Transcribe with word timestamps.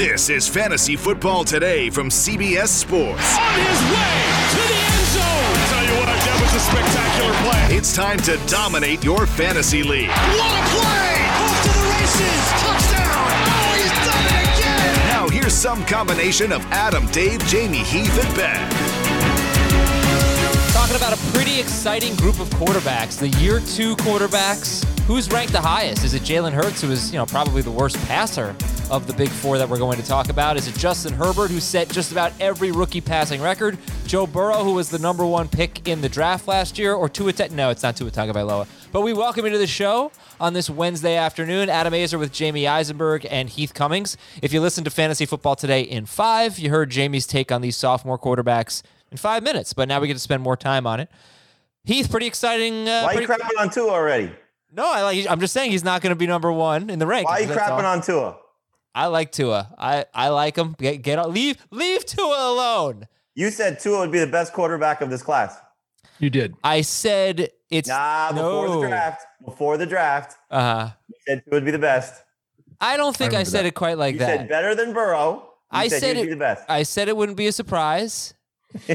This 0.00 0.30
is 0.30 0.48
Fantasy 0.48 0.96
Football 0.96 1.44
Today 1.44 1.90
from 1.90 2.08
CBS 2.08 2.68
Sports. 2.68 3.36
On 3.36 3.52
his 3.52 3.80
way 3.92 4.16
to 4.48 4.60
the 4.64 4.80
end 4.80 5.06
zone. 5.12 5.20
I 5.20 5.66
tell 5.68 5.84
you 5.84 5.94
what, 6.00 6.08
that 6.08 6.38
was 6.40 6.54
a 6.56 6.62
spectacular 6.64 7.34
play. 7.44 7.76
It's 7.76 7.94
time 7.94 8.16
to 8.20 8.40
dominate 8.48 9.04
your 9.04 9.26
fantasy 9.26 9.82
league. 9.82 10.08
What 10.08 10.56
a 10.56 10.62
play! 10.72 11.20
Off 11.36 11.52
to 11.52 11.68
the 11.68 11.84
races. 11.92 12.40
Touchdown. 12.64 13.28
Oh, 13.44 13.76
he's 13.76 13.92
done 14.08 14.24
it 14.24 14.40
again. 14.56 14.96
Now, 15.12 15.28
here's 15.28 15.52
some 15.52 15.84
combination 15.84 16.50
of 16.50 16.64
Adam, 16.72 17.04
Dave, 17.08 17.40
Jamey, 17.40 17.84
Heath, 17.84 18.24
and 18.24 18.34
Ben. 18.34 18.70
Talking 20.72 20.96
about 20.96 21.12
a 21.12 21.32
pretty 21.34 21.60
exciting 21.60 22.16
group 22.16 22.40
of 22.40 22.48
quarterbacks. 22.56 23.18
The 23.18 23.28
year 23.38 23.60
two 23.60 23.96
quarterbacks. 23.96 24.82
Who's 25.00 25.30
ranked 25.30 25.52
the 25.52 25.60
highest? 25.60 26.04
Is 26.04 26.14
it 26.14 26.22
Jalen 26.22 26.52
Hurts, 26.52 26.80
who 26.80 26.90
is, 26.90 27.12
you 27.12 27.18
know, 27.18 27.26
probably 27.26 27.60
the 27.60 27.70
worst 27.70 27.98
passer 28.06 28.56
of 28.90 29.06
the 29.06 29.12
big 29.12 29.28
four 29.28 29.56
that 29.58 29.68
we're 29.68 29.78
going 29.78 30.00
to 30.00 30.06
talk 30.06 30.28
about? 30.30 30.56
Is 30.56 30.66
it 30.66 30.74
Justin 30.74 31.12
Herbert, 31.12 31.50
who 31.50 31.60
set 31.60 31.88
just 31.88 32.10
about 32.12 32.32
every 32.40 32.72
rookie 32.72 33.00
passing 33.00 33.40
record? 33.40 33.78
Joe 34.06 34.26
Burrow, 34.26 34.64
who 34.64 34.74
was 34.74 34.90
the 34.90 34.98
number 34.98 35.24
one 35.24 35.48
pick 35.48 35.86
in 35.86 36.00
the 36.00 36.08
draft 36.08 36.48
last 36.48 36.78
year? 36.78 36.94
Or 36.94 37.08
Tua 37.08 37.32
Te- 37.32 37.48
No, 37.54 37.70
it's 37.70 37.82
not 37.82 37.96
Tua 37.96 38.10
Tagovailoa. 38.10 38.66
But 38.92 39.02
we 39.02 39.12
welcome 39.12 39.44
you 39.46 39.52
to 39.52 39.58
the 39.58 39.66
show 39.68 40.10
on 40.40 40.52
this 40.54 40.68
Wednesday 40.68 41.14
afternoon. 41.16 41.68
Adam 41.68 41.92
Aizer 41.92 42.18
with 42.18 42.32
Jamey 42.32 42.68
Eisenberg 42.68 43.26
and 43.30 43.48
Heath 43.48 43.72
Cummings. 43.74 44.16
If 44.42 44.52
you 44.52 44.60
listened 44.60 44.86
to 44.86 44.90
Fantasy 44.90 45.24
Football 45.26 45.54
today 45.54 45.82
in 45.82 46.06
five, 46.06 46.58
you 46.58 46.70
heard 46.70 46.90
Jamey's 46.90 47.26
take 47.26 47.52
on 47.52 47.60
these 47.62 47.76
sophomore 47.76 48.18
quarterbacks 48.18 48.82
in 49.12 49.16
five 49.18 49.42
minutes, 49.44 49.72
but 49.72 49.86
now 49.88 50.00
we 50.00 50.08
get 50.08 50.14
to 50.14 50.18
spend 50.20 50.42
more 50.42 50.56
time 50.56 50.86
on 50.86 50.98
it. 50.98 51.08
Heath, 51.84 52.10
pretty 52.10 52.26
exciting. 52.26 52.88
Uh, 52.88 53.02
Why 53.02 53.14
are 53.14 53.20
you 53.20 53.26
pretty- 53.26 53.42
crapping 53.42 53.60
on 53.60 53.70
Tua 53.70 53.90
already? 53.90 54.32
no, 54.72 54.84
I 54.90 55.02
like. 55.02 55.26
I'm 55.30 55.40
just 55.40 55.52
saying 55.52 55.70
he's 55.70 55.82
not 55.84 56.00
going 56.02 56.10
to 56.10 56.16
be 56.16 56.26
number 56.26 56.50
one 56.52 56.90
in 56.90 56.98
the 56.98 57.04
rankings. 57.06 57.24
Why 57.24 57.38
are 57.38 57.40
you 57.42 57.48
crapping 57.48 57.84
all. 57.84 57.86
on 57.86 58.02
Tua? 58.02 58.36
I 58.94 59.06
like 59.06 59.32
Tua. 59.32 59.72
I 59.78 60.04
I 60.14 60.28
like 60.28 60.56
him. 60.56 60.74
Get 60.78 61.02
get 61.02 61.28
leave 61.30 61.56
leave 61.70 62.04
Tua 62.06 62.50
alone. 62.52 63.06
You 63.34 63.50
said 63.50 63.78
Tua 63.80 64.00
would 64.00 64.12
be 64.12 64.18
the 64.18 64.26
best 64.26 64.52
quarterback 64.52 65.00
of 65.00 65.10
this 65.10 65.22
class. 65.22 65.56
You 66.18 66.28
did. 66.30 66.54
I 66.64 66.80
said 66.82 67.50
it's 67.70 67.88
Nah, 67.88 68.32
before 68.32 68.66
no. 68.66 68.80
the 68.82 68.88
draft. 68.88 69.24
Before 69.44 69.76
the 69.78 69.86
draft, 69.86 70.36
Uh, 70.50 70.90
you 71.08 71.14
said 71.26 71.42
Tua 71.44 71.54
would 71.56 71.64
be 71.64 71.70
the 71.70 71.78
best. 71.78 72.22
I 72.80 72.96
don't 72.96 73.14
think 73.16 73.32
I, 73.32 73.36
remember 73.36 73.50
said 73.50 73.64
that. 73.64 73.68
it 73.68 73.74
quite 73.74 73.96
like 73.98 74.14
You 74.14 74.18
that. 74.20 74.26
said 74.40 74.48
better 74.48 74.74
than 74.74 74.92
Burrow. 74.92 75.34
You 75.72 75.78
I 75.78 75.88
said, 75.88 76.00
said 76.00 76.16
it- 76.16 76.24
be 76.24 76.30
the 76.30 76.36
best. 76.36 76.64
I 76.68 76.82
said 76.82 77.08
it 77.08 77.16
wouldn't 77.16 77.36
be 77.38 77.46
a 77.46 77.52
surprise. 77.52 78.34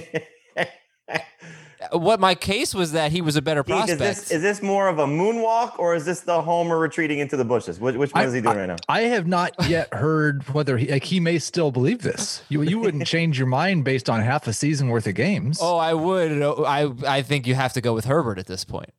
What 1.91 2.19
my 2.19 2.35
case 2.35 2.73
was 2.73 2.91
that 2.93 3.11
he 3.11 3.21
was 3.21 3.35
a 3.35 3.41
better 3.41 3.63
Keith, 3.63 3.75
is 3.75 3.79
prospect. 3.97 3.99
this 3.99 4.31
is 4.31 4.41
this 4.41 4.61
more 4.61 4.87
of 4.87 4.99
a 4.99 5.05
moonwalk 5.05 5.77
or 5.79 5.95
is 5.95 6.05
this 6.05 6.21
the 6.21 6.41
Homer 6.41 6.77
retreating 6.79 7.19
into 7.19 7.37
the 7.37 7.45
bushes? 7.45 7.79
Which, 7.79 7.95
which 7.95 8.13
one 8.13 8.23
I- 8.23 8.27
is 8.27 8.33
he 8.33 8.41
doing 8.41 8.55
I, 8.57 8.59
right 8.61 8.67
now? 8.67 8.75
I 8.89 9.01
have 9.01 9.27
not 9.27 9.51
yet 9.69 9.93
heard 9.93 10.43
whether 10.53 10.77
he 10.77 10.87
like 10.91 11.03
he 11.03 11.19
may 11.19 11.39
still 11.39 11.71
believe 11.71 12.01
this. 12.01 12.43
You 12.49 12.61
you 12.61 12.79
wouldn't 12.79 13.05
change 13.15 13.37
your 13.37 13.47
mind 13.47 13.83
based 13.85 14.09
on 14.09 14.21
half 14.21 14.47
a 14.47 14.53
season 14.53 14.89
worth 14.89 15.07
of 15.07 15.15
games. 15.15 15.59
oh, 15.61 15.77
I 15.77 15.93
would. 15.93 16.41
I 16.41 16.91
I 17.07 17.21
think 17.21 17.47
you 17.47 17.55
have 17.55 17.73
to 17.73 17.81
go 17.81 17.93
with 17.93 18.05
Herbert 18.05 18.39
at 18.39 18.47
this 18.47 18.63
point. 18.65 18.91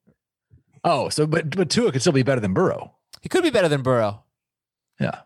Oh, 0.84 1.09
so 1.09 1.27
but 1.27 1.56
but 1.56 1.71
Tua 1.71 1.93
could 1.93 2.00
still 2.00 2.12
be 2.12 2.23
better 2.23 2.41
than 2.41 2.55
Burrow. 2.55 2.93
He 3.23 3.28
could 3.28 3.43
be 3.43 3.50
better 3.50 3.69
than 3.69 3.83
Burrow. 3.83 4.23
Yeah. 5.00 5.21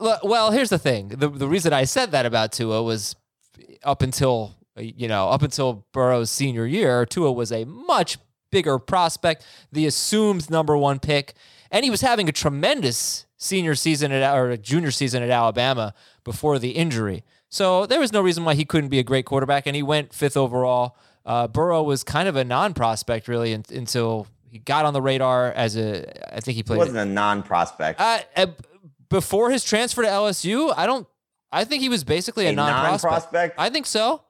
Well, 0.00 0.50
here's 0.52 0.70
the 0.70 0.78
thing. 0.78 1.08
The 1.08 1.28
the 1.28 1.48
reason 1.48 1.72
I 1.72 1.84
said 1.84 2.12
that 2.12 2.24
about 2.26 2.52
Tua 2.52 2.82
was 2.82 3.16
up 3.82 4.02
until 4.02 4.54
you 4.80 5.08
know, 5.08 5.28
up 5.28 5.42
until 5.42 5.86
Burrow's 5.92 6.30
senior 6.30 6.66
year, 6.66 7.04
Tua 7.06 7.32
was 7.32 7.52
a 7.52 7.64
much 7.64 8.18
bigger 8.50 8.78
prospect, 8.78 9.44
the 9.72 9.86
assumed 9.86 10.50
number 10.50 10.76
1 10.76 10.98
pick, 11.00 11.34
and 11.70 11.84
he 11.84 11.90
was 11.90 12.00
having 12.00 12.28
a 12.28 12.32
tremendous 12.32 13.26
senior 13.36 13.74
season 13.74 14.12
at 14.12 14.34
or 14.36 14.50
a 14.50 14.58
junior 14.58 14.90
season 14.90 15.22
at 15.22 15.30
Alabama 15.30 15.94
before 16.24 16.58
the 16.58 16.70
injury. 16.70 17.22
So 17.48 17.86
there 17.86 18.00
was 18.00 18.12
no 18.12 18.20
reason 18.20 18.44
why 18.44 18.54
he 18.54 18.64
couldn't 18.64 18.90
be 18.90 18.98
a 18.98 19.02
great 19.02 19.24
quarterback 19.24 19.66
and 19.66 19.74
he 19.74 19.82
went 19.82 20.10
5th 20.10 20.36
overall. 20.36 20.96
Uh, 21.24 21.46
Burrow 21.48 21.82
was 21.82 22.02
kind 22.04 22.28
of 22.28 22.36
a 22.36 22.44
non-prospect 22.44 23.28
really 23.28 23.54
un- 23.54 23.64
until 23.72 24.26
he 24.50 24.58
got 24.58 24.84
on 24.84 24.92
the 24.94 25.02
radar 25.02 25.52
as 25.52 25.76
a 25.76 26.34
I 26.36 26.40
think 26.40 26.56
he 26.56 26.62
played. 26.62 26.76
He 26.76 26.78
wasn't 26.80 26.98
a 26.98 27.04
non-prospect. 27.04 28.00
uh, 28.00 28.18
uh, 28.36 28.46
before 29.08 29.50
his 29.50 29.64
transfer 29.64 30.02
to 30.02 30.08
LSU, 30.08 30.72
I 30.76 30.86
don't. 30.86 31.06
I 31.52 31.64
think 31.64 31.82
he 31.82 31.88
was 31.88 32.04
basically 32.04 32.46
a, 32.46 32.50
A 32.50 32.52
non-prospect. 32.52 33.02
non-prospect? 33.12 33.54
I 33.58 33.70
think 33.70 33.86
so. 33.86 34.22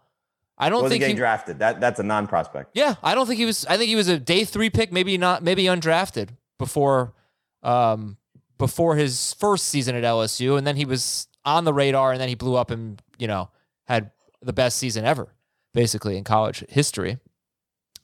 I 0.60 0.69
don't 0.69 0.82
wasn't 0.82 0.93
think 0.93 1.00
getting 1.00 1.16
he. 1.16 1.21
drafted. 1.21 1.59
That 1.59 1.81
that's 1.81 1.98
a 1.98 2.03
non-prospect. 2.03 2.71
yeah, 2.75 2.94
I 3.03 3.15
don't 3.15 3.26
think 3.26 3.38
he 3.38 3.47
was. 3.47 3.66
I 3.66 3.76
think 3.76 3.88
he 3.88 3.97
was 3.97 4.09
a 4.09 4.19
day 4.19 4.44
three 4.44 4.71
pick, 4.71 4.93
maybe 4.93 5.16
not, 5.19 5.43
maybe 5.43 5.65
undrafted 5.65 6.28
before, 6.59 7.15
um, 7.62 8.19
before 8.59 8.94
his 8.97 9.32
first 9.34 9.66
season 9.69 9.97
at 9.97 10.04
LSU, 10.04 10.59
and 10.59 10.66
then 10.66 10.76
he 10.76 10.84
was 10.84 11.26
on 11.44 11.65
the 11.65 11.72
radar, 11.72 12.12
and 12.12 12.21
then 12.21 12.28
he 12.28 12.34
blew 12.34 12.54
up 12.56 12.71
and 12.71 13.03
you 13.19 13.26
know 13.26 13.48
had 13.87 14.10
the 14.43 14.53
best 14.53 14.78
season 14.78 15.04
ever, 15.04 15.34
basically 15.75 16.16
in 16.16 16.25
college 16.25 16.62
history. 16.69 17.19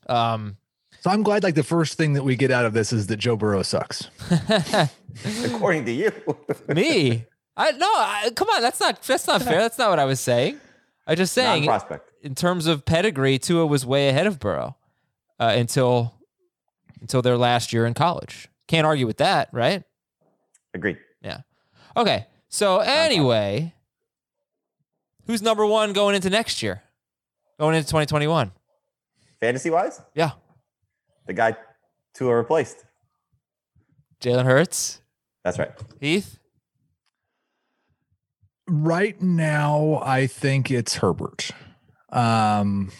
Um, 0.09 0.57
So 1.01 1.11
I'm 1.11 1.21
glad 1.23 1.43
like 1.43 1.55
the 1.55 1.63
first 1.63 1.95
thing 1.97 2.13
that 2.13 2.23
we 2.23 2.35
get 2.35 2.49
out 2.51 2.65
of 2.65 2.73
this 2.73 2.91
is 2.91 3.07
that 3.07 3.17
Joe 3.17 3.35
Burrow 3.35 3.61
sucks. 3.61 4.09
According 5.45 5.85
to 5.85 5.91
you. 5.91 6.11
me, 6.67 7.25
I 7.55 7.71
no, 7.71 7.85
I, 7.87 8.31
come 8.35 8.49
on, 8.49 8.61
that's 8.61 8.79
not 8.79 9.01
that's 9.03 9.27
not 9.27 9.41
fair. 9.43 9.59
That's 9.59 9.77
not 9.77 9.89
what 9.89 9.99
I 9.99 10.05
was 10.05 10.19
saying. 10.19 10.59
I 11.05 11.15
just 11.15 11.33
saying 11.33 11.65
non-prospect. 11.65 12.06
In 12.21 12.35
terms 12.35 12.67
of 12.67 12.85
pedigree, 12.85 13.37
Tua 13.39 13.65
was 13.65 13.85
way 13.85 14.09
ahead 14.09 14.27
of 14.27 14.39
Burrow 14.39 14.75
uh, 15.39 15.53
until 15.55 16.13
until 17.01 17.21
their 17.21 17.37
last 17.37 17.71
year 17.73 17.85
in 17.85 17.93
college. 17.93 18.47
Can't 18.67 18.85
argue 18.85 19.05
with 19.05 19.17
that, 19.17 19.49
right? 19.51 19.83
Agreed. 20.73 20.97
Yeah. 21.21 21.41
Okay. 21.95 22.25
So 22.49 22.79
anyway, 22.79 23.73
who's 25.27 25.41
number 25.41 25.65
one 25.65 25.93
going 25.93 26.15
into 26.15 26.29
next 26.29 26.63
year? 26.63 26.81
Going 27.59 27.75
into 27.75 27.87
2021? 27.87 28.51
Fantasy-wise, 29.39 30.01
Yeah. 30.15 30.31
the 31.27 31.33
guy 31.33 31.55
Tua 32.13 32.35
replaced. 32.35 32.83
Jalen 34.21 34.45
Hurts, 34.45 35.01
That's 35.43 35.59
right. 35.59 35.71
Heath. 36.01 36.39
Right 38.67 39.21
now, 39.21 40.01
I 40.03 40.27
think 40.27 40.69
it's 40.71 40.95
Herbert. 40.95 41.51
Um, 42.11 42.91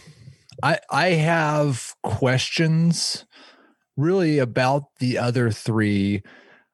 I 0.62 0.80
I 0.90 1.08
have 1.10 1.96
questions 2.04 3.26
really 3.96 4.40
about 4.40 4.84
the 5.00 5.18
other 5.18 5.52
three. 5.52 6.24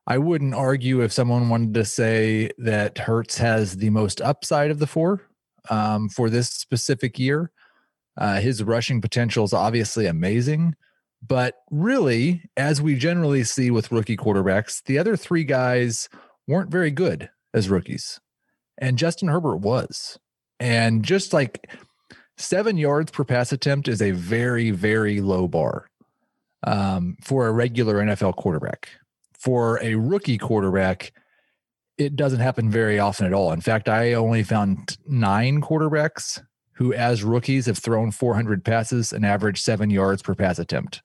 I 0.05 0.17
wouldn't 0.17 0.53
argue 0.53 1.01
if 1.01 1.13
someone 1.13 1.49
wanted 1.49 1.73
to 1.75 1.85
say 1.85 2.51
that 2.57 2.97
Hurts 2.97 3.37
has 3.37 3.77
the 3.77 3.89
most 3.89 4.19
upside 4.21 4.71
of 4.71 4.79
the 4.79 4.87
four 4.87 5.21
um, 5.69 6.09
for 6.09 6.29
this 6.29 6.49
specific 6.49 7.17
year. 7.17 7.51
Uh, 8.17 8.41
his 8.41 8.63
rushing 8.63 8.99
potential 8.99 9.45
is 9.45 9.53
obviously 9.53 10.05
amazing, 10.05 10.75
but 11.25 11.55
really, 11.71 12.43
as 12.57 12.81
we 12.81 12.95
generally 12.95 13.43
see 13.43 13.71
with 13.71 13.91
rookie 13.91 14.17
quarterbacks, 14.17 14.83
the 14.83 14.99
other 14.99 15.15
three 15.15 15.45
guys 15.45 16.09
weren't 16.47 16.69
very 16.69 16.91
good 16.91 17.29
as 17.53 17.69
rookies 17.69 18.19
and 18.77 18.97
Justin 18.97 19.29
Herbert 19.29 19.57
was. 19.57 20.19
And 20.59 21.03
just 21.03 21.33
like 21.33 21.69
seven 22.37 22.77
yards 22.77 23.11
per 23.11 23.23
pass 23.23 23.51
attempt 23.51 23.87
is 23.87 24.01
a 24.01 24.11
very, 24.11 24.71
very 24.71 25.21
low 25.21 25.47
bar 25.47 25.89
um, 26.65 27.17
for 27.21 27.47
a 27.47 27.51
regular 27.51 27.95
NFL 27.95 28.35
quarterback. 28.35 28.89
For 29.37 29.81
a 29.83 29.95
rookie 29.95 30.37
quarterback, 30.37 31.13
it 31.97 32.15
doesn't 32.15 32.39
happen 32.39 32.69
very 32.69 32.99
often 32.99 33.25
at 33.25 33.33
all. 33.33 33.51
In 33.51 33.61
fact, 33.61 33.89
I 33.89 34.13
only 34.13 34.43
found 34.43 34.97
nine 35.05 35.61
quarterbacks 35.61 36.41
who, 36.73 36.93
as 36.93 37.23
rookies, 37.23 37.67
have 37.67 37.77
thrown 37.77 38.11
400 38.11 38.63
passes 38.63 39.13
and 39.13 39.25
averaged 39.25 39.63
seven 39.63 39.89
yards 39.89 40.21
per 40.21 40.33
pass 40.33 40.57
attempt. 40.57 41.01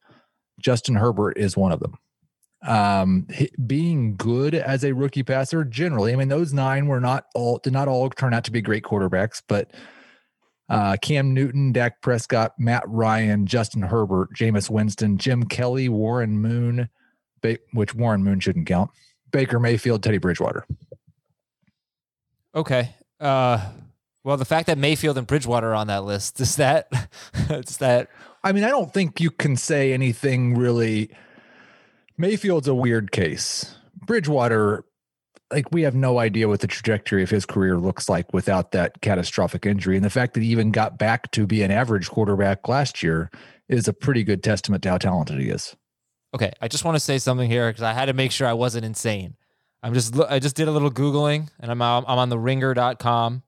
Justin 0.61 0.95
Herbert 0.95 1.37
is 1.37 1.57
one 1.57 1.73
of 1.73 1.81
them 1.81 1.99
um 2.63 3.25
being 3.69 4.17
good 4.17 4.53
as 4.53 4.83
a 4.83 4.93
rookie 4.93 5.23
passer 5.23 5.63
generally 5.63 6.13
i 6.13 6.17
mean 6.17 6.27
those 6.27 6.53
nine 6.53 6.89
were 6.89 6.99
not 6.99 7.27
all 7.37 7.59
did 7.59 7.73
not 7.73 7.87
all 7.87 8.11
turn 8.11 8.35
out 8.35 8.43
to 8.43 8.51
be 8.51 8.61
great 8.61 8.83
quarterbacks 8.83 9.41
but 9.47 9.71
uh 10.69 10.97
cam 11.01 11.33
newton 11.33 11.73
dak 11.73 12.01
prescott 12.01 12.53
matt 12.59 12.83
ryan 12.87 13.47
justin 13.47 13.83
herbert 13.83 14.29
Jameis 14.35 14.69
winston 14.69 15.19
jim 15.19 15.45
kelly 15.45 15.89
warren 15.89 16.39
moon 16.39 16.89
ba- 17.41 17.59
which 17.73 17.95
warren 17.95 18.23
moon 18.23 18.41
shouldn't 18.41 18.67
count 18.67 18.91
baker 19.31 19.59
mayfield 19.59 20.03
teddy 20.03 20.19
bridgewater 20.19 20.67
Okay. 22.55 22.95
Uh, 23.21 23.65
well, 24.25 24.37
the 24.37 24.45
fact 24.45 24.67
that 24.67 24.79
Mayfield 24.79 25.19
and 25.19 25.27
Bridgewater 25.27 25.71
are 25.71 25.75
on 25.75 25.87
that 25.89 26.05
list 26.05 26.41
is 26.41 26.57
that 26.57 26.89
it's 27.51 27.77
that 27.79 28.09
I 28.43 28.53
mean, 28.53 28.65
I 28.65 28.69
don't 28.69 28.93
think 28.93 29.21
you 29.21 29.31
can 29.31 29.57
say 29.57 29.93
anything 29.93 30.57
really. 30.57 31.11
Mayfield's 32.17 32.69
a 32.69 32.75
weird 32.75 33.13
case. 33.13 33.77
Bridgewater, 33.95 34.85
like, 35.53 35.67
we 35.73 35.83
have 35.83 35.95
no 35.95 36.19
idea 36.19 36.49
what 36.49 36.61
the 36.61 36.67
trajectory 36.67 37.23
of 37.23 37.31
his 37.31 37.47
career 37.47 37.79
looks 37.79 38.09
like 38.09 38.33
without 38.33 38.73
that 38.73 39.01
catastrophic 39.01 39.65
injury. 39.65 39.97
And 39.97 40.05
the 40.05 40.11
fact 40.11 40.35
that 40.35 40.43
he 40.43 40.51
even 40.51 40.71
got 40.71 40.99
back 40.99 41.31
to 41.33 41.47
be 41.47 41.63
an 41.63 41.71
average 41.71 42.09
quarterback 42.11 42.69
last 42.69 43.03
year 43.03 43.31
is 43.69 43.89
a 43.89 43.93
pretty 43.93 44.25
good 44.25 44.43
testament 44.43 44.83
to 44.83 44.91
how 44.91 44.99
talented 44.99 45.41
he 45.41 45.49
is. 45.49 45.75
Okay, 46.35 46.53
I 46.61 46.69
just 46.69 46.85
want 46.85 46.97
to 46.97 47.01
say 47.01 47.19
something 47.19 47.49
here 47.49 47.71
because 47.71 47.83
I 47.83 47.95
had 47.95 48.07
to 48.07 48.13
make 48.13 48.33
sure 48.33 48.47
I 48.47 48.53
wasn't 48.53 48.85
insane. 48.85 49.37
I'm 49.83 49.95
just 49.95 50.19
I 50.21 50.39
just 50.39 50.57
did 50.57 50.69
a 50.69 50.73
little 50.73 50.91
googling, 50.91 51.49
and 51.61 51.71
I'm 51.71 51.81
I'm 51.81 52.05
on 52.07 52.29
the 52.29 52.39
Ringer.com, 52.39 53.43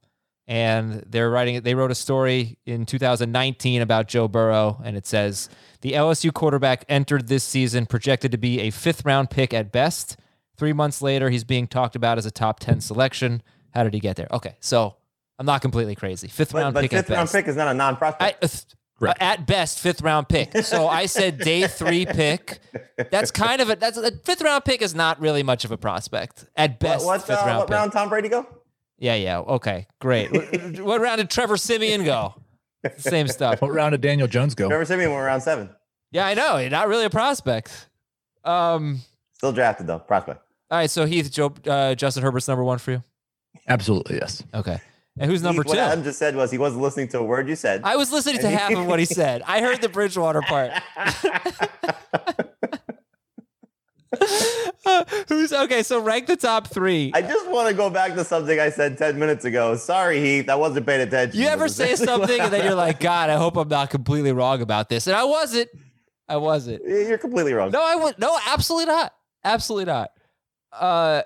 and 0.46 1.04
they're 1.06 1.30
writing. 1.30 1.60
They 1.62 1.74
wrote 1.74 1.90
a 1.90 1.96
story 1.96 2.58
in 2.64 2.86
2019 2.86 3.82
about 3.82 4.08
Joe 4.08 4.28
Burrow, 4.28 4.80
and 4.82 4.96
it 4.96 5.06
says 5.06 5.48
the 5.80 5.92
LSU 5.92 6.32
quarterback 6.32 6.84
entered 6.88 7.28
this 7.28 7.44
season 7.44 7.84
projected 7.84 8.30
to 8.32 8.38
be 8.38 8.60
a 8.60 8.70
fifth 8.70 9.04
round 9.04 9.30
pick 9.30 9.52
at 9.52 9.72
best. 9.72 10.16
Three 10.60 10.74
months 10.74 11.00
later, 11.00 11.30
he's 11.30 11.42
being 11.42 11.66
talked 11.66 11.96
about 11.96 12.18
as 12.18 12.26
a 12.26 12.30
top 12.30 12.60
10 12.60 12.82
selection. 12.82 13.40
How 13.72 13.82
did 13.82 13.94
he 13.94 13.98
get 13.98 14.16
there? 14.16 14.28
Okay, 14.30 14.56
so 14.60 14.94
I'm 15.38 15.46
not 15.46 15.62
completely 15.62 15.94
crazy. 15.94 16.28
Fifth 16.28 16.52
But, 16.52 16.58
round 16.58 16.74
but 16.74 16.82
pick 16.82 16.90
fifth 16.90 17.10
at 17.10 17.14
round 17.16 17.24
best. 17.28 17.32
pick 17.34 17.48
is 17.48 17.56
not 17.56 17.68
a 17.68 17.72
non-prospect. 17.72 18.22
I, 18.22 18.44
uh, 18.44 18.46
th- 18.46 18.64
uh, 19.00 19.14
at 19.24 19.46
best, 19.46 19.80
fifth 19.80 20.02
round 20.02 20.28
pick. 20.28 20.54
So 20.64 20.86
I 20.86 21.06
said 21.06 21.38
day 21.38 21.66
three 21.66 22.04
pick. 22.04 22.60
That's 23.10 23.30
kind 23.30 23.62
of 23.62 23.70
a 23.70 23.76
that's 23.76 23.96
a 23.96 24.14
fifth 24.18 24.42
round 24.42 24.66
pick 24.66 24.82
is 24.82 24.94
not 24.94 25.18
really 25.18 25.42
much 25.42 25.64
of 25.64 25.72
a 25.72 25.78
prospect. 25.78 26.44
At 26.54 26.78
best, 26.78 27.06
what, 27.06 27.22
fifth 27.22 27.38
uh, 27.38 27.46
round 27.46 27.58
what 27.60 27.68
pick. 27.68 27.74
round 27.76 27.92
Tom 27.92 28.10
Brady 28.10 28.28
go? 28.28 28.46
Yeah, 28.98 29.14
yeah. 29.14 29.38
Okay, 29.38 29.86
great. 29.98 30.30
what, 30.30 30.80
what 30.80 31.00
round 31.00 31.20
did 31.20 31.30
Trevor 31.30 31.56
Siemian 31.56 32.04
go? 32.04 32.34
Same 32.98 33.28
stuff. 33.28 33.62
What 33.62 33.72
round 33.72 33.92
did 33.92 34.02
Daniel 34.02 34.28
Jones 34.28 34.54
go? 34.54 34.68
Trevor 34.68 34.84
Siemian 34.84 35.10
went 35.10 35.24
round 35.24 35.42
seven. 35.42 35.70
Yeah, 36.10 36.26
I 36.26 36.34
know. 36.34 36.68
Not 36.68 36.86
really 36.88 37.06
a 37.06 37.10
prospect. 37.10 37.88
Um. 38.44 39.00
Still 39.32 39.52
drafted 39.54 39.86
though, 39.86 40.00
prospect. 40.00 40.42
All 40.70 40.78
right. 40.78 40.90
So 40.90 41.06
Heath, 41.06 41.30
Joe, 41.30 41.52
uh, 41.66 41.94
Justin 41.94 42.22
Herbert's 42.22 42.48
number 42.48 42.64
one 42.64 42.78
for 42.78 42.92
you. 42.92 43.02
Absolutely, 43.68 44.16
yes. 44.16 44.42
Okay. 44.54 44.78
And 45.18 45.30
who's 45.30 45.42
number 45.42 45.62
Heath, 45.62 45.72
two? 45.72 45.78
What 45.78 45.90
Adam 45.90 46.04
just 46.04 46.18
said 46.18 46.36
was 46.36 46.50
he 46.50 46.58
wasn't 46.58 46.82
listening 46.82 47.08
to 47.08 47.18
a 47.18 47.22
word 47.22 47.48
you 47.48 47.56
said. 47.56 47.82
I 47.84 47.96
was 47.96 48.12
listening 48.12 48.40
to 48.40 48.48
half 48.48 48.72
of 48.72 48.86
what 48.86 48.98
he 48.98 49.04
said. 49.04 49.42
I 49.46 49.60
heard 49.60 49.80
the 49.80 49.88
Bridgewater 49.88 50.42
part. 50.42 50.72
Uh, 54.86 55.04
who's 55.28 55.52
okay? 55.52 55.82
So 55.82 56.00
rank 56.00 56.26
the 56.26 56.36
top 56.36 56.68
three. 56.68 57.10
I 57.14 57.22
just 57.22 57.48
want 57.50 57.68
to 57.68 57.74
go 57.74 57.90
back 57.90 58.14
to 58.14 58.24
something 58.24 58.58
I 58.58 58.70
said 58.70 58.98
10 58.98 59.18
minutes 59.18 59.44
ago. 59.44 59.76
Sorry, 59.76 60.20
Heath. 60.20 60.48
I 60.48 60.54
wasn't 60.54 60.86
paying 60.86 61.02
attention. 61.02 61.40
You 61.40 61.48
ever 61.48 61.68
say 61.68 61.96
something 61.96 62.40
and 62.40 62.52
then 62.52 62.64
you're 62.64 62.74
like, 62.74 63.00
God, 63.00 63.30
I 63.30 63.36
hope 63.36 63.56
I'm 63.56 63.68
not 63.68 63.90
completely 63.90 64.32
wrong 64.32 64.62
about 64.62 64.88
this. 64.88 65.06
And 65.06 65.16
I 65.16 65.24
wasn't. 65.24 65.68
I 66.28 66.36
wasn't. 66.36 66.82
You're 66.86 67.18
completely 67.18 67.52
wrong. 67.52 67.72
No, 67.72 67.82
I 67.82 67.96
would. 67.96 68.18
No, 68.18 68.38
absolutely 68.46 68.86
not. 68.86 69.12
Absolutely 69.44 69.86
not. 69.86 70.10
Uh, 70.72 71.22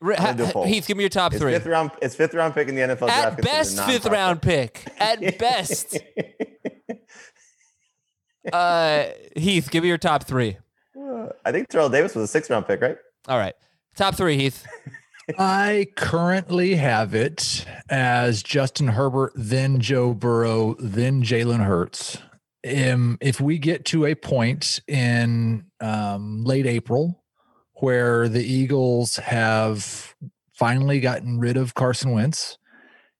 Ri- 0.00 0.16
gonna 0.16 0.34
do 0.36 0.44
a 0.44 0.46
ha- 0.46 0.62
Heath, 0.64 0.86
give 0.86 0.96
me 0.96 1.02
your 1.02 1.08
top 1.10 1.32
It's 1.32 1.40
three. 1.40 1.52
fifth 1.52 1.66
round. 1.66 1.90
It's 2.02 2.14
fifth 2.14 2.34
round 2.34 2.54
pick 2.54 2.68
in 2.68 2.74
the 2.74 2.82
NFL 2.82 3.06
draft. 3.06 3.10
At 3.10 3.36
considered 3.38 3.50
best, 3.52 3.80
fifth 3.84 4.06
round 4.06 4.42
pick. 4.42 4.84
At 4.98 5.38
best. 5.38 5.98
Uh, 8.52 9.06
Heath, 9.34 9.70
give 9.70 9.82
me 9.82 9.88
your 9.88 9.98
top 9.98 10.24
three. 10.24 10.56
I 11.44 11.50
think 11.52 11.68
Terrell 11.68 11.88
Davis 11.88 12.14
was 12.14 12.24
a 12.24 12.28
sixth 12.28 12.50
round 12.50 12.66
pick, 12.66 12.80
right? 12.80 12.96
All 13.28 13.38
right. 13.38 13.54
Top 13.96 14.14
three, 14.14 14.36
Heath. 14.36 14.64
I 15.38 15.88
currently 15.96 16.76
have 16.76 17.14
it 17.14 17.64
as 17.88 18.42
Justin 18.44 18.88
Herbert, 18.88 19.32
then 19.34 19.80
Joe 19.80 20.14
Burrow, 20.14 20.76
then 20.78 21.22
Jalen 21.24 21.64
Hurts. 21.64 22.18
Um, 22.64 23.18
if 23.20 23.40
we 23.40 23.58
get 23.58 23.84
to 23.86 24.06
a 24.06 24.14
point 24.14 24.80
in 24.86 25.64
um, 25.80 26.44
late 26.44 26.66
April 26.66 27.24
where 27.80 28.28
the 28.28 28.44
Eagles 28.44 29.16
have 29.16 30.14
finally 30.52 31.00
gotten 31.00 31.38
rid 31.38 31.56
of 31.56 31.74
Carson 31.74 32.12
Wentz 32.12 32.58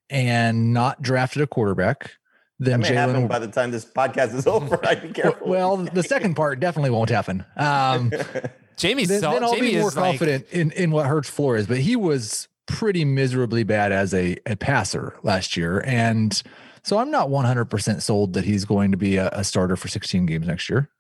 and 0.09 0.73
not 0.73 1.03
drafted 1.03 1.43
a 1.43 1.47
quarterback, 1.47 2.13
That 2.61 2.71
then 2.71 2.81
may 2.81 2.95
happen 2.95 3.29
by 3.29 3.39
the 3.39 3.49
time 3.49 3.71
this 3.71 3.85
podcast 3.85 4.35
is 4.35 4.47
over. 4.47 4.79
I'd 4.87 5.03
be 5.03 5.11
careful. 5.11 5.49
Well, 5.49 5.77
the 5.77 6.03
second 6.03 6.35
part 6.35 6.61
definitely 6.61 6.91
won't 6.91 7.11
happen. 7.11 7.45
Um, 7.57 8.13
Jamey's 8.77 9.09
then, 9.09 9.21
so, 9.21 9.33
then 9.33 9.45
I'll 9.45 9.55
Jamey 9.55 9.61
be 9.61 9.79
more 9.79 9.89
is 9.89 9.97
like, 9.97 10.19
confident 10.19 10.47
in, 10.51 10.71
in 10.73 10.91
what 10.91 11.07
Hurts 11.07 11.29
floor 11.29 11.57
is. 11.57 11.67
But 11.67 11.79
he 11.79 11.97
was 11.97 12.49
pretty 12.67 13.05
miserably 13.05 13.65
bad 13.65 13.93
as 13.93 14.13
a, 14.13 14.37
a 14.47 14.57
passer 14.57 15.17
last 15.23 15.57
year. 15.57 15.83
And 15.87 16.41
so 16.83 16.99
I'm 16.99 17.11
not 17.11 17.29
100% 17.29 18.03
sold 18.03 18.35
that 18.35 18.45
he's 18.45 18.65
going 18.65 18.91
to 18.93 18.97
be 18.97 19.17
a, 19.17 19.29
a 19.31 19.45
starter 19.45 19.77
for 19.77 19.89
16 19.89 20.27
games 20.27 20.47
next 20.47 20.69
year. 20.69 20.91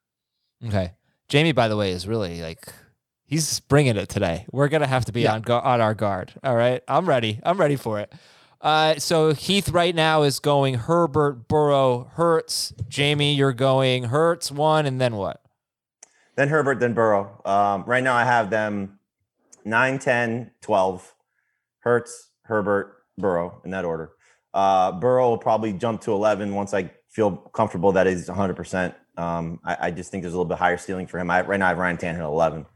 Okay. 0.66 0.92
Jamey, 1.28 1.54
by 1.54 1.68
the 1.68 1.76
way, 1.76 1.90
is 1.90 2.06
really 2.06 2.40
like 2.40 2.66
he's 3.26 3.60
bringing 3.60 3.96
it 3.96 4.08
today. 4.08 4.46
We're 4.52 4.68
gonna 4.68 4.86
have 4.86 5.04
to 5.06 5.12
be 5.12 5.22
Yeah. 5.22 5.34
on 5.34 5.42
gu- 5.42 5.52
on 5.52 5.80
our 5.80 5.94
guard. 5.94 6.32
All 6.42 6.56
right, 6.56 6.82
I'm 6.88 7.08
ready. 7.08 7.40
I'm 7.44 7.58
ready 7.58 7.76
for 7.76 7.98
it. 8.00 8.12
Uh, 8.60 8.94
so 8.98 9.32
Heath 9.34 9.68
right 9.68 9.94
now 9.94 10.22
is 10.22 10.38
going 10.40 10.74
Herbert, 10.74 11.46
Burrow, 11.46 12.10
Hurts. 12.14 12.72
Jamey, 12.88 13.36
you're 13.36 13.52
going 13.52 14.04
Hurts 14.04 14.50
one, 14.50 14.86
and 14.86 15.00
then 15.00 15.16
what? 15.16 15.40
then 16.36 16.48
Herbert, 16.48 16.80
then 16.80 16.92
Burrow. 16.92 17.40
Um, 17.46 17.84
right 17.86 18.04
now, 18.04 18.14
I 18.14 18.24
have 18.24 18.50
them 18.50 18.98
9, 19.64 19.98
10, 19.98 20.50
12. 20.60 21.14
Hurts, 21.80 22.28
Herbert, 22.42 22.94
Burrow 23.16 23.62
in 23.64 23.70
that 23.70 23.86
order. 23.86 24.10
Uh, 24.52 24.92
Burrow 24.92 25.30
will 25.30 25.38
probably 25.38 25.72
jump 25.72 26.02
to 26.02 26.12
11 26.12 26.54
once 26.54 26.74
I 26.74 26.90
feel 27.08 27.36
comfortable 27.36 27.92
that 27.92 28.06
he's 28.06 28.28
100%. 28.28 28.94
Um, 29.16 29.60
I, 29.64 29.76
I 29.80 29.90
just 29.92 30.10
think 30.10 30.24
there's 30.24 30.34
a 30.34 30.36
little 30.36 30.48
bit 30.48 30.58
higher 30.58 30.76
ceiling 30.76 31.06
for 31.06 31.18
him. 31.18 31.30
I, 31.30 31.40
right 31.40 31.58
now, 31.58 31.66
I 31.66 31.68
have 31.70 31.78
Ryan 31.78 31.96
Tannehill 31.96 32.28
11. 32.32 32.66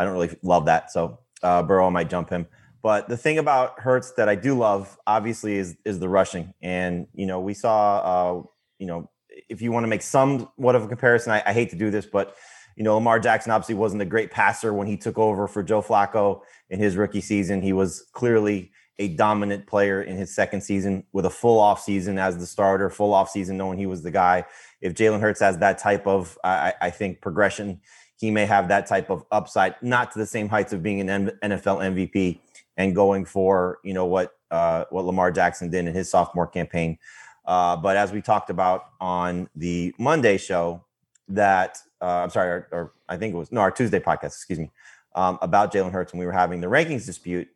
I 0.00 0.04
don't 0.04 0.14
really 0.14 0.34
love 0.42 0.64
that. 0.64 0.90
So 0.90 1.18
uh, 1.42 1.62
Burrow 1.62 1.90
might 1.90 2.08
jump 2.08 2.30
him. 2.30 2.46
But 2.82 3.08
the 3.08 3.16
thing 3.16 3.38
about 3.38 3.78
Hurts 3.78 4.12
that 4.12 4.28
I 4.28 4.34
do 4.34 4.56
love, 4.56 4.96
obviously, 5.06 5.56
is 5.56 5.76
is 5.84 5.98
the 5.98 6.08
rushing. 6.08 6.54
And 6.62 7.06
you 7.12 7.26
know, 7.26 7.38
we 7.40 7.52
saw, 7.52 7.98
uh, 7.98 8.42
you 8.78 8.86
know, 8.86 9.10
if 9.48 9.60
you 9.60 9.70
want 9.72 9.84
to 9.84 9.88
make 9.88 10.02
somewhat 10.02 10.74
of 10.74 10.84
a 10.84 10.88
comparison, 10.88 11.32
I, 11.32 11.42
I 11.44 11.52
hate 11.52 11.70
to 11.70 11.76
do 11.76 11.90
this, 11.90 12.06
but 12.06 12.34
you 12.76 12.84
know, 12.84 12.94
Lamar 12.94 13.20
Jackson 13.20 13.52
obviously 13.52 13.74
wasn't 13.74 14.00
a 14.00 14.06
great 14.06 14.30
passer 14.30 14.72
when 14.72 14.86
he 14.86 14.96
took 14.96 15.18
over 15.18 15.46
for 15.46 15.62
Joe 15.62 15.82
Flacco 15.82 16.40
in 16.70 16.78
his 16.78 16.96
rookie 16.96 17.20
season. 17.20 17.60
He 17.60 17.74
was 17.74 18.08
clearly 18.14 18.70
a 18.98 19.08
dominant 19.08 19.66
player 19.66 20.02
in 20.02 20.16
his 20.16 20.34
second 20.34 20.60
season 20.60 21.04
with 21.12 21.26
a 21.26 21.30
full 21.30 21.58
off 21.58 21.82
season 21.82 22.18
as 22.18 22.38
the 22.38 22.46
starter, 22.46 22.90
full 22.90 23.14
off 23.14 23.30
season 23.30 23.56
knowing 23.56 23.78
he 23.78 23.86
was 23.86 24.02
the 24.02 24.10
guy. 24.10 24.44
If 24.80 24.94
Jalen 24.94 25.20
Hurts 25.20 25.40
has 25.40 25.58
that 25.58 25.78
type 25.78 26.06
of, 26.06 26.38
I, 26.44 26.74
I 26.80 26.90
think, 26.90 27.20
progression, 27.20 27.80
he 28.20 28.30
may 28.30 28.44
have 28.44 28.68
that 28.68 28.86
type 28.86 29.08
of 29.08 29.24
upside, 29.32 29.76
not 29.80 30.12
to 30.12 30.18
the 30.18 30.26
same 30.26 30.46
heights 30.46 30.74
of 30.74 30.82
being 30.82 31.08
an 31.08 31.30
NFL 31.42 31.78
MVP 31.80 32.38
and 32.76 32.94
going 32.94 33.24
for 33.24 33.78
you 33.82 33.94
know 33.94 34.04
what 34.04 34.34
uh, 34.50 34.84
what 34.90 35.06
Lamar 35.06 35.30
Jackson 35.30 35.70
did 35.70 35.86
in 35.86 35.94
his 35.94 36.10
sophomore 36.10 36.46
campaign. 36.46 36.98
Uh, 37.46 37.76
but 37.76 37.96
as 37.96 38.12
we 38.12 38.20
talked 38.20 38.50
about 38.50 38.90
on 39.00 39.48
the 39.56 39.94
Monday 39.98 40.36
show, 40.36 40.84
that 41.28 41.78
uh, 42.02 42.20
I'm 42.22 42.30
sorry, 42.30 42.50
or, 42.50 42.68
or 42.70 42.92
I 43.08 43.16
think 43.16 43.34
it 43.34 43.38
was 43.38 43.50
no 43.50 43.62
our 43.62 43.70
Tuesday 43.70 44.00
podcast, 44.00 44.26
excuse 44.26 44.58
me, 44.58 44.70
um, 45.14 45.38
about 45.40 45.72
Jalen 45.72 45.92
Hurts 45.92 46.12
when 46.12 46.20
we 46.20 46.26
were 46.26 46.32
having 46.32 46.60
the 46.60 46.66
rankings 46.66 47.06
dispute. 47.06 47.48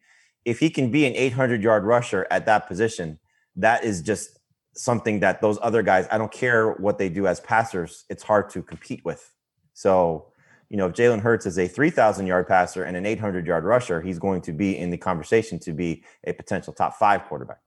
If 0.47 0.61
he 0.61 0.71
can 0.71 0.91
be 0.91 1.05
an 1.05 1.15
800 1.15 1.63
yard 1.63 1.85
rusher 1.85 2.27
at 2.31 2.47
that 2.47 2.69
position, 2.69 3.19
that 3.57 3.85
is 3.85 4.01
just 4.01 4.39
something 4.73 5.21
that 5.21 5.43
those 5.43 5.59
other 5.61 5.83
guys. 5.83 6.09
I 6.11 6.17
don't 6.17 6.33
care 6.33 6.73
what 6.73 6.97
they 6.97 7.11
do 7.11 7.27
as 7.27 7.41
passers; 7.41 8.07
it's 8.09 8.23
hard 8.23 8.49
to 8.51 8.63
compete 8.63 9.05
with. 9.05 9.31
So 9.75 10.33
you 10.69 10.77
know, 10.77 10.87
if 10.87 10.93
Jalen 10.93 11.21
Hurts 11.21 11.47
is 11.47 11.59
a 11.59 11.69
3,000 11.69 12.27
yard 12.27 12.49
passer 12.49 12.85
and 12.85 12.97
an 12.97 13.07
800 13.07 13.47
yard 13.47 13.65
rusher, 13.65 14.01
he's 14.01 14.19
going 14.19 14.41
to 14.43 14.53
be 14.53 14.77
in 14.77 14.91
the 14.91 14.99
conversation 14.99 15.59
to 15.61 15.73
be 15.73 16.03
a 16.27 16.33
potential 16.33 16.73
top 16.73 16.95
five 16.95 17.25
quarterback. 17.25 17.59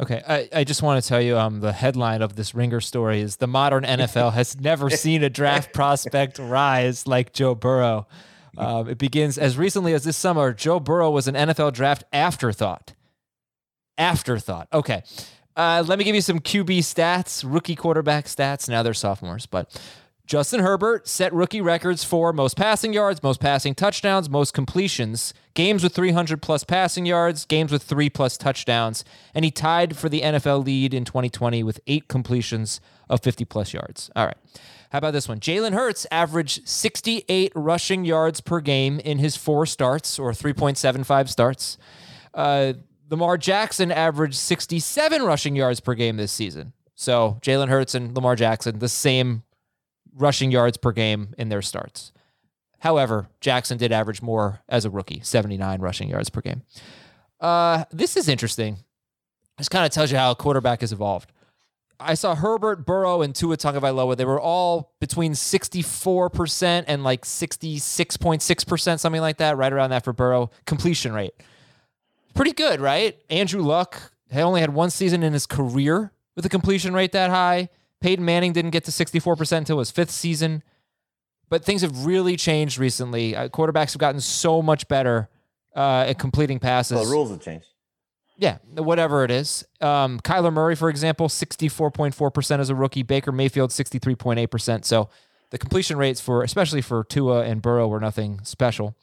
Okay, 0.00 0.22
I, 0.26 0.48
I 0.52 0.64
just 0.64 0.82
want 0.82 1.02
to 1.02 1.08
tell 1.08 1.20
you, 1.20 1.38
um, 1.38 1.60
the 1.60 1.72
headline 1.72 2.20
of 2.20 2.34
this 2.34 2.52
Ringer 2.52 2.80
story 2.80 3.20
is 3.20 3.36
the 3.36 3.46
modern 3.46 3.84
NFL 3.84 4.32
has 4.32 4.58
never 4.60 4.90
seen 4.90 5.22
a 5.22 5.30
draft 5.30 5.72
prospect 5.72 6.38
rise 6.38 7.06
like 7.06 7.32
Joe 7.32 7.54
Burrow. 7.54 8.08
Um, 8.56 8.88
it 8.88 8.98
begins 8.98 9.36
as 9.38 9.56
recently 9.56 9.94
as 9.94 10.04
this 10.04 10.16
summer. 10.16 10.52
Joe 10.52 10.80
Burrow 10.80 11.10
was 11.10 11.28
an 11.28 11.34
NFL 11.34 11.72
draft 11.72 12.04
afterthought. 12.12 12.94
Afterthought. 13.96 14.68
Okay, 14.72 15.02
uh, 15.56 15.84
let 15.86 15.98
me 15.98 16.04
give 16.04 16.14
you 16.14 16.20
some 16.20 16.40
QB 16.40 16.78
stats, 16.78 17.44
rookie 17.46 17.76
quarterback 17.76 18.26
stats. 18.26 18.68
Now 18.68 18.82
they're 18.82 18.94
sophomores, 18.94 19.46
but 19.46 19.80
Justin 20.26 20.60
Herbert 20.60 21.06
set 21.06 21.32
rookie 21.34 21.60
records 21.60 22.02
for 22.02 22.32
most 22.32 22.56
passing 22.56 22.94
yards, 22.94 23.22
most 23.22 23.40
passing 23.40 23.74
touchdowns, 23.74 24.30
most 24.30 24.54
completions, 24.54 25.34
games 25.52 25.82
with 25.82 25.94
300 25.94 26.40
plus 26.40 26.64
passing 26.64 27.04
yards, 27.04 27.44
games 27.44 27.70
with 27.70 27.82
three 27.82 28.08
plus 28.08 28.38
touchdowns, 28.38 29.04
and 29.34 29.44
he 29.44 29.50
tied 29.50 29.96
for 29.96 30.08
the 30.08 30.22
NFL 30.22 30.64
lead 30.64 30.94
in 30.94 31.04
2020 31.04 31.62
with 31.62 31.78
eight 31.86 32.08
completions 32.08 32.80
of 33.10 33.20
50 33.20 33.44
plus 33.44 33.74
yards. 33.74 34.10
All 34.16 34.24
right. 34.24 34.36
How 34.90 34.98
about 34.98 35.10
this 35.10 35.28
one? 35.28 35.40
Jalen 35.40 35.72
Hurts 35.72 36.06
averaged 36.10 36.66
68 36.66 37.52
rushing 37.54 38.06
yards 38.06 38.40
per 38.40 38.60
game 38.60 39.00
in 39.00 39.18
his 39.18 39.36
four 39.36 39.66
starts, 39.66 40.18
or 40.18 40.30
3.75 40.30 41.28
starts. 41.28 41.76
Uh, 42.32 42.74
Lamar 43.10 43.36
Jackson 43.36 43.92
averaged 43.92 44.36
67 44.36 45.22
rushing 45.22 45.54
yards 45.54 45.80
per 45.80 45.94
game 45.94 46.16
this 46.16 46.32
season. 46.32 46.72
So 46.94 47.38
Jalen 47.42 47.68
Hurts 47.68 47.94
and 47.94 48.14
Lamar 48.14 48.36
Jackson, 48.36 48.78
the 48.78 48.88
same 48.88 49.42
rushing 50.16 50.50
yards 50.50 50.76
per 50.76 50.92
game 50.92 51.34
in 51.38 51.48
their 51.48 51.62
starts. 51.62 52.12
However, 52.80 53.28
Jackson 53.40 53.78
did 53.78 53.92
average 53.92 54.20
more 54.20 54.60
as 54.68 54.84
a 54.84 54.90
rookie, 54.90 55.20
79 55.22 55.80
rushing 55.80 56.08
yards 56.08 56.28
per 56.28 56.40
game. 56.40 56.62
Uh, 57.40 57.84
this 57.90 58.16
is 58.16 58.28
interesting. 58.28 58.78
This 59.58 59.68
kind 59.68 59.86
of 59.86 59.90
tells 59.92 60.10
you 60.10 60.18
how 60.18 60.30
a 60.30 60.34
quarterback 60.34 60.80
has 60.80 60.92
evolved. 60.92 61.32
I 62.00 62.14
saw 62.14 62.34
Herbert, 62.34 62.84
Burrow, 62.84 63.22
and 63.22 63.34
Tua 63.34 63.56
Tagovailoa. 63.56 64.16
They 64.16 64.24
were 64.24 64.40
all 64.40 64.92
between 65.00 65.32
64% 65.32 66.84
and 66.86 67.04
like 67.04 67.24
66.6%, 67.24 69.00
something 69.00 69.20
like 69.20 69.38
that, 69.38 69.56
right 69.56 69.72
around 69.72 69.90
that 69.90 70.04
for 70.04 70.12
Burrow. 70.12 70.50
Completion 70.66 71.12
rate. 71.12 71.34
Pretty 72.34 72.52
good, 72.52 72.80
right? 72.80 73.16
Andrew 73.30 73.62
Luck 73.62 74.12
had 74.30 74.42
only 74.42 74.60
had 74.60 74.74
one 74.74 74.90
season 74.90 75.22
in 75.22 75.32
his 75.32 75.46
career 75.46 76.12
with 76.34 76.44
a 76.44 76.48
completion 76.48 76.92
rate 76.94 77.12
that 77.12 77.30
high. 77.30 77.68
Peyton 78.04 78.22
Manning 78.22 78.52
didn't 78.52 78.72
get 78.72 78.84
to 78.84 78.90
64% 78.90 79.56
until 79.56 79.78
his 79.78 79.90
fifth 79.90 80.10
season. 80.10 80.62
But 81.48 81.64
things 81.64 81.80
have 81.80 82.04
really 82.04 82.36
changed 82.36 82.76
recently. 82.78 83.34
Uh, 83.34 83.48
quarterbacks 83.48 83.94
have 83.94 83.98
gotten 83.98 84.20
so 84.20 84.60
much 84.60 84.86
better 84.88 85.30
uh, 85.74 86.04
at 86.08 86.18
completing 86.18 86.58
passes. 86.58 86.96
Well, 86.96 87.04
the 87.04 87.10
rules 87.10 87.30
have 87.30 87.40
changed. 87.40 87.64
Yeah, 88.36 88.58
whatever 88.74 89.24
it 89.24 89.30
is. 89.30 89.64
Um, 89.80 90.20
Kyler 90.20 90.52
Murray, 90.52 90.74
for 90.74 90.90
example, 90.90 91.28
64.4% 91.28 92.58
as 92.58 92.68
a 92.68 92.74
rookie. 92.74 93.02
Baker 93.02 93.32
Mayfield, 93.32 93.70
63.8%. 93.70 94.84
So 94.84 95.08
the 95.48 95.56
completion 95.56 95.96
rates 95.96 96.20
for, 96.20 96.42
especially 96.42 96.82
for 96.82 97.04
Tua 97.04 97.44
and 97.44 97.62
Burrow, 97.62 97.88
were 97.88 98.00
nothing 98.00 98.40
special. 98.42 98.94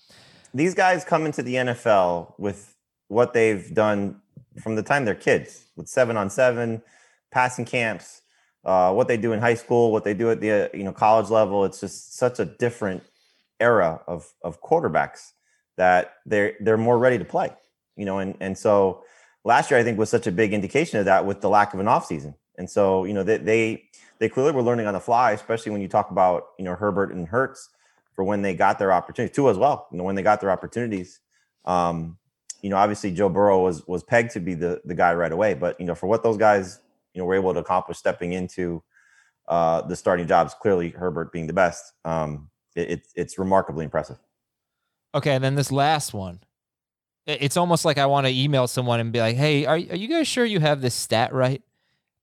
These 0.53 0.75
guys 0.75 1.03
come 1.03 1.25
into 1.25 1.41
the 1.41 1.55
NFL 1.55 2.36
with 2.38 2.75
what 3.08 3.34
they've 3.34 3.74
done 3.74 4.22
from 4.62 4.75
the 4.75 4.84
time 4.84 5.05
they're 5.05 5.15
kids, 5.15 5.65
with 5.75 5.88
seven 5.88 6.17
on 6.17 6.29
seven, 6.29 6.84
passing 7.31 7.65
camps, 7.65 8.21
uh, 8.63 8.94
what 8.94 9.08
they 9.08 9.18
do 9.18 9.34
in 9.34 9.39
high 9.39 9.56
school, 9.56 9.91
what 9.91 10.03
they 10.03 10.13
do 10.13 10.30
at 10.32 10.39
the 10.39 10.51
uh, 10.51 10.68
you 10.74 10.84
know 10.84 10.94
college 10.94 11.30
level. 11.30 11.65
It's 11.65 11.80
just 11.80 12.15
such 12.15 12.39
a 12.39 12.46
different 12.46 13.03
era 13.60 14.01
of 14.08 14.32
of 14.44 14.62
quarterbacks 14.62 15.32
that 15.77 16.15
they're 16.25 16.53
they're 16.60 16.77
more 16.77 16.98
ready 16.98 17.18
to 17.18 17.25
play. 17.25 17.51
You 17.96 18.06
know, 18.06 18.20
and 18.20 18.36
and 18.39 18.58
so 18.58 19.03
last 19.44 19.72
year 19.72 19.80
I 19.80 19.84
think 19.84 19.98
was 19.98 20.10
such 20.10 20.27
a 20.27 20.32
big 20.32 20.53
indication 20.53 21.00
of 21.00 21.06
that 21.06 21.25
with 21.25 21.41
the 21.41 21.50
lack 21.50 21.74
of 21.74 21.80
an 21.80 21.88
offseason. 21.88 22.36
And 22.58 22.70
so, 22.70 23.06
you 23.06 23.13
know, 23.13 23.24
they, 23.24 23.38
they 23.38 23.84
they 24.20 24.30
clearly 24.30 24.51
were 24.51 24.62
learning 24.62 24.86
on 24.86 24.94
the 24.94 25.00
fly, 25.00 25.32
especially 25.32 25.72
when 25.72 25.82
you 25.82 25.88
talk 25.88 26.12
about, 26.12 26.50
you 26.60 26.65
know, 26.65 26.75
Herbert 26.75 27.12
and 27.12 27.27
Hurts 27.27 27.70
for 28.13 28.24
when 28.24 28.41
they 28.41 28.53
got 28.53 28.77
their 28.77 28.94
opportunities, 28.94 29.36
too 29.36 29.50
as 29.50 29.58
well. 29.58 29.88
You 29.91 29.98
know, 29.98 30.03
when 30.03 30.15
they 30.15 30.22
got 30.22 30.41
their 30.41 30.51
opportunities. 30.51 31.20
Um, 31.65 32.18
you 32.62 32.70
know, 32.70 32.77
obviously 32.77 33.12
Joe 33.12 33.30
Burrow 33.30 33.63
was 33.63 33.88
was 33.88 34.03
pegged 34.03 34.32
to 34.32 34.39
be 34.39 34.53
the 34.53 34.82
the 34.86 34.94
guy 34.94 35.13
right 35.15 35.32
away, 35.32 35.56
but 35.56 35.80
you 35.80 35.86
know, 35.86 35.96
for 35.96 36.08
what 36.08 36.22
those 36.22 36.38
guys, 36.38 36.80
you 37.13 37.22
know, 37.22 37.25
were 37.25 37.36
able 37.36 37.53
to 37.53 37.60
accomplish 37.60 37.98
stepping 37.98 38.34
into 38.34 38.84
uh 39.48 39.82
the 39.82 39.96
starting 39.96 40.27
jobs, 40.27 40.53
clearly 40.53 40.89
Herbert 40.89 41.32
being 41.32 41.48
the 41.48 41.53
best, 41.53 41.94
um, 42.06 42.50
it, 42.75 42.89
it 42.91 43.08
it's 43.15 43.39
remarkably 43.39 43.84
impressive. 43.84 44.18
Okay, 45.13 45.36
and 45.36 45.44
then 45.44 45.56
this 45.56 45.72
last 45.72 46.13
one 46.13 46.39
it's 47.25 47.58
almost 47.58 47.86
like 47.86 47.98
I 47.98 48.06
want 48.06 48.27
to 48.27 48.34
email 48.34 48.68
someone 48.68 49.00
and 49.00 49.12
be 49.12 49.20
like, 49.20 49.36
"Hey, 49.36 49.65
are, 49.65 49.75
are 49.75 49.77
you 49.77 50.08
guys 50.08 50.27
sure 50.27 50.46
you 50.46 50.60
have 50.60 50.82
this 50.82 50.96
stat 50.96 51.34
right?" 51.34 51.62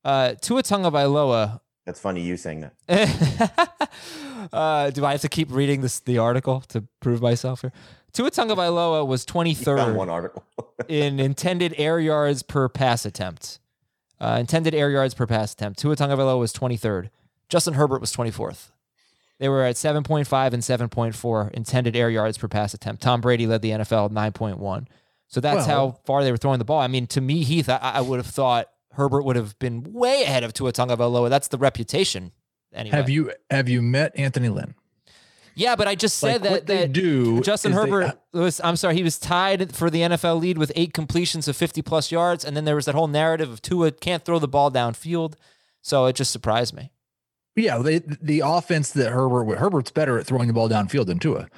Uh, 0.04 0.34
Tua 0.40 0.62
Tagovailoa. 0.62 1.60
That's 1.86 2.00
funny 2.00 2.20
you 2.20 2.36
saying 2.36 2.68
that. 2.88 3.90
uh, 4.52 4.90
do 4.90 5.04
I 5.04 5.12
have 5.12 5.20
to 5.22 5.28
keep 5.28 5.50
reading 5.50 5.80
this 5.80 6.00
the 6.00 6.18
article 6.18 6.60
to 6.68 6.84
prove 7.00 7.22
myself 7.22 7.62
here? 7.62 7.72
Tua 8.12 8.30
Tagovailoa 8.30 9.06
was 9.06 9.24
23rd 9.26 9.94
one 9.94 10.10
article 10.10 10.44
in 10.88 11.20
intended 11.20 11.74
air 11.78 12.00
yards 12.00 12.42
per 12.42 12.68
pass 12.68 13.04
attempt. 13.04 13.60
Uh, 14.20 14.36
intended 14.40 14.74
air 14.74 14.90
yards 14.90 15.14
per 15.14 15.26
pass 15.26 15.52
attempt. 15.52 15.78
Tua 15.78 15.94
Tagovailoa 15.94 16.38
was 16.38 16.52
23rd. 16.52 17.10
Justin 17.48 17.74
Herbert 17.74 18.00
was 18.00 18.12
24th. 18.12 18.70
They 19.38 19.48
were 19.48 19.62
at 19.62 19.76
7.5 19.76 20.52
and 20.52 20.62
7.4 20.62 21.50
intended 21.52 21.94
air 21.94 22.10
yards 22.10 22.36
per 22.36 22.48
pass 22.48 22.74
attempt. 22.74 23.02
Tom 23.02 23.20
Brady 23.20 23.46
led 23.46 23.62
the 23.62 23.70
NFL 23.70 24.06
at 24.06 24.34
9.1. 24.34 24.86
So 25.28 25.40
that's 25.40 25.66
well, 25.68 25.90
how 25.92 26.00
far 26.04 26.24
they 26.24 26.32
were 26.32 26.36
throwing 26.36 26.58
the 26.58 26.64
ball. 26.64 26.80
I 26.80 26.88
mean, 26.88 27.06
to 27.08 27.20
me, 27.20 27.44
Heath, 27.44 27.68
I, 27.68 27.76
I 27.76 28.00
would 28.00 28.18
have 28.18 28.26
thought 28.26 28.68
Herbert 28.92 29.22
would 29.22 29.36
have 29.36 29.58
been 29.58 29.92
way 29.92 30.22
ahead 30.22 30.42
of 30.42 30.52
Tua 30.52 30.72
Tagovailoa. 30.72 31.28
That's 31.28 31.48
the 31.48 31.58
reputation. 31.58 32.32
Anyway. 32.72 32.96
Have 32.96 33.08
you 33.08 33.32
have 33.50 33.68
you 33.68 33.80
met 33.80 34.12
Anthony 34.18 34.48
Lynn? 34.48 34.74
Yeah, 35.58 35.74
but 35.74 35.88
I 35.88 35.96
just 35.96 36.20
said 36.20 36.42
like 36.42 36.50
that, 36.50 36.66
that 36.68 36.92
do 36.92 37.40
Justin 37.40 37.72
Herbert 37.72 38.16
they, 38.32 38.38
was 38.38 38.60
I'm 38.62 38.76
sorry, 38.76 38.94
he 38.94 39.02
was 39.02 39.18
tied 39.18 39.74
for 39.74 39.90
the 39.90 40.02
NFL 40.02 40.40
lead 40.40 40.56
with 40.56 40.70
eight 40.76 40.94
completions 40.94 41.48
of 41.48 41.56
50 41.56 41.82
plus 41.82 42.12
yards, 42.12 42.44
and 42.44 42.56
then 42.56 42.64
there 42.64 42.76
was 42.76 42.84
that 42.84 42.94
whole 42.94 43.08
narrative 43.08 43.50
of 43.50 43.60
Tua 43.60 43.90
can't 43.90 44.24
throw 44.24 44.38
the 44.38 44.46
ball 44.46 44.70
downfield. 44.70 45.34
So 45.82 46.06
it 46.06 46.14
just 46.14 46.30
surprised 46.30 46.74
me. 46.74 46.92
Yeah, 47.56 47.78
they, 47.78 47.98
the 47.98 48.42
offense 48.44 48.92
that 48.92 49.10
Herbert 49.10 49.58
Herbert's 49.58 49.90
better 49.90 50.16
at 50.16 50.26
throwing 50.26 50.46
the 50.46 50.54
ball 50.54 50.68
downfield 50.68 51.06
than 51.06 51.18
Tua. 51.18 51.48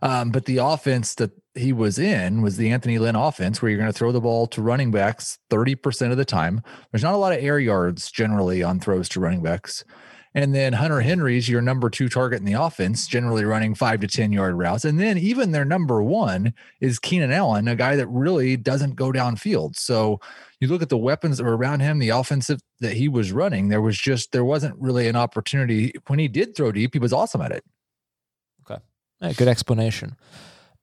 Um, 0.00 0.30
but 0.30 0.44
the 0.44 0.58
offense 0.58 1.16
that 1.16 1.32
he 1.56 1.72
was 1.72 1.98
in 1.98 2.42
was 2.42 2.56
the 2.56 2.70
Anthony 2.70 3.00
Lynn 3.00 3.16
offense, 3.16 3.60
where 3.60 3.70
you're 3.70 3.80
going 3.80 3.90
to 3.90 3.98
throw 3.98 4.12
the 4.12 4.20
ball 4.20 4.46
to 4.46 4.62
running 4.62 4.92
backs 4.92 5.38
30% 5.50 6.12
of 6.12 6.16
the 6.16 6.24
time. 6.24 6.62
There's 6.92 7.02
not 7.02 7.14
a 7.14 7.18
lot 7.18 7.32
of 7.32 7.42
air 7.42 7.58
yards 7.58 8.10
generally 8.12 8.62
on 8.62 8.78
throws 8.78 9.08
to 9.10 9.20
running 9.20 9.42
backs. 9.42 9.84
And 10.34 10.54
then 10.54 10.74
Hunter 10.74 11.00
Henry's 11.00 11.48
your 11.48 11.62
number 11.62 11.88
two 11.88 12.08
target 12.08 12.38
in 12.38 12.44
the 12.44 12.52
offense, 12.52 13.06
generally 13.06 13.44
running 13.44 13.74
five 13.74 14.00
to 14.00 14.06
10 14.06 14.32
yard 14.32 14.54
routes. 14.54 14.84
And 14.84 15.00
then 15.00 15.18
even 15.18 15.52
their 15.52 15.64
number 15.64 16.02
one 16.02 16.54
is 16.80 16.98
Keenan 16.98 17.32
Allen, 17.32 17.66
a 17.66 17.74
guy 17.74 17.96
that 17.96 18.06
really 18.08 18.56
doesn't 18.56 18.94
go 18.94 19.10
downfield. 19.10 19.76
So 19.76 20.20
you 20.60 20.68
look 20.68 20.82
at 20.82 20.90
the 20.90 20.98
weapons 20.98 21.38
that 21.38 21.44
were 21.44 21.56
around 21.56 21.80
him, 21.80 21.98
the 21.98 22.10
offensive 22.10 22.60
that 22.80 22.92
he 22.92 23.08
was 23.08 23.32
running, 23.32 23.68
there 23.68 23.80
was 23.80 23.98
just, 23.98 24.32
there 24.32 24.44
wasn't 24.44 24.78
really 24.78 25.08
an 25.08 25.16
opportunity. 25.16 25.92
When 26.08 26.18
he 26.18 26.28
did 26.28 26.54
throw 26.54 26.72
deep, 26.72 26.94
he 26.94 26.98
was 26.98 27.12
awesome 27.12 27.40
at 27.40 27.52
it. 27.52 27.64
Okay. 28.68 29.34
Good 29.34 29.48
explanation. 29.48 30.16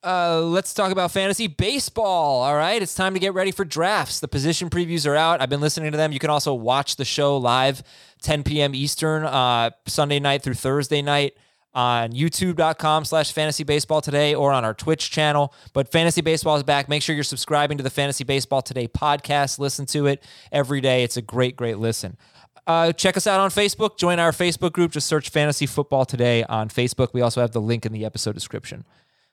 Uh, 0.05 0.39
let's 0.41 0.71
talk 0.73 0.91
about 0.91 1.09
fantasy 1.09 1.47
baseball. 1.47 2.43
All 2.43 2.55
right, 2.55 2.79
it's 2.79 2.93
time 2.93 3.15
to 3.15 3.19
get 3.19 3.33
ready 3.33 3.49
for 3.51 3.65
drafts. 3.65 4.19
The 4.19 4.27
position 4.27 4.69
previews 4.69 5.09
are 5.09 5.15
out. 5.15 5.41
I've 5.41 5.49
been 5.49 5.61
listening 5.61 5.91
to 5.91 5.97
them. 5.97 6.11
You 6.11 6.19
can 6.19 6.29
also 6.29 6.53
watch 6.53 6.97
the 6.97 7.05
show 7.05 7.37
live, 7.37 7.81
10 8.21 8.43
p.m. 8.43 8.75
Eastern, 8.75 9.23
uh, 9.23 9.71
Sunday 9.87 10.19
night 10.19 10.43
through 10.43 10.53
Thursday 10.53 11.01
night 11.01 11.35
on 11.73 12.13
youtube.com 12.13 13.03
slash 13.03 13.33
fantasy 13.33 13.63
baseball 13.63 13.99
today 13.99 14.33
or 14.33 14.53
on 14.53 14.63
our 14.63 14.75
Twitch 14.75 15.09
channel. 15.09 15.53
But 15.73 15.91
fantasy 15.91 16.21
baseball 16.21 16.55
is 16.55 16.63
back. 16.63 16.87
Make 16.87 17.01
sure 17.01 17.15
you're 17.15 17.23
subscribing 17.23 17.77
to 17.79 17.83
the 17.83 17.89
Fantasy 17.89 18.23
Baseball 18.23 18.61
Today 18.61 18.87
podcast. 18.87 19.59
Listen 19.59 19.85
to 19.87 20.05
it 20.05 20.23
every 20.51 20.81
day. 20.81 21.03
It's 21.03 21.17
a 21.17 21.21
great, 21.21 21.55
great 21.55 21.79
listen. 21.79 22.15
Uh, 22.67 22.91
check 22.91 23.17
us 23.17 23.27
out 23.27 23.39
on 23.39 23.49
Facebook. 23.49 23.97
Join 23.97 24.19
our 24.19 24.31
Facebook 24.31 24.71
group. 24.71 24.91
Just 24.91 25.07
search 25.07 25.29
Fantasy 25.29 25.65
Football 25.65 26.05
Today 26.05 26.43
on 26.43 26.69
Facebook. 26.69 27.09
We 27.11 27.21
also 27.21 27.41
have 27.41 27.51
the 27.51 27.61
link 27.61 27.85
in 27.85 27.91
the 27.91 28.05
episode 28.05 28.35
description 28.35 28.85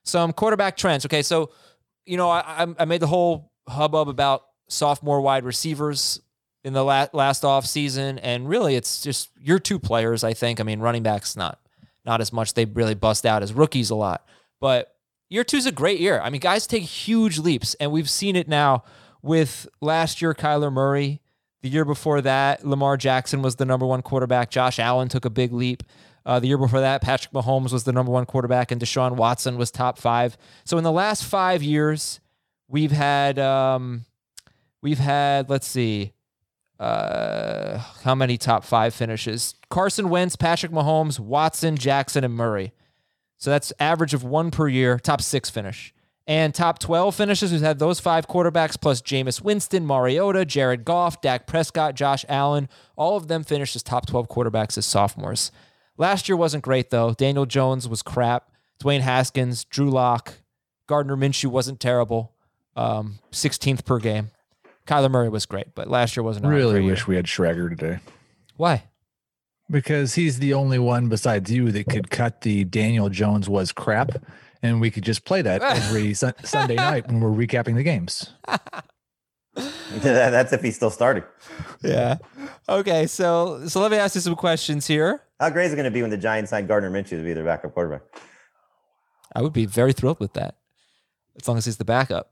some 0.04 0.32
quarterback 0.32 0.76
trends. 0.76 1.04
Okay, 1.06 1.22
so 1.22 1.50
you 2.06 2.16
know 2.16 2.28
I, 2.28 2.66
I 2.78 2.84
made 2.84 3.00
the 3.00 3.06
whole 3.06 3.52
hubbub 3.68 4.08
about 4.08 4.44
sophomore 4.68 5.20
wide 5.20 5.44
receivers 5.44 6.20
in 6.64 6.72
the 6.72 6.84
last 6.84 7.14
last 7.14 7.44
off 7.44 7.66
season, 7.66 8.18
and 8.18 8.48
really 8.48 8.76
it's 8.76 9.02
just 9.02 9.30
your 9.38 9.58
two 9.58 9.78
players. 9.78 10.24
I 10.24 10.34
think. 10.34 10.60
I 10.60 10.62
mean, 10.62 10.80
running 10.80 11.02
backs 11.02 11.36
not 11.36 11.60
not 12.04 12.20
as 12.20 12.32
much. 12.32 12.54
They 12.54 12.64
really 12.64 12.94
bust 12.94 13.26
out 13.26 13.42
as 13.42 13.52
rookies 13.52 13.90
a 13.90 13.94
lot, 13.94 14.26
but 14.60 14.94
year 15.28 15.44
two 15.44 15.56
is 15.56 15.66
a 15.66 15.72
great 15.72 16.00
year. 16.00 16.20
I 16.20 16.30
mean, 16.30 16.40
guys 16.40 16.66
take 16.66 16.82
huge 16.82 17.38
leaps, 17.38 17.74
and 17.74 17.90
we've 17.92 18.10
seen 18.10 18.36
it 18.36 18.48
now 18.48 18.84
with 19.22 19.68
last 19.80 20.20
year 20.20 20.34
Kyler 20.34 20.72
Murray. 20.72 21.20
The 21.62 21.68
year 21.68 21.84
before 21.84 22.20
that, 22.22 22.66
Lamar 22.66 22.96
Jackson 22.96 23.40
was 23.40 23.54
the 23.54 23.64
number 23.64 23.86
one 23.86 24.02
quarterback. 24.02 24.50
Josh 24.50 24.80
Allen 24.80 25.08
took 25.08 25.24
a 25.24 25.30
big 25.30 25.52
leap. 25.52 25.84
Uh, 26.24 26.38
the 26.38 26.46
year 26.46 26.58
before 26.58 26.80
that, 26.80 27.02
Patrick 27.02 27.32
Mahomes 27.32 27.72
was 27.72 27.84
the 27.84 27.92
number 27.92 28.12
one 28.12 28.26
quarterback, 28.26 28.70
and 28.70 28.80
Deshaun 28.80 29.16
Watson 29.16 29.56
was 29.56 29.70
top 29.70 29.98
five. 29.98 30.36
So 30.64 30.78
in 30.78 30.84
the 30.84 30.92
last 30.92 31.24
five 31.24 31.62
years, 31.62 32.20
we've 32.68 32.92
had 32.92 33.38
um, 33.38 34.04
we've 34.80 34.98
had 34.98 35.50
let's 35.50 35.66
see, 35.66 36.12
uh, 36.78 37.78
how 38.04 38.14
many 38.14 38.38
top 38.38 38.64
five 38.64 38.94
finishes? 38.94 39.54
Carson 39.70 40.08
Wentz, 40.08 40.36
Patrick 40.36 40.72
Mahomes, 40.72 41.18
Watson, 41.18 41.76
Jackson, 41.76 42.24
and 42.24 42.34
Murray. 42.34 42.72
So 43.38 43.50
that's 43.50 43.72
average 43.80 44.14
of 44.14 44.22
one 44.22 44.52
per 44.52 44.68
year. 44.68 44.98
Top 44.98 45.20
six 45.20 45.50
finish. 45.50 45.92
And 46.26 46.54
top 46.54 46.78
12 46.78 47.16
finishes, 47.16 47.50
we've 47.50 47.60
had 47.60 47.80
those 47.80 47.98
five 47.98 48.28
quarterbacks 48.28 48.80
plus 48.80 49.02
Jameis 49.02 49.42
Winston, 49.42 49.84
Mariota, 49.84 50.44
Jared 50.44 50.84
Goff, 50.84 51.20
Dak 51.20 51.48
Prescott, 51.48 51.96
Josh 51.96 52.24
Allen. 52.28 52.68
All 52.94 53.16
of 53.16 53.26
them 53.26 53.42
finished 53.42 53.74
as 53.74 53.82
top 53.82 54.06
12 54.06 54.28
quarterbacks 54.28 54.78
as 54.78 54.86
sophomores. 54.86 55.50
Last 56.02 56.28
year 56.28 56.34
wasn't 56.34 56.64
great 56.64 56.90
though. 56.90 57.14
Daniel 57.14 57.46
Jones 57.46 57.88
was 57.88 58.02
crap. 58.02 58.50
Dwayne 58.82 59.02
Haskins, 59.02 59.62
Drew 59.62 59.88
Lock, 59.88 60.34
Gardner 60.88 61.16
Minshew 61.16 61.46
wasn't 61.46 61.78
terrible. 61.78 62.32
Um, 62.74 63.20
16th 63.30 63.84
per 63.84 64.00
game. 64.00 64.32
Kyler 64.84 65.08
Murray 65.08 65.28
was 65.28 65.46
great, 65.46 65.76
but 65.76 65.86
last 65.86 66.16
year 66.16 66.24
wasn't. 66.24 66.46
Really 66.46 66.80
wish 66.80 67.02
year. 67.02 67.06
we 67.06 67.14
had 67.14 67.26
Schrager 67.26 67.68
today. 67.70 68.00
Why? 68.56 68.82
Because 69.70 70.14
he's 70.14 70.40
the 70.40 70.54
only 70.54 70.80
one 70.80 71.08
besides 71.08 71.52
you 71.52 71.70
that 71.70 71.86
could 71.86 72.10
cut 72.10 72.40
the 72.40 72.64
Daniel 72.64 73.08
Jones 73.08 73.48
was 73.48 73.70
crap, 73.70 74.10
and 74.60 74.80
we 74.80 74.90
could 74.90 75.04
just 75.04 75.24
play 75.24 75.40
that 75.42 75.62
every 75.62 76.14
su- 76.14 76.32
Sunday 76.42 76.74
night 76.74 77.06
when 77.06 77.20
we're 77.20 77.30
recapping 77.30 77.76
the 77.76 77.84
games. 77.84 78.32
That's 79.54 80.52
if 80.52 80.62
he's 80.62 80.74
still 80.74 80.90
starting. 80.90 81.22
Yeah. 81.80 82.16
Okay, 82.68 83.06
so 83.06 83.68
so 83.68 83.80
let 83.80 83.92
me 83.92 83.98
ask 83.98 84.16
you 84.16 84.20
some 84.20 84.34
questions 84.34 84.88
here. 84.88 85.22
How 85.42 85.50
great 85.50 85.66
is 85.66 85.72
it 85.72 85.76
going 85.76 85.86
to 85.86 85.90
be 85.90 86.02
when 86.02 86.10
the 86.12 86.16
Giants 86.16 86.50
sign 86.50 86.68
Gardner 86.68 86.88
Minshew 86.88 87.18
to 87.18 87.24
be 87.24 87.32
their 87.32 87.42
backup 87.42 87.74
quarterback? 87.74 88.02
I 89.34 89.42
would 89.42 89.52
be 89.52 89.66
very 89.66 89.92
thrilled 89.92 90.20
with 90.20 90.34
that, 90.34 90.54
as 91.34 91.48
long 91.48 91.58
as 91.58 91.64
he's 91.64 91.78
the 91.78 91.84
backup. 91.84 92.30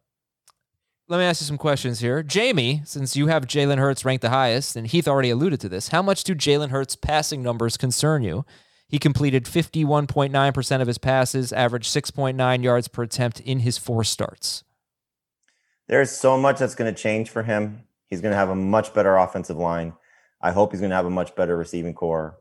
let 1.09 1.19
me 1.19 1.25
ask 1.25 1.41
you 1.41 1.45
some 1.45 1.59
questions 1.59 1.99
here. 1.99 2.23
Jamie, 2.23 2.83
since 2.85 3.17
you 3.17 3.27
have 3.27 3.49
Jalen 3.49 3.79
Hurts 3.79 4.05
ranked 4.05 4.23
the 4.23 4.31
highest, 4.31 4.77
and 4.77 4.87
Heath 4.87 5.09
already 5.09 5.31
alluded 5.31 5.59
to 5.59 5.69
this, 5.69 5.89
how 5.89 6.03
much 6.03 6.23
do 6.23 6.37
Jalen 6.37 6.69
Hurts' 6.69 6.95
passing 6.95 7.43
numbers 7.43 7.77
concern 7.77 8.23
you? 8.23 8.45
He 8.87 9.01
completed 9.01 9.45
51.9% 9.45 10.81
of 10.81 10.87
his 10.87 10.99
passes, 10.99 11.53
averaged 11.53 11.93
6.9 11.93 12.63
yards 12.63 12.87
per 12.87 13.03
attempt 13.03 13.41
in 13.41 13.61
his 13.61 13.77
four 13.77 14.05
starts. 14.05 14.63
There's 15.89 16.13
so 16.13 16.39
much 16.39 16.61
that's 16.61 16.77
going 16.77 16.95
to 16.95 17.03
change 17.03 17.29
for 17.29 17.43
him. 17.43 17.83
He's 18.07 18.21
going 18.21 18.31
to 18.31 18.39
have 18.39 18.51
a 18.51 18.55
much 18.55 18.95
better 18.95 19.17
offensive 19.17 19.57
line. 19.57 19.95
I 20.41 20.53
hope 20.53 20.71
he's 20.71 20.81
going 20.81 20.91
to 20.91 20.97
have 20.97 21.07
a 21.07 21.11
much 21.11 21.35
better 21.35 21.57
receiving 21.57 21.93
corps. 21.93 22.40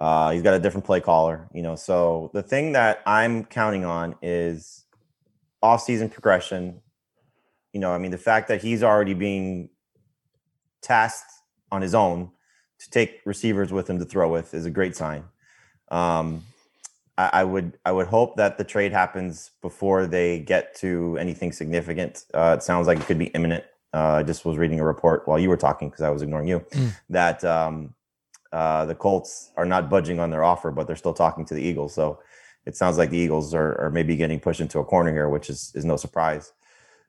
Uh, 0.00 0.30
he's 0.30 0.42
got 0.42 0.54
a 0.54 0.58
different 0.58 0.86
play 0.86 0.98
caller, 1.00 1.46
you 1.52 1.62
know. 1.62 1.76
So 1.76 2.30
the 2.32 2.42
thing 2.42 2.72
that 2.72 3.02
I'm 3.04 3.44
counting 3.44 3.84
on 3.84 4.16
is 4.22 4.86
off-season 5.62 6.08
progression. 6.08 6.80
You 7.74 7.80
know, 7.80 7.92
I 7.92 7.98
mean, 7.98 8.10
the 8.10 8.18
fact 8.18 8.48
that 8.48 8.62
he's 8.62 8.82
already 8.82 9.12
being 9.12 9.68
tasked 10.82 11.30
on 11.70 11.82
his 11.82 11.94
own 11.94 12.30
to 12.78 12.90
take 12.90 13.20
receivers 13.26 13.72
with 13.72 13.88
him 13.90 13.98
to 13.98 14.06
throw 14.06 14.30
with 14.30 14.54
is 14.54 14.64
a 14.64 14.70
great 14.70 14.96
sign. 14.96 15.24
Um, 15.90 16.44
I, 17.18 17.30
I 17.34 17.44
would 17.44 17.78
I 17.84 17.92
would 17.92 18.06
hope 18.06 18.36
that 18.36 18.56
the 18.56 18.64
trade 18.64 18.92
happens 18.92 19.50
before 19.60 20.06
they 20.06 20.40
get 20.40 20.74
to 20.76 21.18
anything 21.18 21.52
significant. 21.52 22.24
Uh, 22.32 22.56
it 22.58 22.62
sounds 22.62 22.86
like 22.86 22.98
it 22.98 23.06
could 23.06 23.18
be 23.18 23.26
imminent. 23.26 23.64
Uh, 23.92 24.20
I 24.20 24.22
just 24.22 24.44
was 24.44 24.56
reading 24.56 24.80
a 24.80 24.84
report 24.84 25.28
while 25.28 25.38
you 25.38 25.50
were 25.50 25.56
talking 25.58 25.90
because 25.90 26.02
I 26.02 26.10
was 26.10 26.22
ignoring 26.22 26.48
you 26.48 26.60
Mm. 26.70 26.92
that 27.10 27.44
um, 27.44 27.94
uh, 28.52 28.84
the 28.84 28.94
Colts 28.94 29.50
are 29.56 29.64
not 29.64 29.88
budging 29.88 30.18
on 30.18 30.30
their 30.30 30.44
offer, 30.44 30.70
but 30.70 30.86
they're 30.86 30.96
still 30.96 31.14
talking 31.14 31.44
to 31.46 31.54
the 31.54 31.62
Eagles. 31.62 31.94
So 31.94 32.18
it 32.66 32.76
sounds 32.76 32.98
like 32.98 33.10
the 33.10 33.18
Eagles 33.18 33.54
are, 33.54 33.80
are 33.80 33.90
maybe 33.90 34.16
getting 34.16 34.40
pushed 34.40 34.60
into 34.60 34.78
a 34.78 34.84
corner 34.84 35.12
here, 35.12 35.28
which 35.28 35.48
is 35.48 35.72
is 35.74 35.84
no 35.84 35.96
surprise. 35.96 36.52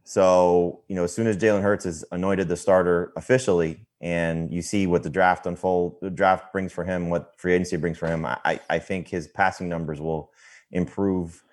So 0.04 0.84
you 0.88 0.96
know, 0.96 1.04
as 1.04 1.14
soon 1.14 1.28
as 1.28 1.38
Jalen 1.38 1.62
Hurts 1.62 1.86
is 1.86 2.06
anointed 2.12 2.48
the 2.48 2.58
starter 2.58 3.12
officially, 3.16 3.86
and 4.02 4.52
you 4.52 4.62
see 4.62 4.88
what 4.88 5.04
the 5.04 5.10
draft 5.10 5.46
unfold, 5.46 5.98
the 6.02 6.10
draft 6.10 6.52
brings 6.52 6.72
for 6.72 6.84
him, 6.84 7.10
what 7.10 7.34
free 7.38 7.54
agency 7.54 7.78
brings 7.78 7.98
for 7.98 8.08
him, 8.08 8.26
I 8.26 8.60
I 8.70 8.80
think 8.80 9.08
his 9.08 9.28
passing 9.28 9.68
numbers 9.68 10.00
will 10.00 10.32
improve. 10.72 11.44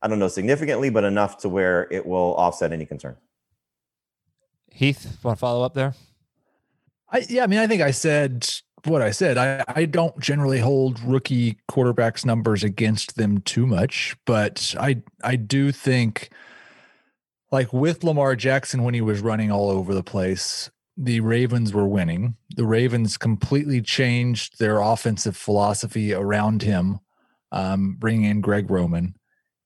I 0.00 0.08
don't 0.08 0.20
know 0.20 0.28
significantly, 0.28 0.90
but 0.90 1.04
enough 1.04 1.38
to 1.38 1.48
where 1.48 1.88
it 1.90 2.06
will 2.06 2.34
offset 2.36 2.72
any 2.72 2.86
concern. 2.86 3.16
Heath, 4.70 5.18
want 5.24 5.36
to 5.36 5.40
follow 5.40 5.64
up 5.64 5.74
there? 5.74 5.94
I 7.10 7.26
yeah, 7.28 7.42
I 7.42 7.46
mean, 7.46 7.58
I 7.58 7.66
think 7.66 7.82
I 7.82 7.90
said 7.90 8.48
what 8.84 9.02
I 9.02 9.10
said. 9.10 9.38
I, 9.38 9.64
I 9.68 9.84
don't 9.84 10.18
generally 10.20 10.60
hold 10.60 11.00
rookie 11.00 11.58
quarterbacks 11.70 12.24
numbers 12.24 12.62
against 12.62 13.16
them 13.16 13.40
too 13.42 13.66
much, 13.66 14.16
but 14.24 14.74
I 14.78 15.02
I 15.22 15.36
do 15.36 15.72
think 15.72 16.30
like 17.50 17.72
with 17.72 18.04
Lamar 18.04 18.36
Jackson 18.36 18.82
when 18.82 18.94
he 18.94 19.00
was 19.00 19.20
running 19.20 19.50
all 19.50 19.70
over 19.70 19.94
the 19.94 20.02
place, 20.02 20.70
the 20.96 21.20
Ravens 21.20 21.72
were 21.72 21.86
winning. 21.86 22.36
The 22.56 22.66
Ravens 22.66 23.16
completely 23.16 23.80
changed 23.80 24.58
their 24.58 24.80
offensive 24.80 25.36
philosophy 25.36 26.12
around 26.12 26.62
him, 26.62 26.98
um, 27.52 27.96
bringing 27.98 28.24
in 28.24 28.40
Greg 28.40 28.70
Roman. 28.70 29.14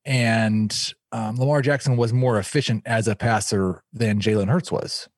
And 0.04 0.95
um, 1.11 1.37
Lamar 1.37 1.62
Jackson 1.62 1.97
was 1.97 2.12
more 2.12 2.38
efficient 2.38 2.83
as 2.87 3.09
a 3.09 3.16
passer 3.16 3.83
than 3.92 4.21
Jalen 4.21 4.49
Hurts 4.49 4.71
was. 4.71 5.09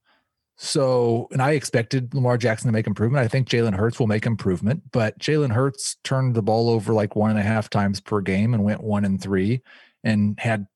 So, 0.56 1.26
and 1.32 1.42
I 1.42 1.52
expected 1.52 2.14
Lamar 2.14 2.38
Jackson 2.38 2.68
to 2.68 2.72
make 2.72 2.86
improvement. 2.86 3.24
I 3.24 3.28
think 3.28 3.48
Jalen 3.48 3.74
Hurts 3.74 3.98
will 3.98 4.06
make 4.06 4.24
improvement, 4.24 4.82
but 4.92 5.18
Jalen 5.18 5.52
Hurts 5.52 5.96
turned 6.04 6.34
the 6.34 6.42
ball 6.42 6.70
over 6.70 6.92
like 6.92 7.16
one 7.16 7.30
and 7.30 7.38
a 7.38 7.42
half 7.42 7.68
times 7.68 8.00
per 8.00 8.20
game 8.20 8.54
and 8.54 8.62
went 8.62 8.82
one 8.82 9.04
and 9.04 9.20
three 9.20 9.62
and 10.04 10.38
had 10.38 10.66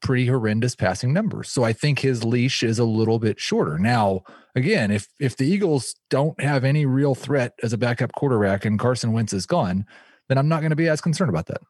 pretty 0.00 0.26
horrendous 0.26 0.74
passing 0.74 1.12
numbers. 1.12 1.50
So 1.50 1.64
I 1.64 1.72
think 1.72 1.98
his 1.98 2.24
leash 2.24 2.62
is 2.62 2.78
a 2.78 2.84
little 2.84 3.18
bit 3.18 3.38
shorter. 3.38 3.78
Now, 3.78 4.22
again, 4.54 4.90
if 4.90 5.08
if 5.20 5.36
the 5.36 5.46
Eagles 5.46 5.94
don't 6.08 6.40
have 6.40 6.64
any 6.64 6.86
real 6.86 7.14
threat 7.14 7.52
as 7.62 7.72
a 7.72 7.78
backup 7.78 8.12
quarterback 8.12 8.64
and 8.64 8.78
Carson 8.78 9.12
Wentz 9.12 9.32
is 9.32 9.46
gone, 9.46 9.84
then 10.28 10.38
I'm 10.38 10.48
not 10.48 10.60
going 10.60 10.70
to 10.70 10.76
be 10.76 10.88
as 10.88 11.00
concerned 11.00 11.30
about 11.30 11.46
that. 11.46 11.60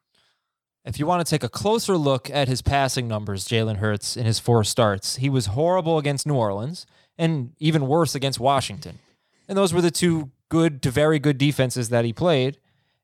If 0.85 0.99
you 0.99 1.05
want 1.05 1.25
to 1.25 1.29
take 1.29 1.43
a 1.43 1.49
closer 1.49 1.97
look 1.97 2.29
at 2.29 2.47
his 2.47 2.61
passing 2.61 3.09
numbers, 3.09 3.45
Jalen 3.45 3.77
Hurts 3.77 4.15
in 4.15 4.25
his 4.25 4.39
four 4.39 4.63
starts, 4.63 5.17
he 5.17 5.29
was 5.29 5.47
horrible 5.47 5.97
against 5.97 6.25
New 6.25 6.35
Orleans 6.35 6.85
and 7.17 7.53
even 7.59 7.87
worse 7.87 8.15
against 8.15 8.39
Washington. 8.39 8.99
And 9.47 9.57
those 9.57 9.73
were 9.73 9.81
the 9.81 9.91
two 9.91 10.31
good 10.49 10.81
to 10.83 10.91
very 10.91 11.19
good 11.19 11.37
defenses 11.37 11.89
that 11.89 12.05
he 12.05 12.13
played. 12.13 12.57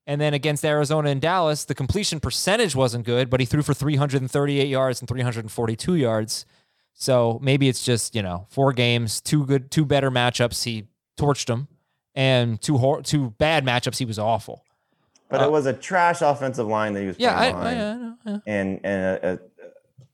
And 0.06 0.20
then 0.20 0.34
against 0.34 0.66
Arizona 0.66 1.10
and 1.10 1.22
Dallas, 1.22 1.64
the 1.66 1.74
completion 1.76 2.20
percentage 2.20 2.76
wasn't 2.76 3.06
good, 3.06 3.30
but 3.30 3.40
he 3.40 3.46
threw 3.46 3.62
for 3.62 3.74
338 3.74 4.68
yards 4.68 5.00
and 5.02 5.08
342 5.08 5.96
yards. 5.96 6.46
So 6.94 7.40
maybe 7.42 7.70
it's 7.70 7.84
just, 7.84 8.14
you 8.14 8.22
know, 8.22 8.46
four 8.50 8.74
games, 8.74 9.22
two 9.22 9.46
good, 9.46 9.72
two 9.72 9.86
better 9.86 10.12
matchups. 10.12 10.64
He 10.66 10.88
torched 11.18 11.46
them, 11.48 11.68
and 12.14 12.62
two 12.62 12.78
hor- 12.78 13.02
two 13.02 13.32
bad 13.38 13.66
matchups. 13.66 13.98
He 13.98 14.06
was 14.06 14.20
awful. 14.20 14.64
But 15.30 15.42
Uh, 15.42 15.46
it 15.46 15.52
was 15.52 15.66
a 15.66 15.74
trash 15.74 16.22
offensive 16.22 16.68
line 16.68 16.94
that 16.94 17.02
he 17.02 17.08
was 17.08 17.16
Yeah, 17.18 17.40
I, 17.40 17.52
playing 17.52 17.56
I, 17.56 17.64
behind. 17.64 17.80
I 17.94 17.96
know. 18.04 18.16
Yeah. 18.26 18.38
and 18.54 18.80
and 18.84 19.02
a, 19.02 19.34
a 19.34 19.40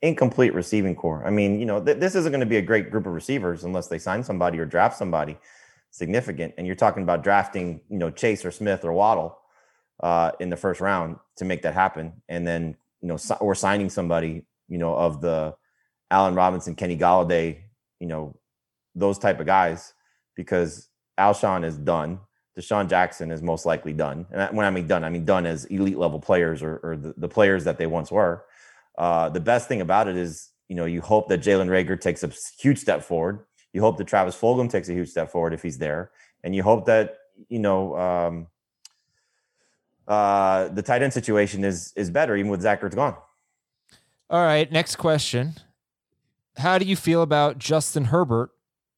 incomplete 0.02 0.54
receiving 0.54 0.96
corps. 0.96 1.24
I 1.26 1.30
mean, 1.30 1.60
you 1.60 1.66
know, 1.66 1.84
th- 1.84 1.98
this 1.98 2.16
isn't 2.16 2.32
going 2.32 2.40
to 2.40 2.46
be 2.46 2.58
a 2.58 2.62
great 2.62 2.90
group 2.90 3.06
of 3.06 3.14
receivers 3.14 3.64
unless 3.64 3.88
they 3.88 4.00
sign 4.00 4.24
somebody 4.24 4.60
or 4.60 4.66
draft 4.66 4.98
somebody 4.98 5.38
significant. 5.92 6.54
And 6.58 6.66
you're 6.66 6.76
talking 6.76 7.04
about 7.04 7.24
drafting, 7.24 7.82
you 7.90 7.98
know, 7.98 8.10
Chase 8.10 8.46
or 8.46 8.52
Smith 8.52 8.86
or 8.86 8.94
Waddle 8.94 9.38
uh, 10.02 10.32
in 10.40 10.50
the 10.50 10.58
first 10.58 10.82
round 10.82 11.18
to 11.38 11.46
make 11.46 11.62
that 11.64 11.74
happen, 11.74 12.14
and 12.30 12.48
then 12.48 12.78
you 13.02 13.08
know, 13.08 13.18
or 13.40 13.56
signing 13.56 13.90
somebody, 13.90 14.44
you 14.68 14.78
know, 14.78 14.94
of 14.94 15.22
the 15.22 15.56
Allen 16.12 16.36
Robinson, 16.36 16.76
Kenny 16.76 16.98
Golladay, 16.98 17.60
you 18.00 18.08
know, 18.08 18.38
those 18.96 19.18
type 19.18 19.40
of 19.40 19.46
guys, 19.46 19.94
because 20.36 20.90
Alshon 21.18 21.64
is 21.64 21.78
done. 21.78 22.20
DeSean 22.58 22.90
Jackson 22.90 23.32
is 23.32 23.42
most 23.42 23.66
likely 23.66 23.94
done. 23.94 24.26
And 24.32 24.56
when 24.58 24.66
I 24.66 24.70
mean 24.70 24.88
done, 24.88 25.04
I 25.06 25.10
mean 25.10 25.24
done 25.24 25.46
as 25.46 25.66
elite 25.66 25.98
level 25.98 26.20
players 26.20 26.62
or, 26.62 26.80
or 26.84 26.98
the, 26.98 27.14
the 27.16 27.30
players 27.30 27.64
that 27.64 27.78
they 27.78 27.88
once 27.88 28.12
were. 28.12 28.44
Uh, 29.00 29.30
the 29.30 29.40
best 29.40 29.70
thing 29.70 29.80
about 29.80 30.10
it 30.10 30.18
is, 30.18 30.50
you 30.68 30.76
know, 30.76 30.84
you 30.84 31.00
hope 31.00 31.30
that 31.30 31.40
Jalen 31.40 31.70
Reagor 31.70 32.00
takes 32.00 32.22
a 32.22 32.32
huge 32.60 32.78
step 32.78 33.02
forward. 33.02 33.40
You 33.72 33.80
hope 33.82 33.98
that 33.98 34.08
Travis 34.08 34.36
Fulgham 34.36 34.70
takes 34.70 34.90
a 34.90 34.94
huge 34.94 35.10
step 35.10 35.32
forward 35.32 35.54
if 35.54 35.64
he's 35.64 35.78
there, 35.78 36.12
and 36.44 36.54
you 36.54 36.64
hope 36.64 36.86
that 36.88 37.18
you 37.48 37.60
know 37.60 37.98
um, 37.98 38.48
uh, 40.08 40.68
the 40.68 40.82
tight 40.82 41.02
end 41.02 41.14
situation 41.14 41.64
is 41.64 41.94
is 41.96 42.10
better 42.10 42.36
even 42.36 42.52
with 42.52 42.62
Zach 42.62 42.82
Ertz 42.82 42.96
gone. 42.96 43.16
All 44.30 44.44
right, 44.44 44.70
next 44.72 44.98
question. 44.98 45.56
How 46.58 46.78
do 46.78 46.86
you 46.86 46.96
feel 46.96 47.22
about 47.22 47.58
Justin 47.58 48.06
Herbert 48.06 48.52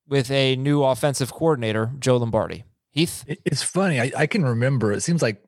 with 0.08 0.32
a 0.32 0.56
new 0.56 0.84
offensive 0.84 1.32
coordinator, 1.32 1.92
Joe 2.00 2.18
Lombardi? 2.18 2.64
Heath? 2.90 3.24
It's 3.28 3.62
funny. 3.62 4.00
I, 4.00 4.12
I 4.18 4.26
can 4.26 4.44
remember. 4.44 4.92
It 4.92 5.02
seems 5.02 5.22
like 5.22 5.44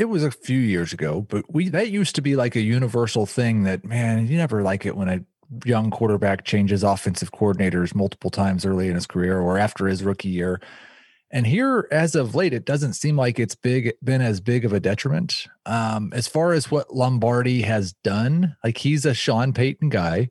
it 0.00 0.08
was 0.08 0.24
a 0.24 0.30
few 0.30 0.58
years 0.58 0.94
ago, 0.94 1.26
but 1.28 1.44
we 1.52 1.68
that 1.68 1.90
used 1.90 2.14
to 2.14 2.22
be 2.22 2.34
like 2.34 2.56
a 2.56 2.62
universal 2.62 3.26
thing 3.26 3.64
that 3.64 3.84
man, 3.84 4.26
you 4.26 4.38
never 4.38 4.62
like 4.62 4.86
it 4.86 4.96
when 4.96 5.10
a 5.10 5.20
young 5.66 5.90
quarterback 5.90 6.44
changes 6.44 6.82
offensive 6.82 7.32
coordinators 7.32 7.94
multiple 7.94 8.30
times 8.30 8.64
early 8.64 8.88
in 8.88 8.94
his 8.94 9.06
career 9.06 9.38
or 9.38 9.58
after 9.58 9.86
his 9.86 10.02
rookie 10.02 10.30
year. 10.30 10.58
And 11.30 11.46
here, 11.46 11.86
as 11.92 12.14
of 12.14 12.34
late, 12.34 12.54
it 12.54 12.64
doesn't 12.64 12.94
seem 12.94 13.16
like 13.16 13.38
it's 13.38 13.54
big 13.54 13.92
been 14.02 14.22
as 14.22 14.40
big 14.40 14.64
of 14.64 14.72
a 14.72 14.80
detriment. 14.80 15.46
Um, 15.66 16.12
as 16.14 16.26
far 16.26 16.54
as 16.54 16.70
what 16.70 16.94
Lombardi 16.94 17.62
has 17.62 17.92
done, 18.02 18.56
like 18.64 18.78
he's 18.78 19.04
a 19.04 19.12
Sean 19.12 19.52
Payton 19.52 19.90
guy. 19.90 20.30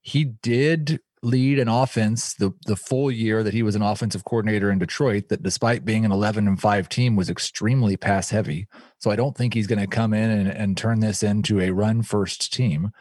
He 0.00 0.24
did 0.24 1.00
lead 1.26 1.58
an 1.58 1.68
offense 1.68 2.34
the 2.34 2.52
the 2.66 2.76
full 2.76 3.10
year 3.10 3.42
that 3.42 3.52
he 3.52 3.62
was 3.62 3.74
an 3.74 3.82
offensive 3.82 4.24
coordinator 4.24 4.70
in 4.70 4.78
Detroit 4.78 5.28
that 5.28 5.42
despite 5.42 5.84
being 5.84 6.04
an 6.04 6.12
11 6.12 6.46
and 6.46 6.60
5 6.60 6.88
team 6.88 7.16
was 7.16 7.28
extremely 7.28 7.96
pass 7.96 8.30
heavy. 8.30 8.68
So 8.98 9.10
I 9.10 9.16
don't 9.16 9.36
think 9.36 9.52
he's 9.52 9.66
going 9.66 9.80
to 9.80 9.88
come 9.88 10.14
in 10.14 10.30
and, 10.30 10.48
and 10.48 10.76
turn 10.76 11.00
this 11.00 11.24
into 11.24 11.60
a 11.60 11.70
run 11.70 12.02
first 12.02 12.52
team. 12.52 12.92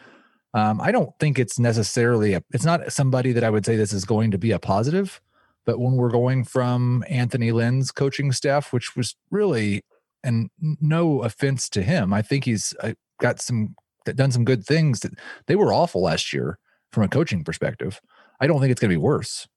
Um, 0.56 0.82
I 0.82 0.92
don't 0.92 1.12
think 1.20 1.38
it's 1.38 1.60
necessarily 1.60 2.34
a, 2.34 2.44
it's 2.52 2.66
not 2.66 2.92
somebody 2.92 3.32
that 3.32 3.44
I 3.44 3.50
would 3.50 3.66
say 3.66 3.76
this 3.76 3.94
is 3.94 4.06
going 4.06 4.32
to 4.32 4.38
be 4.38 4.52
a 4.52 4.60
positive, 4.60 5.22
but 5.66 5.80
when 5.80 5.94
we're 5.94 6.10
going 6.10 6.46
from 6.46 7.04
Anthony 7.08 7.52
Lynn's 7.52 7.92
coaching 7.92 8.32
staff, 8.32 8.74
which 8.74 8.96
was 8.96 9.16
really, 9.30 9.84
and 10.24 10.50
no 10.60 11.22
offense 11.22 11.70
to 11.70 11.84
him, 11.84 12.14
I 12.14 12.22
think 12.22 12.46
he's 12.46 12.74
got 13.20 13.40
some 13.40 13.76
done 14.06 14.32
some 14.32 14.46
good 14.46 14.66
things. 14.66 15.02
That 15.02 15.14
they 15.48 15.56
were 15.56 15.74
awful 15.74 16.02
last 16.02 16.34
year 16.34 16.58
from 16.92 17.04
a 17.04 17.10
coaching 17.10 17.44
perspective. 17.44 18.00
I 18.40 18.48
don't 18.48 18.60
think 18.60 18.72
it's 18.72 18.82
going 18.82 18.90
to 18.90 18.94
be 18.94 19.02
worse. 19.02 19.48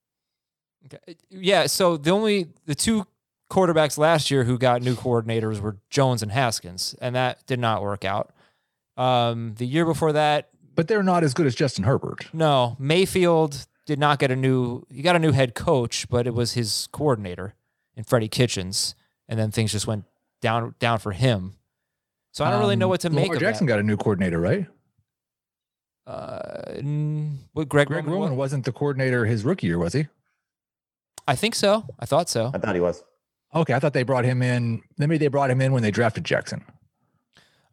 Okay. 0.87 1.17
Yeah, 1.31 1.67
so 1.67 1.97
the 1.97 2.11
only 2.11 2.49
the 2.67 2.75
two 2.75 3.07
quarterbacks 3.51 3.99
last 3.99 4.31
year 4.31 4.45
who 4.45 4.59
got 4.59 4.83
new 4.83 4.95
coordinators 4.95 5.61
were 5.61 5.77
Jones 5.91 6.23
and 6.23 6.31
Haskins, 6.33 6.95
and 7.01 7.15
that 7.15 7.45
did 7.47 7.59
not 7.59 7.83
work 7.83 8.05
out. 8.05 8.33
Um, 8.97 9.55
the 9.57 9.67
year 9.67 9.85
before 9.85 10.13
that, 10.13 10.49
But 10.75 10.89
they're 10.89 11.03
not 11.03 11.25
as 11.25 11.35
good 11.35 11.47
as 11.47 11.55
Justin 11.55 11.85
Herbert. 11.85 12.27
no, 12.33 12.77
Mayfield 12.79 13.67
did 13.87 13.99
not 13.99 14.19
get 14.19 14.31
a 14.31 14.37
new 14.37 14.85
he 14.91 15.03
got 15.03 15.17
a 15.17 15.19
new 15.19 15.33
head 15.33 15.55
coach, 15.55 16.09
but 16.09 16.27
it 16.27 16.35
was 16.35 16.53
his 16.53 16.89
coordinator 16.93 17.55
in 17.97 18.05
Freddie 18.05 18.29
Kitchens, 18.29 18.95
and 19.29 19.39
then 19.39 19.51
things 19.51 19.73
just 19.73 19.87
went 19.87 20.05
down 20.41 20.75
down 20.79 20.99
for 20.99 21.13
him. 21.13 21.55
So 22.33 22.45
I 22.45 22.51
don't 22.51 22.61
really 22.61 22.77
know 22.77 22.87
Um, 22.87 22.91
what 22.91 23.01
to 23.01 23.09
Lamar 23.09 23.23
make 23.25 23.35
of 23.35 23.41
Jackson 23.41 23.67
got 23.67 23.79
a 23.81 23.83
new 23.83 23.97
coordinator, 23.97 24.39
right? 24.39 24.67
Uh, 26.09 26.81
what 27.53 27.69
Greg, 27.69 27.89
Greg 27.89 28.07
Roman? 28.07 28.21
Roman 28.21 28.37
wasn't 28.37 28.65
the 28.65 28.73
coordinator 28.73 29.27
his 29.27 29.45
rookie 29.45 29.67
year, 29.67 29.79
was 29.79 29.93
he? 29.93 30.07
I 31.27 31.37
think 31.37 31.55
so. 31.55 31.85
I 32.01 32.07
thought 32.07 32.31
so. 32.31 32.51
I 32.55 32.59
thought 32.59 32.75
he 32.75 32.81
was. 32.81 33.05
Okay, 33.55 33.75
I 33.75 33.79
thought 33.79 33.93
they 33.93 34.05
brought 34.05 34.25
him 34.25 34.41
in. 34.41 34.83
Maybe 34.97 35.19
they 35.19 35.29
brought 35.29 35.51
him 35.51 35.61
in 35.61 35.73
when 35.73 35.83
they 35.83 35.91
drafted 35.91 36.25
Jackson. 36.25 36.65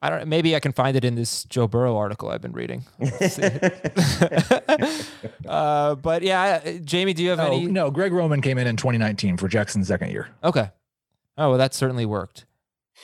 I 0.02 0.10
don't. 0.10 0.28
Maybe 0.28 0.56
I 0.56 0.60
can 0.60 0.74
find 0.74 0.98
it 0.98 1.06
in 1.06 1.16
this 1.16 1.46
Joe 1.46 1.68
Burrow 1.68 1.96
article 1.96 2.30
I've 2.30 2.42
been 2.42 2.52
reading. 2.52 2.84
uh, 5.48 5.96
but 5.96 6.22
yeah, 6.22 6.62
uh, 6.64 6.68
Jamey, 6.80 7.16
do 7.16 7.24
you 7.24 7.30
have 7.30 7.40
Oh 7.40 7.48
any? 7.48 7.68
no, 7.68 7.92
Greg 7.92 8.12
Roman 8.12 8.42
came 8.42 8.58
in 8.58 8.68
in 8.68 8.76
2019 8.76 9.38
for 9.38 9.48
Jackson's 9.48 9.88
second 9.88 10.12
year. 10.12 10.28
Okay. 10.44 10.70
Oh 11.38 11.50
well, 11.52 11.58
that 11.58 11.74
certainly 11.74 12.06
worked. 12.06 12.46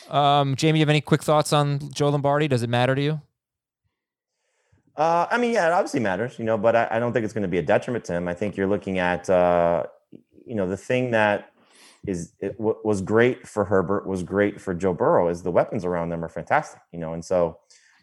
Um, 0.10 0.56
Jamey, 0.56 0.76
you 0.76 0.80
have 0.82 0.89
any 0.89 1.02
quick 1.02 1.24
thoughts 1.24 1.54
on 1.54 1.91
Joe 1.91 2.10
Lombardi? 2.10 2.48
Does 2.48 2.63
it 2.63 2.70
matter 2.70 2.96
to 2.96 3.02
you? 3.02 3.22
Uh, 4.95 5.25
I 5.32 5.38
mean, 5.38 5.54
yeah, 5.54 5.67
it 5.67 5.71
obviously 5.71 6.01
matters, 6.01 6.38
you 6.38 6.45
know, 6.45 6.58
but 6.58 6.75
I, 6.75 6.88
I 6.91 6.99
don't 6.99 7.13
think 7.13 7.23
it's 7.23 7.34
going 7.34 7.43
to 7.43 7.47
be 7.47 7.58
a 7.58 7.63
detriment 7.63 8.06
to 8.06 8.13
him. 8.13 8.27
I 8.27 8.34
think 8.34 8.58
you're 8.58 8.67
looking 8.67 8.99
at, 8.99 9.30
uh, 9.30 9.86
you 10.45 10.56
know, 10.56 10.67
the 10.67 10.77
thing 10.77 11.12
that 11.12 11.51
is 12.06 12.34
it 12.39 12.58
w- 12.58 12.77
was 12.84 13.01
great 13.01 13.47
for 13.47 13.63
Herbert 13.65 14.08
was 14.08 14.23
great 14.23 14.60
for 14.60 14.73
Joe 14.73 14.93
Burrow 14.93 15.30
is 15.30 15.43
the 15.43 15.51
weapons 15.51 15.86
around 15.86 16.10
them 16.10 16.23
are 16.23 16.30
fantastic, 16.30 16.82
you 16.91 16.99
know, 16.99 17.13
and 17.13 17.23
so 17.23 17.60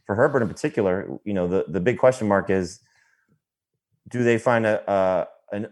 for 0.07 0.15
Herbert 0.15 0.43
in 0.43 0.49
particular, 0.49 1.19
you 1.25 1.35
know, 1.35 1.47
the 1.47 1.65
the 1.69 1.81
big 1.81 1.99
question 1.99 2.29
mark 2.29 2.49
is, 2.49 2.81
do 4.09 4.23
they 4.23 4.39
find 4.39 4.65
a 4.65 4.89
uh, 4.89 5.25
an 5.53 5.69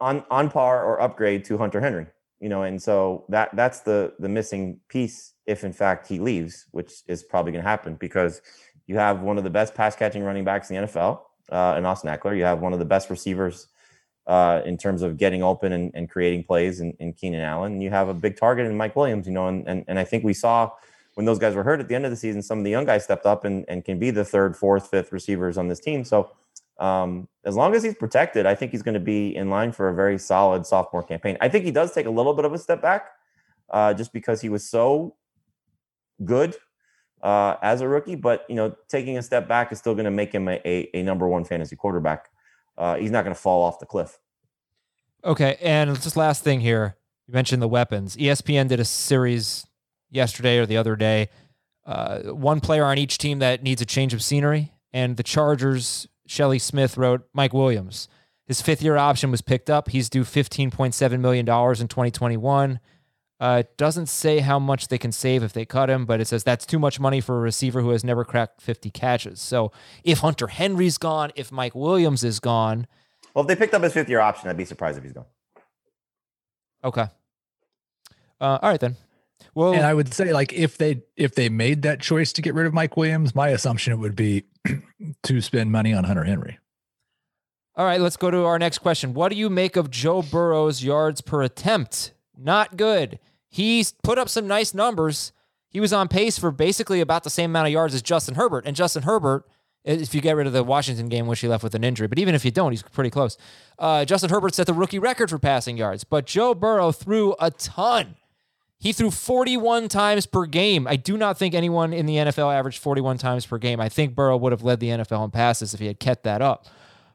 on 0.00 0.24
on 0.30 0.50
par 0.50 0.84
or 0.84 1.00
upgrade 1.00 1.44
to 1.46 1.58
Hunter 1.58 1.80
Henry? 1.80 2.06
You 2.38 2.48
know, 2.48 2.62
and 2.62 2.80
so 2.80 3.24
that 3.30 3.50
that's 3.56 3.80
the 3.80 4.12
the 4.18 4.28
missing 4.28 4.80
piece 4.88 5.32
if 5.46 5.64
in 5.64 5.72
fact 5.72 6.06
he 6.06 6.18
leaves, 6.18 6.66
which 6.70 7.02
is 7.08 7.22
probably 7.22 7.52
going 7.52 7.64
to 7.64 7.68
happen 7.68 7.96
because 7.96 8.42
you 8.86 8.96
have 8.96 9.20
one 9.20 9.38
of 9.38 9.44
the 9.44 9.50
best 9.50 9.74
pass 9.74 9.96
catching 9.96 10.22
running 10.22 10.44
backs 10.44 10.70
in 10.70 10.76
the 10.76 10.88
NFL 10.88 11.20
uh, 11.50 11.74
in 11.78 11.84
Austin 11.84 12.10
Ekeler. 12.10 12.36
You 12.36 12.44
have 12.44 12.60
one 12.60 12.72
of 12.72 12.78
the 12.78 12.84
best 12.84 13.10
receivers 13.10 13.68
uh, 14.26 14.62
in 14.64 14.76
terms 14.76 15.02
of 15.02 15.16
getting 15.16 15.42
open 15.42 15.72
and, 15.72 15.90
and 15.94 16.08
creating 16.08 16.44
plays 16.44 16.80
in, 16.80 16.92
in 17.00 17.12
Keenan 17.12 17.40
Allen. 17.40 17.80
You 17.80 17.90
have 17.90 18.08
a 18.08 18.14
big 18.14 18.36
target 18.36 18.66
in 18.66 18.76
Mike 18.76 18.96
Williams, 18.96 19.26
you 19.26 19.32
know, 19.32 19.48
and, 19.48 19.66
and, 19.66 19.84
and 19.88 19.98
I 19.98 20.04
think 20.04 20.24
we 20.24 20.34
saw 20.34 20.70
when 21.14 21.26
those 21.26 21.38
guys 21.38 21.54
were 21.54 21.62
hurt 21.62 21.80
at 21.80 21.88
the 21.88 21.94
end 21.94 22.04
of 22.04 22.10
the 22.10 22.16
season, 22.16 22.42
some 22.42 22.58
of 22.58 22.64
the 22.64 22.70
young 22.70 22.84
guys 22.84 23.04
stepped 23.04 23.26
up 23.26 23.44
and, 23.44 23.64
and 23.68 23.84
can 23.84 23.98
be 23.98 24.10
the 24.10 24.24
third, 24.24 24.56
fourth, 24.56 24.88
fifth 24.88 25.12
receivers 25.12 25.58
on 25.58 25.68
this 25.68 25.80
team. 25.80 26.04
So 26.04 26.30
um, 26.78 27.28
as 27.44 27.54
long 27.54 27.74
as 27.74 27.82
he's 27.82 27.94
protected, 27.94 28.46
I 28.46 28.54
think 28.54 28.72
he's 28.72 28.82
going 28.82 28.94
to 28.94 29.00
be 29.00 29.36
in 29.36 29.50
line 29.50 29.72
for 29.72 29.88
a 29.88 29.94
very 29.94 30.18
solid 30.18 30.66
sophomore 30.66 31.02
campaign. 31.02 31.36
I 31.40 31.48
think 31.48 31.64
he 31.64 31.70
does 31.70 31.92
take 31.92 32.06
a 32.06 32.10
little 32.10 32.32
bit 32.32 32.44
of 32.44 32.52
a 32.54 32.58
step 32.58 32.80
back 32.80 33.10
uh, 33.70 33.92
just 33.92 34.12
because 34.12 34.40
he 34.40 34.48
was 34.48 34.68
so 34.68 35.16
good 36.24 36.56
uh, 37.22 37.56
as 37.62 37.80
a 37.80 37.88
rookie, 37.88 38.16
but 38.16 38.44
you 38.48 38.56
know, 38.56 38.74
taking 38.88 39.16
a 39.16 39.22
step 39.22 39.48
back 39.48 39.72
is 39.72 39.78
still 39.78 39.94
going 39.94 40.04
to 40.04 40.10
make 40.10 40.34
him 40.34 40.48
a, 40.48 40.60
a, 40.64 40.90
a, 40.94 41.02
number 41.02 41.28
one 41.28 41.44
fantasy 41.44 41.76
quarterback. 41.76 42.28
Uh, 42.76 42.96
he's 42.96 43.10
not 43.10 43.22
going 43.22 43.34
to 43.34 43.40
fall 43.40 43.62
off 43.62 43.78
the 43.78 43.86
cliff. 43.86 44.18
Okay, 45.24 45.56
and 45.60 45.94
just 46.00 46.16
last 46.16 46.42
thing 46.42 46.60
here, 46.60 46.96
you 47.28 47.34
mentioned 47.34 47.62
the 47.62 47.68
weapons. 47.68 48.16
ESPN 48.16 48.68
did 48.68 48.80
a 48.80 48.84
series 48.84 49.66
yesterday 50.10 50.58
or 50.58 50.66
the 50.66 50.76
other 50.76 50.96
day. 50.96 51.28
Uh, 51.86 52.20
one 52.22 52.60
player 52.60 52.84
on 52.84 52.98
each 52.98 53.18
team 53.18 53.38
that 53.38 53.62
needs 53.62 53.80
a 53.80 53.86
change 53.86 54.12
of 54.14 54.22
scenery, 54.22 54.72
and 54.92 55.16
the 55.16 55.22
Chargers. 55.22 56.08
Shelly 56.24 56.58
Smith 56.58 56.96
wrote 56.96 57.28
Mike 57.34 57.52
Williams. 57.52 58.08
His 58.46 58.62
fifth 58.62 58.80
year 58.80 58.96
option 58.96 59.30
was 59.30 59.42
picked 59.42 59.68
up. 59.68 59.90
He's 59.90 60.08
due 60.08 60.24
$15.7 60.24 61.20
million 61.20 61.40
in 61.40 61.88
2021. 61.88 62.80
Uh, 63.42 63.56
it 63.58 63.76
doesn't 63.76 64.06
say 64.06 64.38
how 64.38 64.56
much 64.56 64.86
they 64.86 64.98
can 64.98 65.10
save 65.10 65.42
if 65.42 65.52
they 65.52 65.64
cut 65.64 65.90
him, 65.90 66.06
but 66.06 66.20
it 66.20 66.28
says 66.28 66.44
that's 66.44 66.64
too 66.64 66.78
much 66.78 67.00
money 67.00 67.20
for 67.20 67.36
a 67.38 67.40
receiver 67.40 67.80
who 67.80 67.90
has 67.90 68.04
never 68.04 68.24
cracked 68.24 68.62
50 68.62 68.88
catches. 68.90 69.40
So 69.40 69.72
if 70.04 70.20
Hunter 70.20 70.46
Henry's 70.46 70.96
gone, 70.96 71.32
if 71.34 71.50
Mike 71.50 71.74
Williams 71.74 72.22
is 72.22 72.38
gone. 72.38 72.86
Well, 73.34 73.42
if 73.42 73.48
they 73.48 73.56
picked 73.56 73.74
up 73.74 73.82
his 73.82 73.94
fifth 73.94 74.08
year 74.08 74.20
option, 74.20 74.48
I'd 74.48 74.56
be 74.56 74.64
surprised 74.64 74.96
if 74.96 75.02
he's 75.02 75.12
gone. 75.12 75.24
Okay. 76.84 77.06
Uh, 78.40 78.58
all 78.62 78.70
right 78.70 78.78
then. 78.78 78.94
Well, 79.56 79.72
and 79.72 79.82
I 79.84 79.92
would 79.92 80.14
say 80.14 80.32
like 80.32 80.52
if 80.52 80.78
they 80.78 81.02
if 81.16 81.34
they 81.34 81.48
made 81.48 81.82
that 81.82 82.00
choice 82.00 82.32
to 82.34 82.42
get 82.42 82.54
rid 82.54 82.66
of 82.66 82.72
Mike 82.72 82.96
Williams, 82.96 83.34
my 83.34 83.48
assumption 83.48 83.92
it 83.92 83.96
would 83.96 84.14
be 84.14 84.44
to 85.24 85.40
spend 85.40 85.72
money 85.72 85.92
on 85.92 86.04
Hunter 86.04 86.22
Henry. 86.22 86.60
All 87.74 87.84
right, 87.84 88.00
let's 88.00 88.16
go 88.16 88.30
to 88.30 88.44
our 88.44 88.60
next 88.60 88.78
question. 88.78 89.14
What 89.14 89.30
do 89.30 89.36
you 89.36 89.50
make 89.50 89.74
of 89.74 89.90
Joe 89.90 90.22
Burrow's 90.22 90.84
yards 90.84 91.20
per 91.22 91.42
attempt? 91.42 92.12
Not 92.38 92.76
good. 92.76 93.18
He's 93.52 93.92
put 94.02 94.16
up 94.16 94.30
some 94.30 94.46
nice 94.46 94.72
numbers. 94.72 95.30
He 95.68 95.78
was 95.78 95.92
on 95.92 96.08
pace 96.08 96.38
for 96.38 96.50
basically 96.50 97.02
about 97.02 97.22
the 97.22 97.28
same 97.28 97.50
amount 97.50 97.66
of 97.66 97.72
yards 97.74 97.94
as 97.94 98.00
Justin 98.00 98.34
Herbert. 98.34 98.64
And 98.64 98.74
Justin 98.74 99.02
Herbert, 99.02 99.46
if 99.84 100.14
you 100.14 100.22
get 100.22 100.36
rid 100.36 100.46
of 100.46 100.54
the 100.54 100.64
Washington 100.64 101.10
game, 101.10 101.26
which 101.26 101.40
he 101.40 101.48
left 101.48 101.62
with 101.62 101.74
an 101.74 101.84
injury, 101.84 102.08
but 102.08 102.18
even 102.18 102.34
if 102.34 102.46
you 102.46 102.50
don't, 102.50 102.72
he's 102.72 102.82
pretty 102.82 103.10
close. 103.10 103.36
Uh, 103.78 104.06
Justin 104.06 104.30
Herbert 104.30 104.54
set 104.54 104.66
the 104.66 104.72
rookie 104.72 104.98
record 104.98 105.28
for 105.28 105.38
passing 105.38 105.76
yards, 105.76 106.02
but 106.02 106.24
Joe 106.24 106.54
Burrow 106.54 106.92
threw 106.92 107.34
a 107.38 107.50
ton. 107.50 108.16
He 108.78 108.94
threw 108.94 109.10
41 109.10 109.88
times 109.88 110.24
per 110.24 110.46
game. 110.46 110.88
I 110.88 110.96
do 110.96 111.18
not 111.18 111.36
think 111.36 111.54
anyone 111.54 111.92
in 111.92 112.06
the 112.06 112.16
NFL 112.16 112.54
averaged 112.54 112.78
41 112.78 113.18
times 113.18 113.44
per 113.44 113.58
game. 113.58 113.80
I 113.80 113.90
think 113.90 114.14
Burrow 114.14 114.38
would 114.38 114.52
have 114.52 114.62
led 114.62 114.80
the 114.80 114.88
NFL 114.88 115.26
in 115.26 115.30
passes 115.30 115.74
if 115.74 115.80
he 115.80 115.88
had 115.88 116.00
kept 116.00 116.22
that 116.24 116.40
up. 116.40 116.66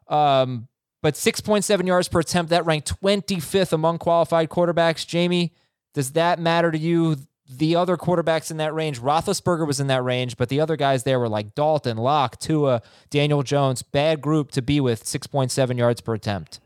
Um, 0.08 0.68
but 1.02 1.16
6.7 1.16 1.88
yards 1.88 2.08
per 2.08 2.20
attempt, 2.20 2.52
that 2.52 2.68
ranked 2.68 3.02
25th 3.02 3.74
among 3.74 3.98
qualified 3.98 4.50
quarterbacks. 4.50 5.04
Jamey, 5.04 5.52
does 5.98 6.12
that 6.12 6.38
matter 6.38 6.70
to 6.70 6.78
you? 6.78 7.16
The 7.50 7.76
other 7.76 7.98
quarterbacks 7.98 8.52
in 8.52 8.58
that 8.58 8.72
range, 8.72 9.00
Roethlisberger 9.00 9.66
was 9.66 9.80
in 9.80 9.88
that 9.88 10.04
range, 10.04 10.38
but 10.38 10.48
the 10.48 10.60
other 10.60 10.76
guys 10.76 11.06
there 11.06 11.20
were 11.20 11.28
like 11.28 11.56
Dalton, 11.56 11.98
Lock, 11.98 12.40
Tua, 12.40 12.84
Daniel 13.10 13.42
Jones. 13.42 13.82
Bad 13.82 14.22
group 14.22 14.52
to 14.52 14.62
be 14.62 14.80
with, 14.80 15.04
6.7 15.06 15.76
yards 15.76 16.02
per 16.02 16.14
attempt. 16.14 16.60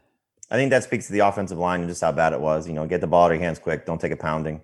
I 0.49 0.55
think 0.55 0.69
that 0.71 0.83
speaks 0.83 1.07
to 1.07 1.13
the 1.13 1.19
offensive 1.19 1.57
line 1.57 1.79
and 1.79 1.87
just 1.87 2.01
how 2.01 2.11
bad 2.11 2.33
it 2.33 2.41
was. 2.41 2.67
You 2.67 2.73
know, 2.73 2.85
get 2.85 2.99
the 2.99 3.07
ball 3.07 3.23
out 3.23 3.31
of 3.31 3.37
your 3.37 3.45
hands 3.45 3.57
quick. 3.57 3.85
Don't 3.85 4.01
take 4.01 4.11
a 4.11 4.17
pounding. 4.17 4.63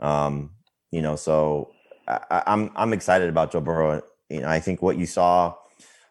Um, 0.00 0.50
you 0.90 1.02
know, 1.02 1.14
so 1.14 1.70
I, 2.08 2.42
I'm 2.48 2.72
I'm 2.74 2.92
excited 2.92 3.28
about 3.28 3.52
Joe 3.52 3.60
Burrow. 3.60 4.02
You 4.28 4.40
know, 4.40 4.48
I 4.48 4.58
think 4.58 4.82
what 4.82 4.98
you 4.98 5.06
saw 5.06 5.54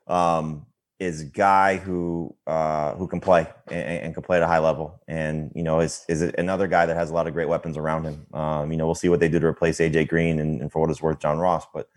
um, 0.07 0.67
is 0.99 1.21
a 1.21 1.25
guy 1.25 1.77
who 1.77 2.35
uh, 2.45 2.93
who 2.95 3.07
can 3.07 3.21
play 3.21 3.47
and, 3.67 4.03
and, 4.03 4.13
can 4.13 4.21
play 4.21 4.38
at 4.38 4.43
a 4.43 4.47
high 4.47 4.59
level, 4.59 5.01
and 5.07 5.51
you 5.55 5.63
know 5.63 5.79
is 5.79 6.05
is 6.09 6.21
another 6.38 6.67
guy 6.67 6.85
that 6.85 6.97
has 6.97 7.09
a 7.09 7.13
lot 7.13 7.25
of 7.25 7.33
great 7.33 7.47
weapons 7.47 7.77
around 7.77 8.03
him. 8.03 8.25
Um, 8.33 8.71
you 8.71 8.77
know, 8.77 8.85
we'll 8.85 8.95
see 8.95 9.09
what 9.09 9.21
they 9.21 9.29
do 9.29 9.39
to 9.39 9.47
replace 9.47 9.79
AJ 9.79 10.09
Green 10.09 10.39
and, 10.39 10.62
and 10.62 10.71
for 10.71 10.79
what 10.79 10.89
it's 10.89 11.01
worth, 11.01 11.19
John 11.19 11.39
Ross. 11.39 11.65
But 11.73 11.89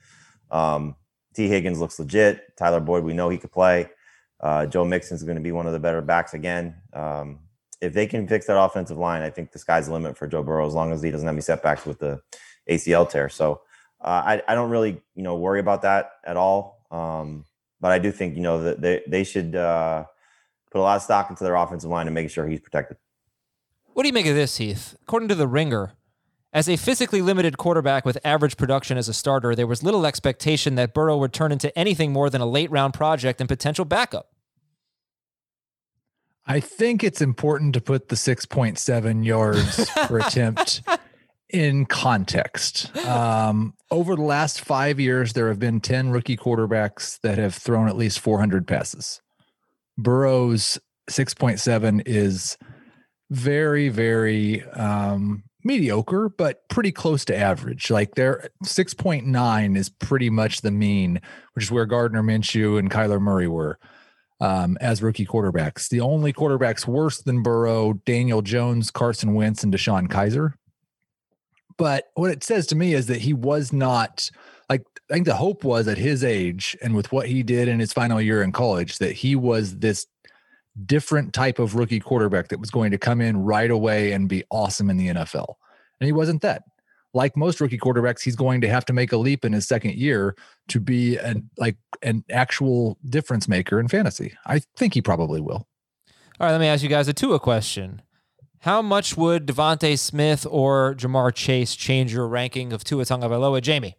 um, 0.51 0.95
Tee 1.35 1.49
Higgins 1.49 1.81
looks 1.81 1.99
legit. 1.99 2.57
Tyler 2.57 2.81
Boyd, 2.81 3.03
we 3.03 3.13
know 3.13 3.29
he 3.29 3.39
could 3.39 3.53
play. 3.53 3.91
Uh, 4.41 4.67
Joe 4.67 4.85
Mixon 4.85 5.17
is 5.17 5.25
going 5.25 5.37
to 5.37 5.43
be 5.43 5.53
one 5.53 5.67
of 5.67 5.73
the 5.73 5.81
better 5.81 6.01
backs 6.01 6.35
again. 6.35 6.77
Um, 6.93 7.41
if 7.81 7.93
they 7.93 8.07
can 8.07 8.29
fix 8.29 8.47
that 8.47 8.61
offensive 8.61 8.99
line, 8.99 9.23
I 9.23 9.31
think 9.31 9.51
the 9.51 9.59
sky's 9.59 9.87
the 9.87 9.93
limit 9.93 10.17
for 10.17 10.29
Joe 10.29 10.43
Burrow 10.45 10.67
as 10.67 10.75
long 10.75 10.93
as 10.93 11.03
he 11.03 11.11
doesn't 11.11 11.27
have 11.27 11.35
any 11.35 11.43
setbacks 11.43 11.85
with 11.85 11.99
the 11.99 12.21
ACL 12.71 13.09
tear. 13.09 13.29
So 13.29 13.63
uh, 14.01 14.23
I, 14.25 14.43
I 14.47 14.55
don't 14.55 14.71
really 14.71 15.01
you 15.17 15.23
know 15.25 15.37
worry 15.37 15.59
about 15.59 15.83
that 15.83 16.13
at 16.25 16.37
all. 16.37 16.87
Um, 16.93 17.45
but 17.83 17.91
I 17.91 17.99
do 17.99 18.11
think 18.11 18.37
you 18.37 18.43
know 18.43 18.63
that 18.63 18.81
they 18.81 19.03
they 19.07 19.25
should 19.25 19.55
uh, 19.55 20.05
put 20.71 20.79
a 20.79 20.83
lot 20.83 20.97
of 20.97 21.03
stock 21.03 21.29
into 21.29 21.45
their 21.45 21.57
offensive 21.57 21.91
line 21.91 22.07
and 22.07 22.15
make 22.15 22.31
sure 22.31 22.47
he's 22.47 22.61
protected. 22.61 22.97
What 23.93 24.05
do 24.05 24.09
you 24.09 24.15
make 24.15 24.25
of 24.25 24.35
this, 24.35 24.57
Heath? 24.57 24.97
According 25.03 25.29
to 25.29 25.35
the 25.35 25.47
Ringer, 25.47 25.93
as 26.55 26.69
a 26.69 26.77
physically 26.77 27.21
limited 27.21 27.59
quarterback 27.59 28.07
with 28.07 28.19
average 28.25 28.57
production 28.57 28.97
as 28.97 29.09
a 29.09 29.13
starter, 29.13 29.55
there 29.55 29.67
was 29.67 29.83
little 29.83 30.07
expectation 30.07 30.77
that 30.77 30.95
Burrow 30.95 31.19
would 31.19 31.35
turn 31.35 31.53
into 31.53 31.77
anything 31.79 32.13
more 32.13 32.31
than 32.31 32.41
a 32.41 32.47
late 32.47 32.71
round 32.71 32.95
project 32.95 33.41
and 33.41 33.49
potential 33.49 33.85
backup. 33.85 34.29
I 36.47 36.61
think 36.61 37.05
it's 37.05 37.21
important 37.21 37.75
to 37.75 37.81
put 37.81 38.09
the 38.09 38.17
6.7 38.17 39.25
yards 39.25 39.91
per 39.91 40.19
attempt 40.21 40.83
in 41.53 41.87
context. 41.87 42.95
Um, 43.07 43.75
over 43.91 44.17
the 44.17 44.23
last 44.23 44.61
five 44.61 44.99
years, 44.99 45.35
there 45.35 45.49
have 45.49 45.59
been 45.59 45.81
10 45.81 46.11
rookie 46.11 46.37
quarterbacks 46.37 47.21
that 47.21 47.39
have 47.39 47.55
thrown 47.55 47.89
at 47.89 47.97
least 47.97 48.21
400 48.21 48.67
passes. 48.67 49.21
Burrow's 49.99 50.79
6.7 51.11 52.03
is 52.07 52.57
very, 53.31 53.89
very 53.89 54.63
um, 54.71 55.45
mediocre, 55.65 56.29
but 56.29 56.69
pretty 56.69 56.93
close 56.93 57.25
to 57.27 57.37
average. 57.37 57.91
Like 57.91 58.15
their 58.15 58.49
6.9 58.65 59.77
is 59.77 59.91
pretty 59.91 60.31
much 60.31 60.63
the 60.63 60.71
mean, 60.71 61.21
which 61.53 61.65
is 61.65 61.71
where 61.71 61.87
Gardner 61.87 62.23
Minshew 62.23 62.79
and 62.79 62.91
Kyler 62.91 63.21
Murray 63.21 63.49
were 63.49 63.79
um, 64.41 64.77
as 64.81 65.03
rookie 65.03 65.27
quarterbacks. 65.27 65.89
The 65.89 66.01
only 66.01 66.33
quarterbacks 66.33 66.87
worse 66.87 67.23
than 67.23 67.43
Burrow, 67.43 67.95
Daniel 68.05 68.43
Jones, 68.43 68.91
Carson 68.91 69.35
Wentz, 69.35 69.63
and 69.63 69.73
DeShone 69.73 70.09
Kizer. 70.09 70.55
But 71.77 72.11
what 72.15 72.31
it 72.31 72.45
says 72.45 72.67
to 72.69 72.77
me 72.77 72.95
is 72.95 73.07
that 73.07 73.21
he 73.21 73.33
was 73.33 73.73
not 73.73 74.31
like 74.69 74.85
I 75.11 75.15
think 75.15 75.27
the 75.27 75.35
hope 75.37 75.65
was 75.65 75.89
at 75.89 75.99
his 75.99 76.25
age 76.25 76.77
and 76.83 76.95
with 76.95 77.13
what 77.13 77.29
he 77.29 77.43
did 77.43 77.69
in 77.69 77.81
his 77.81 77.93
final 77.93 78.21
year 78.21 78.43
in 78.43 78.53
college 78.53 78.99
that 78.99 79.13
he 79.13 79.37
was 79.37 79.79
this 79.79 80.07
different 80.87 81.35
type 81.35 81.59
of 81.59 81.75
rookie 81.75 82.01
quarterback 82.01 82.49
that 82.49 82.61
was 82.61 82.71
going 82.71 82.91
to 82.91 82.99
come 82.99 83.21
in 83.21 83.37
right 83.37 83.71
away 83.71 84.13
and 84.13 84.29
be 84.29 84.43
awesome 84.51 84.89
in 84.89 84.97
the 84.97 85.09
NFL. 85.09 85.55
And 86.01 86.07
he 86.07 86.13
wasn't 86.13 86.43
that. 86.43 86.63
like 87.15 87.37
most 87.37 87.61
rookie 87.61 87.79
quarterbacks, 87.79 88.23
he's 88.23 88.37
going 88.37 88.63
to 88.63 88.69
have 88.69 88.87
to 88.87 88.93
make 88.93 89.13
a 89.13 89.17
leap 89.17 89.45
in 89.45 89.53
his 89.53 89.69
second 89.69 89.95
year 89.95 90.35
to 90.69 90.81
be 90.81 91.19
an 91.19 91.51
like 91.59 91.77
an 92.03 92.25
actual 92.31 92.97
difference 93.09 93.49
maker 93.49 93.79
in 93.79 93.89
fantasy. 93.89 94.35
I 94.47 94.61
think 94.77 94.95
he 94.95 95.03
probably 95.03 95.41
will. 95.41 95.67
All 96.41 96.47
right, 96.47 96.53
let 96.53 96.61
me 96.61 96.67
ask 96.67 96.83
you 96.83 96.89
guys 96.89 97.09
a 97.09 97.13
Tua 97.13 97.39
question. 97.39 98.03
How 98.63 98.81
much 98.81 99.17
would 99.17 99.49
DeVonta 99.49 99.99
Smith 99.99 100.47
or 100.49 100.95
Ja'Marr 100.95 101.35
Chase 101.35 101.75
change 101.75 102.13
your 102.13 102.29
ranking 102.29 102.73
of 102.73 102.85
Tua 102.85 103.05
Tagovailoa, 103.05 103.61
Jamey? 103.61 103.95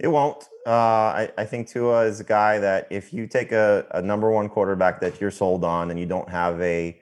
It 0.00 0.08
won't. 0.08 0.42
Uh, 0.66 0.70
I, 0.70 1.30
I 1.38 1.44
think 1.44 1.68
Tua 1.68 2.02
is 2.06 2.18
a 2.18 2.24
guy 2.24 2.58
that 2.58 2.88
if 2.90 3.12
you 3.12 3.28
take 3.28 3.52
a, 3.52 3.86
a 3.92 4.02
number 4.02 4.28
one 4.32 4.48
quarterback 4.48 5.00
that 5.02 5.20
you're 5.20 5.30
sold 5.30 5.62
on 5.62 5.92
and 5.92 6.00
you 6.00 6.04
don't 6.04 6.28
have 6.28 6.60
a 6.60 7.00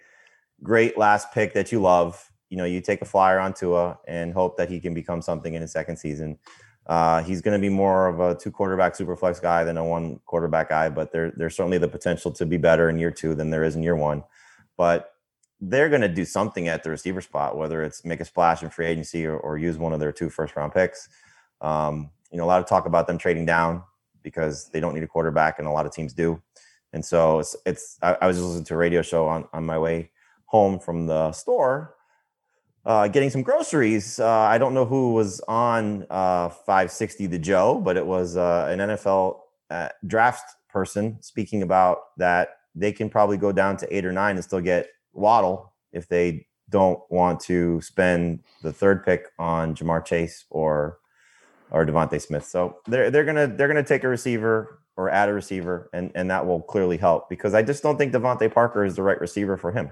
great 0.62 0.99
last 0.99 1.33
pick 1.33 1.55
that 1.55 1.72
you 1.72 1.81
love, 1.81 2.31
you 2.51 2.59
know, 2.59 2.66
you 2.66 2.83
take 2.83 3.01
a 3.01 3.07
flyer 3.07 3.38
on 3.38 3.55
Tua 3.55 3.99
and 4.07 4.35
hope 4.35 4.59
that 4.59 4.68
he 4.68 4.79
can 4.79 4.92
become 4.92 5.22
something 5.22 5.55
in 5.55 5.62
his 5.62 5.72
second 5.72 5.96
season. 5.96 6.38
Uh, 6.85 7.22
he's 7.22 7.40
going 7.40 7.59
to 7.59 7.62
be 7.62 7.70
more 7.70 8.09
of 8.09 8.20
a 8.20 8.35
two 8.35 8.51
quarterback 8.51 8.94
super 8.94 9.16
flex 9.16 9.40
guy 9.40 9.64
than 9.64 9.79
a 9.79 9.85
one 9.85 10.20
quarterback 10.27 10.68
guy, 10.68 10.90
but 10.90 11.12
there, 11.12 11.33
there's 11.35 11.57
certainly 11.57 11.79
the 11.79 11.88
potential 11.88 12.31
to 12.31 12.44
be 12.44 12.59
better 12.59 12.90
in 12.90 12.99
year 12.99 13.11
two 13.11 13.35
than 13.35 13.49
there 13.49 13.64
is 13.64 13.75
in 13.75 13.83
year 13.83 13.96
one. 13.96 14.22
But 14.77 15.14
they're 15.61 15.88
going 15.88 16.03
to 16.03 16.09
do 16.09 16.25
something 16.25 16.69
at 16.69 16.83
the 16.83 16.90
receiver 16.90 17.21
spot, 17.21 17.57
whether 17.57 17.83
it's 17.83 18.05
make 18.05 18.21
a 18.21 18.25
splash 18.25 18.62
in 18.62 18.71
free 18.71 18.87
agency 18.87 19.25
or, 19.25 19.37
or 19.38 19.57
use 19.57 19.79
one 19.79 19.92
of 19.92 20.01
their 20.01 20.12
two 20.12 20.29
first 20.29 20.55
round 20.57 20.73
picks. 20.73 21.09
Um, 21.61 22.11
you 22.31 22.38
know, 22.38 22.45
a 22.45 22.47
lot 22.47 22.61
of 22.61 22.66
talk 22.66 22.87
about 22.87 23.07
them 23.07 23.19
trading 23.19 23.47
down 23.47 23.83
because 24.23 24.69
they 24.71 24.81
don't 24.81 24.95
need 24.95 25.05
a 25.05 25.09
quarterback, 25.09 25.59
and 25.59 25.69
a 25.69 25.71
lot 25.71 25.87
of 25.87 25.92
teams 25.92 26.12
do. 26.12 26.42
And 26.92 27.05
so 27.05 27.38
it's, 27.38 27.57
it's 27.64 27.99
I, 28.03 28.16
I 28.23 28.27
was 28.27 28.37
just 28.37 28.47
listening 28.47 28.64
to 28.64 28.75
a 28.75 28.79
radio 28.79 29.03
show 29.03 29.27
on, 29.27 29.47
on 29.53 29.64
my 29.64 29.79
way 29.79 30.11
home 30.47 30.79
from 30.79 31.07
the 31.07 31.33
store 31.33 31.97
uh, 32.87 33.09
getting 33.09 33.29
some 33.29 33.42
groceries. 33.42 34.21
Uh, 34.21 34.29
I 34.29 34.59
don't 34.59 34.73
know 34.73 34.85
who 34.85 35.12
was 35.12 35.40
on 35.49 36.07
uh, 36.09 36.49
560 36.49 37.27
the 37.27 37.38
Joe, 37.38 37.81
but 37.81 37.97
it 37.97 38.07
was 38.07 38.37
uh, 38.37 38.69
an 38.71 38.79
NFL 38.79 39.40
uh, 39.71 39.88
draft 40.07 40.55
person 40.69 41.19
speaking 41.21 41.62
about 41.62 42.16
that 42.16 42.51
they 42.77 42.92
can 42.92 43.11
probably 43.11 43.37
go 43.37 43.51
down 43.51 43.77
to 43.79 43.95
eight 43.95 44.05
or 44.05 44.12
nine 44.12 44.37
and 44.37 44.45
still 44.45 44.61
get 44.61 44.88
Waddle 45.17 45.73
if 45.93 46.09
they 46.09 46.47
don't 46.69 47.01
want 47.11 47.41
to 47.41 47.81
spend 47.81 48.41
the 48.63 48.73
third 48.73 49.05
pick 49.05 49.29
on 49.39 49.75
Ja'Marr 49.75 50.05
Chase 50.05 50.45
or 50.51 50.99
or 51.71 51.85
DeVonta 51.85 52.21
Smith. 52.21 52.45
So 52.45 52.79
they're 52.87 53.11
they're 53.11 53.25
gonna 53.25 53.47
they're 53.47 53.69
gonna 53.69 53.83
take 53.83 54.05
a 54.05 54.09
receiver 54.09 54.81
or 54.97 55.11
add 55.11 55.29
a 55.29 55.33
receiver, 55.33 55.91
and 55.93 56.11
and 56.15 56.31
that 56.31 56.47
will 56.47 56.61
clearly 56.61 56.97
help 56.97 57.29
because 57.29 57.55
I 57.55 57.63
just 57.63 57.83
don't 57.83 57.97
think 57.97 58.13
DeVante 58.13 58.53
Parker 58.53 58.85
is 58.85 58.97
the 58.97 59.03
right 59.03 59.21
receiver 59.21 59.57
for 59.57 59.73
him. 59.73 59.91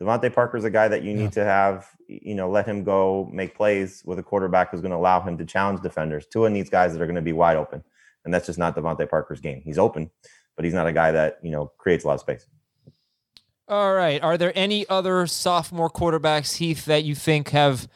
DeVante 0.00 0.32
Parker 0.32 0.56
is 0.56 0.64
a 0.64 0.70
guy 0.70 0.86
that 0.86 1.02
you 1.02 1.12
need 1.12 1.32
to 1.32 1.44
have, 1.44 1.88
you 2.06 2.36
know, 2.36 2.48
let 2.48 2.66
him 2.66 2.84
go 2.84 3.28
make 3.32 3.56
plays 3.56 4.02
with 4.04 4.20
a 4.20 4.22
quarterback 4.22 4.70
who's 4.70 4.80
going 4.80 4.92
to 4.92 4.96
allow 4.96 5.20
him 5.20 5.36
to 5.36 5.44
challenge 5.44 5.80
defenders. 5.80 6.24
Tua 6.26 6.48
needs 6.50 6.70
guys 6.70 6.92
that 6.92 7.02
are 7.02 7.06
going 7.06 7.16
to 7.16 7.22
be 7.22 7.32
wide 7.32 7.56
open, 7.56 7.82
and 8.24 8.32
that's 8.32 8.46
just 8.46 8.60
not 8.60 8.76
DeVante 8.76 9.10
Parker's 9.10 9.40
game. 9.40 9.60
He's 9.64 9.78
open, 9.78 10.08
but 10.54 10.64
he's 10.64 10.74
not 10.74 10.86
a 10.86 10.92
guy 10.92 11.10
that 11.12 11.38
you 11.42 11.50
know 11.50 11.72
creates 11.78 12.04
a 12.04 12.06
lot 12.06 12.14
of 12.14 12.20
space. 12.20 12.46
All 13.68 13.92
right. 13.94 14.22
Are 14.22 14.38
there 14.38 14.52
any 14.54 14.88
other 14.88 15.26
sophomore 15.26 15.90
quarterbacks, 15.90 16.56
Heath, 16.56 16.86
that 16.86 17.04
you 17.04 17.14
think 17.14 17.50
have 17.50 17.86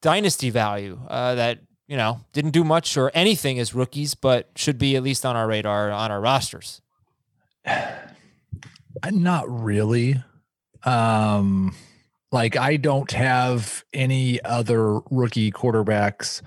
dynasty 0.00 0.50
value 0.50 1.00
uh, 1.08 1.34
that 1.34 1.58
you 1.88 1.96
know 1.96 2.20
didn't 2.32 2.52
do 2.52 2.62
much 2.62 2.96
or 2.96 3.10
anything 3.12 3.58
as 3.58 3.74
rookies, 3.74 4.14
but 4.14 4.50
should 4.54 4.78
be 4.78 4.94
at 4.94 5.02
least 5.02 5.26
on 5.26 5.34
our 5.34 5.48
radar 5.48 5.90
on 5.90 6.12
our 6.12 6.20
rosters? 6.20 6.80
Not 9.10 9.44
really. 9.48 10.22
Um, 10.84 11.74
like 12.30 12.56
I 12.56 12.76
don't 12.76 13.10
have 13.12 13.84
any 13.92 14.42
other 14.44 15.00
rookie 15.10 15.50
quarterbacks 15.50 16.42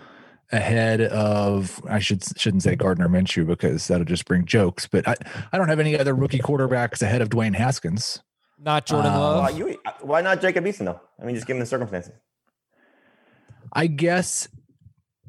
ahead 0.52 1.02
of 1.02 1.82
I 1.88 2.00
should 2.00 2.24
shouldn't 2.40 2.64
say 2.64 2.76
Gardner 2.76 3.10
Minshew 3.10 3.46
because 3.46 3.88
that'll 3.88 4.06
just 4.06 4.26
bring 4.26 4.46
jokes. 4.46 4.88
But 4.88 5.08
I, 5.08 5.16
I 5.52 5.58
don't 5.58 5.68
have 5.68 5.80
any 5.80 5.98
other 5.98 6.16
rookie 6.16 6.40
quarterbacks 6.40 7.02
ahead 7.02 7.22
of 7.22 7.30
Dwayne 7.30 7.56
Haskins. 7.56 8.22
Not 8.62 8.86
Jordan 8.86 9.12
Um, 9.14 9.20
Love. 9.20 9.44
Why, 9.44 9.50
you, 9.50 9.80
why 10.02 10.22
not 10.22 10.42
Jacob 10.42 10.66
Eason 10.66 10.86
though? 10.86 11.00
I 11.22 11.26
mean, 11.26 11.36
just 11.36 11.48
given 11.48 11.60
the 11.60 11.66
circumstances. 11.66 12.14
I 13.72 13.88
guess 13.88 14.48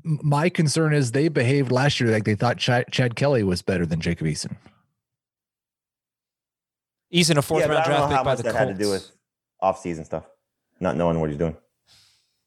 my 0.03 0.49
concern 0.49 0.95
is 0.95 1.13
they 1.13 1.29
behaved 1.29 1.71
last 1.71 2.01
year 2.01 2.11
like 2.11 2.25
they 2.25 2.35
thought 2.35 2.57
Chad, 2.59 2.87
Chad 2.91 3.15
Kelly 3.17 3.43
was 3.45 3.63
better 3.63 3.85
than 3.87 4.01
Jacob 4.01 4.27
Eason. 4.27 4.57
Eason, 7.15 7.37
a 7.37 7.43
fourth 7.43 7.65
yeah, 7.65 7.71
round 7.73 7.85
draft 7.85 8.13
pick 8.15 8.25
by 8.25 8.35
the 8.35 8.43
that 8.45 8.53
Colts. 8.53 8.59
had 8.59 8.69
to 8.79 8.83
do 8.85 8.91
with 8.91 9.11
off-season 9.61 10.05
stuff, 10.05 10.25
not 10.79 10.97
knowing 10.97 11.21
what 11.21 11.29
he's 11.29 11.39
doing. 11.39 11.57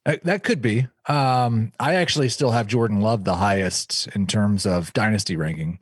Uh, 0.06 0.16
That 0.24 0.44
could 0.44 0.62
be. 0.62 0.88
Um, 1.08 1.74
I 1.80 1.96
actually 1.96 2.30
still 2.30 2.52
have 2.52 2.68
Jordan 2.68 3.02
Love 3.02 3.24
the 3.26 3.36
highest 3.36 4.08
in 4.16 4.26
terms 4.26 4.66
of 4.66 4.92
dynasty 4.94 5.36
ranking, 5.36 5.80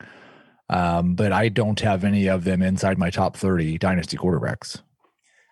um, 0.68 1.14
but 1.14 1.32
I 1.32 1.48
don't 1.48 1.78
have 1.80 2.02
any 2.04 2.26
of 2.28 2.44
them 2.44 2.60
inside 2.60 2.98
my 2.98 3.08
top 3.10 3.36
30 3.36 3.78
dynasty 3.78 4.16
quarterbacks. 4.16 4.82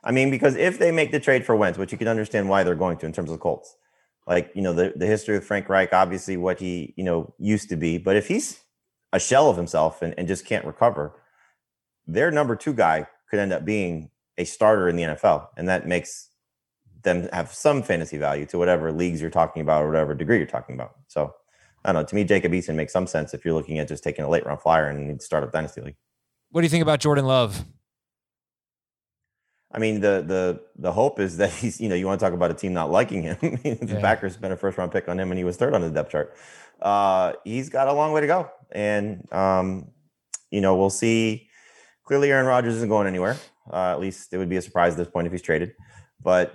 I 0.02 0.12
mean, 0.12 0.30
because 0.30 0.56
if 0.56 0.78
they 0.78 0.90
make 0.90 1.12
the 1.12 1.20
trade 1.20 1.44
for 1.44 1.54
Wentz, 1.54 1.78
which 1.78 1.92
you 1.92 1.98
can 1.98 2.08
understand 2.08 2.48
why 2.48 2.64
they're 2.64 2.74
going 2.74 2.96
to 2.98 3.06
in 3.06 3.12
terms 3.12 3.30
of 3.30 3.34
the 3.34 3.42
Colts, 3.42 3.76
like 4.26 4.50
you 4.54 4.62
know 4.62 4.72
the 4.72 4.92
the 4.96 5.06
history 5.06 5.36
of 5.36 5.44
Frank 5.44 5.68
Reich, 5.68 5.92
obviously 5.92 6.36
what 6.36 6.58
he 6.60 6.94
you 6.96 7.04
know 7.04 7.34
used 7.38 7.68
to 7.70 7.76
be, 7.76 7.98
but 7.98 8.16
if 8.16 8.28
he's 8.28 8.60
a 9.12 9.20
shell 9.20 9.50
of 9.50 9.56
himself 9.56 10.02
and, 10.02 10.14
and 10.16 10.28
just 10.28 10.46
can't 10.46 10.64
recover, 10.64 11.20
their 12.06 12.30
number 12.30 12.56
two 12.56 12.72
guy 12.72 13.06
could 13.28 13.38
end 13.38 13.52
up 13.52 13.64
being 13.64 14.10
a 14.38 14.44
starter 14.44 14.88
in 14.88 14.96
the 14.96 15.02
NFL, 15.02 15.48
and 15.56 15.68
that 15.68 15.86
makes 15.86 16.30
them 17.02 17.28
have 17.32 17.52
some 17.52 17.82
fantasy 17.82 18.18
value 18.18 18.46
to 18.46 18.58
whatever 18.58 18.92
leagues 18.92 19.20
you're 19.20 19.30
talking 19.30 19.62
about 19.62 19.82
or 19.82 19.88
whatever 19.88 20.14
degree 20.14 20.36
you're 20.36 20.46
talking 20.46 20.74
about. 20.74 20.94
So 21.08 21.34
I 21.84 21.92
don't 21.92 22.02
know. 22.02 22.06
To 22.06 22.14
me, 22.14 22.24
Jacob 22.24 22.52
Eason 22.52 22.74
makes 22.74 22.92
some 22.92 23.06
sense 23.06 23.32
if 23.32 23.44
you're 23.44 23.54
looking 23.54 23.78
at 23.78 23.88
just 23.88 24.04
taking 24.04 24.24
a 24.24 24.28
late 24.28 24.44
round 24.44 24.60
flyer 24.60 24.88
and 24.88 25.20
start 25.22 25.44
a 25.44 25.46
dynasty 25.46 25.80
league. 25.80 25.96
What 26.50 26.60
do 26.60 26.64
you 26.64 26.70
think 26.70 26.82
about 26.82 27.00
Jordan 27.00 27.26
Love? 27.26 27.64
I 29.72 29.78
mean, 29.78 30.00
the 30.00 30.24
the 30.26 30.61
the 30.76 30.92
hope 30.92 31.20
is 31.20 31.37
that 31.37 31.50
he's, 31.61 31.80
you 31.80 31.88
know, 31.88 31.94
you 31.94 32.06
want 32.06 32.20
to 32.20 32.24
talk 32.24 32.33
about 32.33 32.50
a 32.50 32.54
team 32.54 32.72
not 32.72 32.90
liking 32.90 33.22
him. 33.22 33.37
the 33.40 33.87
Yeah. 33.87 34.00
Packers 34.00 34.35
spent 34.35 34.52
a 34.52 34.56
first 34.56 34.78
round 34.78 34.92
pick 34.92 35.09
on 35.09 35.18
him 35.18 35.30
and 35.30 35.38
he 35.38 35.44
was 35.44 35.56
third 35.56 35.74
on 35.74 35.80
the 35.80 35.90
depth 35.90 36.11
chart. 36.11 36.35
Uh, 36.80 37.35
he's 37.44 37.68
got 37.68 37.88
a 37.88 37.92
long 37.92 38.12
way 38.12 38.20
to 38.20 38.26
go. 38.26 38.50
And, 38.72 39.26
um, 39.33 39.90
you 40.50 40.61
know, 40.61 40.76
we'll 40.76 40.90
see. 40.90 41.48
Clearly, 42.04 42.30
Aaron 42.33 42.46
Rodgers 42.46 42.74
isn't 42.76 42.88
going 42.88 43.06
anywhere. 43.06 43.37
Uh, 43.72 43.92
at 43.92 44.00
least 44.00 44.33
it 44.33 44.38
would 44.38 44.48
be 44.48 44.56
a 44.56 44.62
surprise 44.62 44.94
at 44.94 44.98
this 44.98 45.09
point 45.09 45.26
if 45.26 45.33
he's 45.33 45.42
traded. 45.42 45.74
But, 46.22 46.54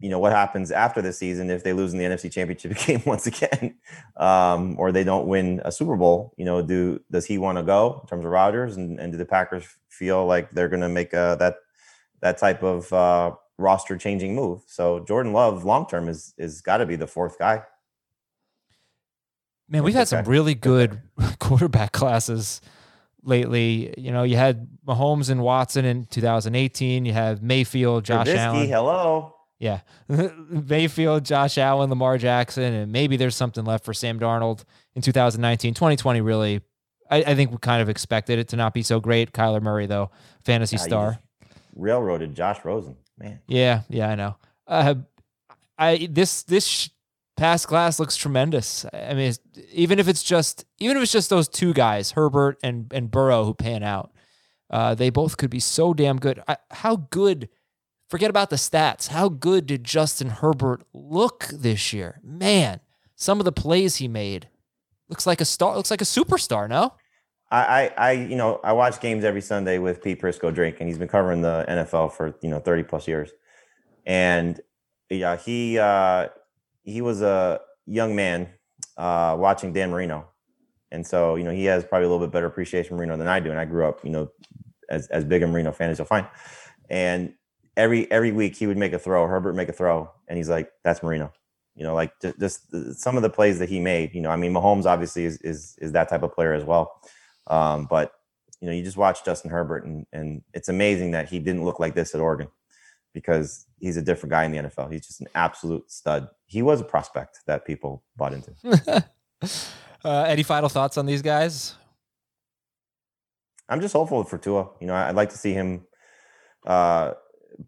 you 0.00 0.08
know, 0.08 0.18
what 0.18 0.32
happens 0.32 0.70
after 0.70 1.02
this 1.02 1.18
season 1.18 1.50
if 1.50 1.62
they 1.62 1.74
lose 1.74 1.92
in 1.92 1.98
the 1.98 2.04
NFC 2.04 2.30
Championship 2.32 2.76
game 2.86 3.02
once 3.04 3.26
again, 3.26 3.76
um, 4.16 4.76
or 4.78 4.92
they 4.92 5.04
don't 5.04 5.26
win 5.26 5.60
a 5.64 5.72
Super 5.72 5.96
Bowl? 5.96 6.32
You 6.38 6.46
know, 6.46 6.62
do 6.62 7.00
does 7.10 7.26
he 7.26 7.36
want 7.36 7.58
to 7.58 7.64
go 7.64 8.00
in 8.02 8.08
terms 8.08 8.24
of 8.24 8.30
Rodgers, 8.30 8.76
and, 8.76 8.98
and 8.98 9.12
do 9.12 9.18
the 9.18 9.26
Packers 9.26 9.66
feel 9.90 10.24
like 10.24 10.50
they're 10.52 10.68
going 10.70 10.80
to 10.80 10.88
make 10.88 11.12
uh, 11.12 11.34
that 11.36 11.56
that 12.24 12.38
type 12.38 12.62
of 12.62 12.90
uh, 12.92 13.32
roster 13.58 13.96
changing 13.98 14.34
move. 14.34 14.62
So 14.66 15.00
Jordan 15.00 15.32
Love 15.34 15.64
long 15.64 15.86
term 15.86 16.08
is 16.08 16.34
is 16.38 16.62
got 16.62 16.78
to 16.78 16.86
be 16.86 16.96
the 16.96 17.06
fourth 17.06 17.38
guy. 17.38 17.62
Man, 19.68 19.84
we've 19.84 19.94
had 19.94 20.08
some 20.08 20.24
really 20.24 20.54
good 20.54 21.00
quarterback 21.38 21.92
classes 21.92 22.60
lately. 23.22 23.94
You 23.98 24.10
know, 24.10 24.22
you 24.22 24.36
had 24.36 24.66
Mahomes 24.86 25.30
and 25.30 25.42
Watson 25.42 25.84
in 25.84 26.06
2018. 26.06 27.04
You 27.04 27.12
have 27.12 27.42
Mayfield, 27.42 28.04
Josh 28.04 28.26
Trubisky, 28.26 28.36
Allen. 28.38 28.68
hello. 28.68 29.34
Yeah. 29.58 29.80
Mayfield, 30.08 31.24
Josh 31.24 31.58
Allen, 31.58 31.88
Lamar 31.90 32.18
Jackson, 32.18 32.72
and 32.74 32.90
maybe 32.92 33.16
there's 33.16 33.36
something 33.36 33.64
left 33.64 33.84
for 33.84 33.94
Sam 33.94 34.18
Darnold 34.18 34.64
in 34.94 35.02
2019. 35.02 35.74
2020 35.74 36.20
really, 36.20 36.60
I, 37.10 37.18
I 37.18 37.34
think 37.34 37.50
we 37.50 37.58
kind 37.58 37.80
of 37.82 37.88
expected 37.88 38.38
it 38.38 38.48
to 38.48 38.56
not 38.56 38.74
be 38.74 38.82
so 38.82 38.98
great. 39.00 39.32
Kyler 39.32 39.62
Murray, 39.62 39.86
though, 39.86 40.10
fantasy 40.44 40.76
Ah, 40.76 40.80
you 40.80 40.84
star. 40.84 41.18
Railroaded 41.74 42.34
Josh 42.34 42.64
Rosen, 42.64 42.96
man. 43.18 43.40
Yeah, 43.46 43.82
yeah, 43.88 44.08
I 44.08 44.14
know. 44.14 44.36
Uh, 44.66 44.94
I 45.78 46.08
this 46.10 46.42
this 46.44 46.90
past 47.36 47.66
class 47.66 47.98
looks 47.98 48.16
tremendous. 48.16 48.86
I 48.92 49.14
mean, 49.14 49.32
even 49.72 49.98
if 49.98 50.08
it's 50.08 50.22
just 50.22 50.64
even 50.78 50.96
if 50.96 51.02
it's 51.02 51.12
just 51.12 51.30
those 51.30 51.48
two 51.48 51.72
guys, 51.72 52.12
Herbert 52.12 52.58
and 52.62 52.92
and 52.92 53.10
Burrow, 53.10 53.44
who 53.44 53.54
pan 53.54 53.82
out, 53.82 54.12
uh, 54.70 54.94
they 54.94 55.10
both 55.10 55.36
could 55.36 55.50
be 55.50 55.60
so 55.60 55.94
damn 55.94 56.18
good. 56.18 56.42
I, 56.46 56.56
how 56.70 56.96
good? 56.96 57.48
Forget 58.10 58.30
about 58.30 58.50
the 58.50 58.56
stats. 58.56 59.08
How 59.08 59.28
good 59.28 59.66
did 59.66 59.82
Justin 59.82 60.28
Herbert 60.28 60.82
look 60.92 61.46
this 61.50 61.92
year? 61.92 62.20
Man, 62.22 62.80
some 63.16 63.40
of 63.40 63.44
the 63.44 63.50
plays 63.52 63.96
he 63.96 64.08
made 64.08 64.48
looks 65.08 65.26
like 65.26 65.40
a 65.40 65.44
star. 65.44 65.76
Looks 65.76 65.90
like 65.90 66.02
a 66.02 66.04
superstar. 66.04 66.68
No, 66.68 66.94
I, 67.62 67.92
I, 67.96 68.12
you 68.12 68.36
know, 68.36 68.60
I 68.64 68.72
watch 68.72 69.00
games 69.00 69.24
every 69.24 69.40
Sunday 69.40 69.78
with 69.78 70.02
Pete 70.02 70.20
Prisco 70.20 70.52
Drake, 70.52 70.76
and 70.80 70.88
he's 70.88 70.98
been 70.98 71.08
covering 71.08 71.42
the 71.42 71.64
NFL 71.68 72.12
for 72.12 72.34
you 72.42 72.50
know 72.50 72.58
thirty 72.58 72.82
plus 72.82 73.06
years. 73.06 73.30
And 74.06 74.60
yeah, 75.10 75.36
he 75.36 75.78
uh, 75.78 76.28
he 76.82 77.00
was 77.00 77.22
a 77.22 77.60
young 77.86 78.16
man 78.16 78.48
uh, 78.96 79.36
watching 79.38 79.72
Dan 79.72 79.90
Marino, 79.90 80.26
and 80.90 81.06
so 81.06 81.36
you 81.36 81.44
know 81.44 81.50
he 81.50 81.64
has 81.66 81.84
probably 81.84 82.06
a 82.06 82.10
little 82.10 82.26
bit 82.26 82.32
better 82.32 82.46
appreciation 82.46 82.88
for 82.88 82.96
Marino 82.96 83.16
than 83.16 83.28
I 83.28 83.40
do. 83.40 83.50
And 83.50 83.58
I 83.58 83.64
grew 83.64 83.86
up, 83.86 84.04
you 84.04 84.10
know, 84.10 84.30
as 84.88 85.06
as 85.08 85.24
big 85.24 85.42
a 85.42 85.46
Marino 85.46 85.72
fan 85.72 85.90
as 85.90 85.98
you'll 85.98 86.06
find. 86.06 86.26
And 86.90 87.34
every 87.76 88.10
every 88.10 88.32
week 88.32 88.56
he 88.56 88.66
would 88.66 88.76
make 88.76 88.92
a 88.92 88.98
throw, 88.98 89.26
Herbert 89.26 89.54
make 89.54 89.68
a 89.68 89.72
throw, 89.72 90.10
and 90.28 90.36
he's 90.36 90.48
like, 90.48 90.70
"That's 90.82 91.02
Marino." 91.02 91.32
You 91.76 91.82
know, 91.82 91.94
like 91.94 92.12
just, 92.20 92.38
just 92.38 93.00
some 93.00 93.16
of 93.16 93.22
the 93.22 93.30
plays 93.30 93.58
that 93.58 93.68
he 93.68 93.80
made. 93.80 94.14
You 94.14 94.20
know, 94.20 94.30
I 94.30 94.36
mean, 94.36 94.52
Mahomes 94.52 94.86
obviously 94.86 95.24
is 95.24 95.38
is, 95.38 95.76
is 95.80 95.92
that 95.92 96.08
type 96.08 96.22
of 96.22 96.32
player 96.32 96.52
as 96.52 96.64
well. 96.64 97.00
Um, 97.46 97.86
but 97.88 98.12
you 98.60 98.66
know, 98.66 98.72
you 98.72 98.82
just 98.82 98.96
watch 98.96 99.24
Justin 99.24 99.50
Herbert, 99.50 99.84
and 99.84 100.06
and 100.12 100.42
it's 100.52 100.68
amazing 100.68 101.10
that 101.12 101.28
he 101.28 101.38
didn't 101.38 101.64
look 101.64 101.80
like 101.80 101.94
this 101.94 102.14
at 102.14 102.20
Oregon 102.20 102.48
because 103.12 103.66
he's 103.78 103.96
a 103.96 104.02
different 104.02 104.30
guy 104.30 104.44
in 104.44 104.52
the 104.52 104.58
NFL. 104.58 104.92
He's 104.92 105.06
just 105.06 105.20
an 105.20 105.28
absolute 105.34 105.90
stud. 105.90 106.28
He 106.46 106.62
was 106.62 106.80
a 106.80 106.84
prospect 106.84 107.40
that 107.46 107.64
people 107.64 108.02
bought 108.16 108.32
into. 108.32 108.52
uh, 110.04 110.24
any 110.26 110.42
final 110.42 110.68
thoughts 110.68 110.98
on 110.98 111.06
these 111.06 111.22
guys? 111.22 111.76
I'm 113.68 113.80
just 113.80 113.94
hopeful 113.94 114.24
for 114.24 114.36
Tua. 114.36 114.68
You 114.80 114.86
know, 114.86 114.94
I'd 114.94 115.14
like 115.14 115.30
to 115.30 115.38
see 115.38 115.52
him 115.52 115.86
uh, 116.66 117.12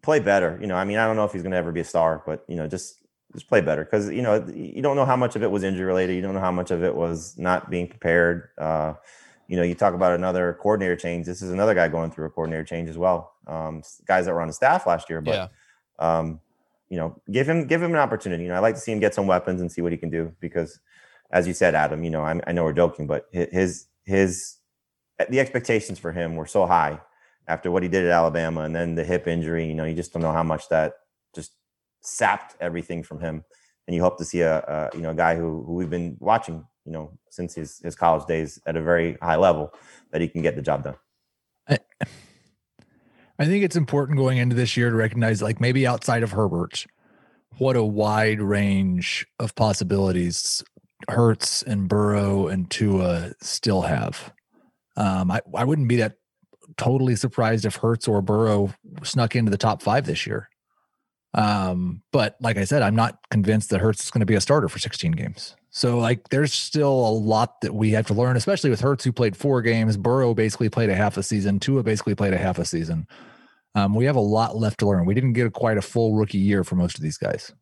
play 0.03 0.21
better. 0.21 0.59
You 0.61 0.67
know, 0.67 0.77
I 0.77 0.85
mean, 0.85 0.99
I 0.99 1.07
don't 1.07 1.17
know 1.17 1.25
if 1.25 1.33
he's 1.33 1.43
going 1.43 1.53
to 1.53 1.59
ever 1.59 1.73
be 1.73 1.81
a 1.81 1.85
star, 1.85 2.23
but 2.27 2.45
you 2.49 2.57
know, 2.57 2.67
just 2.67 3.01
just 3.33 3.49
play 3.49 3.61
better 3.61 3.85
because 3.85 4.11
you 4.11 4.23
know 4.23 4.47
you 4.55 4.83
don't 4.83 4.97
know 4.97 5.05
how 5.05 5.17
much 5.17 5.37
of 5.37 5.43
it 5.43 5.51
was 5.51 5.63
injury 5.63 5.85
related. 5.85 6.17
You 6.17 6.23
don't 6.23 6.35
know 6.35 6.41
how 6.41 6.53
much 6.53 6.71
of 6.71 6.83
it 6.83 6.95
was 6.95 7.37
not 7.39 7.71
being 7.71 7.89
prepared. 7.89 8.49
Uh, 8.59 8.95
you 9.49 9.57
know, 9.57 9.63
you 9.63 9.75
talk 9.75 9.95
about 9.95 10.13
another 10.13 10.59
coordinator 10.61 10.97
change. 10.97 11.27
This 11.27 11.43
is 11.43 11.51
another 11.51 11.75
guy 11.75 11.89
going 11.89 12.11
through 12.11 12.27
a 12.27 12.31
coordinator 12.31 12.65
change 12.65 12.89
as 12.89 12.99
well. 12.99 13.35
Um, 13.47 13.83
guys 14.07 14.27
that 14.27 14.35
were 14.35 14.41
on 14.41 14.49
the 14.49 14.53
staff 14.53 14.87
last 14.87 15.09
year, 15.09 15.21
but 15.21 15.35
yeah. 15.35 15.49
um, 15.99 16.41
you 16.89 16.97
know, 16.97 17.21
give 17.31 17.49
him 17.49 17.67
give 17.67 17.83
him 17.83 17.93
an 17.93 17.99
opportunity. 17.99 18.45
You 18.45 18.49
know, 18.49 18.57
I 18.57 18.61
like 18.61 18.75
to 18.75 18.81
see 18.81 18.93
him 18.93 19.01
get 19.01 19.15
some 19.15 19.27
weapons 19.27 19.61
and 19.61 19.71
see 19.71 19.83
what 19.83 19.93
he 19.93 19.99
can 19.99 20.11
do 20.11 20.35
because, 20.41 20.81
as 21.31 21.47
you 21.47 21.55
said, 21.55 21.75
Adam, 21.75 22.05
you 22.05 22.11
know, 22.11 22.23
I, 22.23 22.41
I 22.47 22.53
know 22.53 22.65
we're 22.65 22.73
joking, 22.73 23.07
but 23.07 23.27
his 23.33 23.87
his 24.05 24.57
the 25.31 25.41
expectations 25.41 25.99
for 25.99 26.13
him 26.13 26.37
were 26.37 26.47
so 26.47 26.67
high 26.67 27.01
after 27.49 27.71
what 27.71 27.83
he 27.83 27.89
did 27.89 28.05
at 28.05 28.11
Alabama 28.11 28.63
and 28.63 28.75
then 28.75 28.95
the 28.95 29.05
hip 29.05 29.27
injury. 29.27 29.67
You 29.67 29.75
know, 29.75 29.85
you 29.85 29.95
just 29.95 30.13
don't 30.13 30.23
know 30.23 30.33
how 30.33 30.43
much 30.43 30.69
that 30.69 30.95
just 31.35 31.53
sapped 32.01 32.57
everything 32.61 33.03
from 33.03 33.21
him. 33.21 33.45
And 33.87 33.95
you 33.95 34.03
hope 34.03 34.19
to 34.19 34.25
see 34.25 34.41
a, 34.41 34.59
a 34.59 34.97
you 34.97 35.03
know 35.03 35.11
a 35.11 35.15
guy 35.15 35.37
who 35.37 35.63
who 35.65 35.75
we've 35.75 35.91
been 35.91 36.17
watching 36.21 36.65
you 36.87 36.93
know 36.93 37.11
since 37.29 37.55
his 37.55 37.81
his 37.81 37.95
college 37.95 38.27
days 38.27 38.61
at 38.67 38.77
a 38.77 38.83
very 38.83 39.19
high 39.21 39.37
level 39.37 39.75
that 40.13 40.21
he 40.21 40.29
can 40.29 40.41
get 40.41 40.57
the 40.57 40.63
job 40.63 40.85
done. 40.85 40.95
I, 41.69 41.79
I 43.39 43.45
think 43.45 43.65
it's 43.65 43.77
important 43.77 44.19
going 44.19 44.39
into 44.39 44.57
this 44.57 44.77
year 44.77 44.89
to 44.89 44.97
recognize 44.97 45.43
like 45.43 45.61
maybe 45.61 45.87
outside 45.87 46.23
of 46.23 46.31
Herbert, 46.31 46.87
what 47.59 47.77
a 47.77 47.85
wide 47.85 48.41
range 48.41 49.27
of 49.39 49.55
possibilities 49.55 50.65
Hurts 51.09 51.63
and 51.63 51.89
Burrow 51.89 52.49
and 52.49 52.71
Tua 52.71 53.33
still 53.41 53.83
have. 53.83 54.33
Um, 54.97 55.31
I, 55.31 55.41
I 55.55 55.65
wouldn't 55.65 55.89
be 55.89 55.97
that 55.97 56.15
totally 56.77 57.17
surprised 57.17 57.65
if 57.65 57.77
Hurts 57.77 58.09
or 58.09 58.23
Burrow 58.23 58.73
snuck 59.03 59.37
into 59.37 59.51
the 59.51 59.59
top 59.59 59.83
five 59.83 60.07
this 60.07 60.27
year. 60.27 60.49
Um, 61.35 62.03
but 62.13 62.37
like 62.41 62.57
I 62.57 62.65
said, 62.65 62.83
I'm 62.83 62.97
not 62.97 63.19
convinced 63.31 63.71
that 63.71 63.81
Hurts 63.81 64.05
is 64.05 64.11
going 64.11 64.21
to 64.21 64.27
be 64.27 64.35
a 64.35 64.41
starter 64.41 64.69
for 64.69 64.79
16 64.79 65.13
games. 65.13 65.55
So 65.77 65.99
like 65.99 66.31
there's 66.31 66.55
still 66.55 67.07
a 67.07 67.13
lot 67.13 67.61
that 67.61 67.75
we 67.75 67.91
have 67.91 68.07
to 68.07 68.15
learn, 68.15 68.39
especially 68.39 68.71
with 68.71 68.81
Hurts 68.81 69.05
who 69.05 69.13
played 69.13 69.37
four 69.37 69.61
games. 69.61 69.99
Burrow 69.99 70.33
basically 70.33 70.71
played 70.71 70.89
a 70.89 70.95
half 70.95 71.19
a 71.19 71.23
season. 71.23 71.61
Tua 71.61 71.83
basically 71.83 72.15
played 72.15 72.33
a 72.33 72.39
half 72.39 72.59
a 72.59 72.65
season. 72.65 73.07
Um, 73.75 73.95
we 73.95 74.07
have 74.07 74.17
a 74.17 74.21
lot 74.21 74.57
left 74.57 74.79
to 74.79 74.87
learn. 74.87 75.05
We 75.05 75.13
didn't 75.13 75.35
get 75.35 75.49
a, 75.49 75.51
quite 75.51 75.77
a 75.77 75.83
full 75.83 76.15
rookie 76.15 76.39
year 76.39 76.65
for 76.65 76.77
most 76.77 76.97
of 76.97 77.03
these 77.03 77.19
guys. 77.19 77.53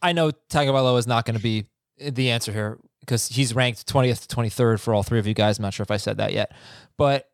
I 0.00 0.12
know 0.12 0.30
Tagovailoa 0.30 0.98
is 0.98 1.06
not 1.06 1.26
going 1.26 1.36
to 1.36 1.42
be 1.42 1.66
the 1.98 2.30
answer 2.30 2.50
here 2.50 2.78
because 3.00 3.28
he's 3.28 3.54
ranked 3.54 3.86
20th 3.86 4.26
to 4.26 4.34
23rd 4.34 4.80
for 4.80 4.94
all 4.94 5.02
three 5.02 5.18
of 5.18 5.26
you 5.26 5.34
guys. 5.34 5.58
I'm 5.58 5.64
not 5.64 5.74
sure 5.74 5.84
if 5.84 5.90
I 5.90 5.98
said 5.98 6.16
that 6.16 6.32
yet. 6.32 6.50
But 6.96 7.28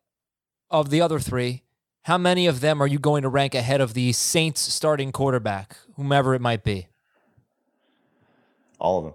of 0.69 0.89
the 0.89 0.99
other 0.99 1.19
three, 1.19 1.63
how 2.01 2.17
many 2.17 2.47
of 2.47 2.59
them 2.59 2.81
are 2.81 2.87
you 2.87 2.99
going 2.99 3.21
to 3.21 3.29
rank 3.29 3.55
ahead 3.55 3.79
of 3.79 3.93
the 3.93 4.11
Saints 4.11 4.59
starting 4.59 5.13
quarterback, 5.13 5.77
whomever 5.95 6.35
it 6.35 6.41
might 6.41 6.65
be? 6.65 6.87
All 8.77 8.97
of 8.97 9.05
them. 9.05 9.13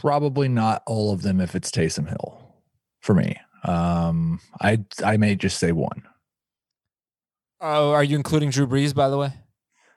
Probably 0.00 0.48
not 0.48 0.82
all 0.86 1.12
of 1.12 1.22
them 1.22 1.40
if 1.40 1.54
it's 1.54 1.70
Taysom 1.70 2.08
Hill 2.08 2.54
for 3.00 3.14
me. 3.14 3.36
Um, 3.64 4.40
I 4.60 4.84
I 5.04 5.16
may 5.16 5.36
just 5.36 5.58
say 5.58 5.72
one. 5.72 6.02
Oh, 7.60 7.90
are 7.90 8.04
you 8.04 8.16
including 8.16 8.50
Drew 8.50 8.66
Brees, 8.66 8.94
by 8.94 9.08
the 9.10 9.18
way? 9.18 9.32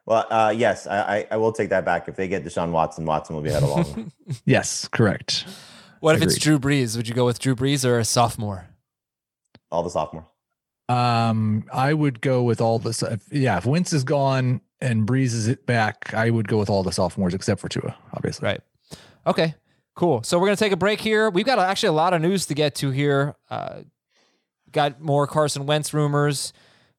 Well, 0.05 0.27
uh, 0.29 0.53
yes, 0.55 0.85
I, 0.85 1.25
I 1.31 1.37
will 1.37 1.53
take 1.53 1.69
that 1.69 1.85
back. 1.85 2.09
If 2.09 2.17
they 2.17 2.27
get 2.27 2.43
Deshaun 2.43 2.71
Watson, 2.71 3.05
Watson 3.05 3.35
will 3.35 3.43
be 3.43 3.49
ahead 3.51 3.63
of 3.63 3.69
all 3.69 4.05
yes, 4.45 4.87
correct. 4.89 5.45
What 6.01 6.15
Agreed. 6.15 6.27
if 6.27 6.35
it's 6.35 6.43
Drew 6.43 6.59
Brees? 6.59 6.97
Would 6.97 7.07
you 7.07 7.13
go 7.13 7.25
with 7.25 7.39
Drew 7.39 7.55
Brees 7.55 7.85
or 7.85 7.99
a 7.99 8.03
sophomore? 8.03 8.67
All 9.71 9.81
the 9.81 9.89
sophomores. 9.89 10.25
Um, 10.89 11.63
I 11.71 11.93
would 11.93 12.19
go 12.19 12.43
with 12.43 12.59
all 12.59 12.79
the. 12.79 13.21
Yeah, 13.31 13.57
if 13.57 13.65
Wince 13.65 13.93
is 13.93 14.03
gone 14.03 14.59
and 14.81 15.07
Brees 15.07 15.33
is 15.33 15.47
it 15.47 15.65
back, 15.65 16.13
I 16.13 16.29
would 16.29 16.49
go 16.49 16.57
with 16.57 16.69
all 16.69 16.83
the 16.83 16.91
sophomores 16.91 17.33
except 17.33 17.61
for 17.61 17.69
Tua, 17.69 17.95
obviously. 18.13 18.47
Right. 18.47 18.61
Okay. 19.25 19.55
Cool. 19.95 20.23
So 20.23 20.39
we're 20.39 20.47
gonna 20.47 20.55
take 20.55 20.71
a 20.71 20.77
break 20.77 20.99
here. 20.99 21.29
We've 21.29 21.45
got 21.45 21.59
actually 21.59 21.89
a 21.89 21.93
lot 21.93 22.13
of 22.13 22.21
news 22.21 22.47
to 22.47 22.53
get 22.53 22.75
to 22.75 22.89
here. 22.89 23.35
Uh, 23.49 23.81
got 24.71 24.99
more 24.99 25.27
Carson 25.27 25.65
Wentz 25.65 25.93
rumors, 25.93 26.51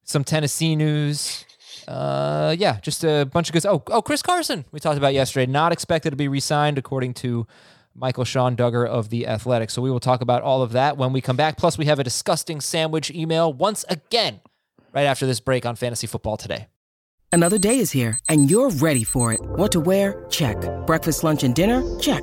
some 0.04 0.24
Tennessee 0.24 0.76
news. 0.76 1.44
Uh, 1.88 2.54
yeah, 2.56 2.78
just 2.80 3.04
a 3.04 3.24
bunch 3.24 3.48
of 3.48 3.52
good. 3.52 3.66
Oh, 3.66 3.82
oh, 3.88 4.00
Chris 4.00 4.22
Carson, 4.22 4.64
we 4.70 4.80
talked 4.80 4.96
about 4.96 5.12
yesterday, 5.12 5.50
not 5.50 5.72
expected 5.72 6.10
to 6.10 6.16
be 6.16 6.28
re-signed 6.28 6.78
according 6.78 7.14
to 7.14 7.46
Michael-Shawn 7.94 8.56
Dugar 8.56 8.86
of 8.86 9.10
the 9.10 9.26
Athletic. 9.26 9.70
So 9.70 9.82
we 9.82 9.90
will 9.90 10.00
talk 10.00 10.20
about 10.20 10.42
all 10.42 10.62
of 10.62 10.72
that 10.72 10.96
when 10.96 11.12
we 11.12 11.20
come 11.20 11.36
back. 11.36 11.58
Plus, 11.58 11.76
we 11.76 11.84
have 11.86 11.98
a 11.98 12.04
disgusting 12.04 12.60
sandwich 12.60 13.10
email 13.10 13.52
once 13.52 13.84
again 13.88 14.40
right 14.92 15.04
after 15.04 15.26
this 15.26 15.40
break 15.40 15.66
on 15.66 15.76
fantasy 15.76 16.06
football 16.06 16.36
today. 16.36 16.68
Another 17.32 17.58
day 17.58 17.78
is 17.78 17.90
here, 17.90 18.18
and 18.28 18.48
you're 18.50 18.70
ready 18.70 19.02
for 19.04 19.32
it. 19.32 19.40
What 19.42 19.72
to 19.72 19.80
wear? 19.80 20.24
Check. 20.30 20.56
Breakfast, 20.86 21.24
lunch, 21.24 21.42
and 21.42 21.54
dinner? 21.54 21.82
Check. 21.98 22.22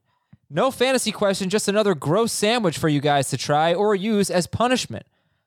No 0.53 0.69
fantasy 0.69 1.13
question, 1.13 1.49
just 1.49 1.69
another 1.69 1.95
gross 1.95 2.33
sandwich 2.33 2.77
for 2.77 2.89
you 2.89 2.99
guys 2.99 3.29
to 3.29 3.37
try 3.37 3.73
or 3.73 3.95
use 3.95 4.29
as 4.29 4.47
punishment. 4.47 5.05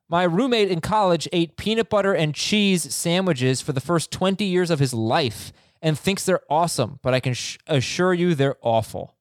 My 0.09 0.23
roommate 0.23 0.71
in 0.71 0.81
college 0.81 1.29
ate 1.31 1.59
peanut 1.59 1.90
butter 1.90 2.14
and 2.14 2.35
cheese 2.35 2.95
sandwiches 2.95 3.61
for 3.61 3.73
the 3.73 3.83
first 3.83 4.11
20 4.11 4.47
years 4.47 4.71
of 4.71 4.79
his 4.79 4.95
life 4.95 5.53
and 5.83 5.99
thinks 5.99 6.25
they're 6.25 6.40
awesome, 6.49 7.01
but 7.03 7.12
I 7.12 7.21
can 7.21 7.35
sh- 7.35 7.59
assure 7.67 8.14
you 8.14 8.35
they're 8.35 8.57
awful. 8.62 9.14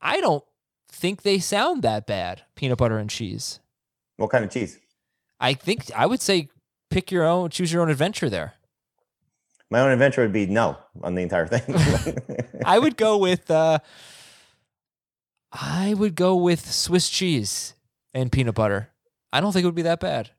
I 0.00 0.20
don't 0.20 0.44
think 0.88 1.22
they 1.22 1.40
sound 1.40 1.82
that 1.82 2.06
bad, 2.06 2.42
peanut 2.54 2.78
butter 2.78 2.98
and 2.98 3.10
cheese. 3.10 3.58
What 4.18 4.30
kind 4.30 4.44
of 4.44 4.52
cheese? 4.52 4.78
I 5.40 5.54
think 5.54 5.90
I 5.96 6.06
would 6.06 6.20
say 6.20 6.48
pick 6.90 7.10
your 7.10 7.24
own, 7.24 7.50
choose 7.50 7.72
your 7.72 7.82
own 7.82 7.90
adventure 7.90 8.30
there. 8.30 8.54
My 9.72 9.80
own 9.80 9.90
adventure 9.90 10.20
would 10.20 10.34
be 10.34 10.44
no 10.44 10.76
on 11.02 11.14
the 11.14 11.22
entire 11.22 11.46
thing. 11.46 12.44
I 12.66 12.78
would 12.78 12.98
go 12.98 13.16
with 13.16 13.50
uh 13.50 13.78
I 15.50 15.94
would 15.94 16.14
go 16.14 16.36
with 16.36 16.70
Swiss 16.70 17.08
cheese 17.08 17.72
and 18.12 18.30
peanut 18.30 18.54
butter. 18.54 18.90
I 19.32 19.40
don't 19.40 19.50
think 19.52 19.62
it 19.62 19.66
would 19.66 19.74
be 19.74 19.80
that 19.82 19.98
bad. 19.98 20.30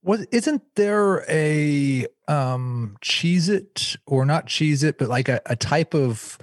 What 0.00 0.20
isn't 0.32 0.62
there 0.74 1.22
a 1.28 2.06
um 2.28 2.96
cheese 3.02 3.50
it 3.50 3.96
or 4.06 4.24
not 4.24 4.46
cheese 4.46 4.82
it, 4.82 4.96
but 4.96 5.10
like 5.10 5.28
a, 5.28 5.42
a 5.44 5.54
type 5.54 5.92
of 5.92 6.38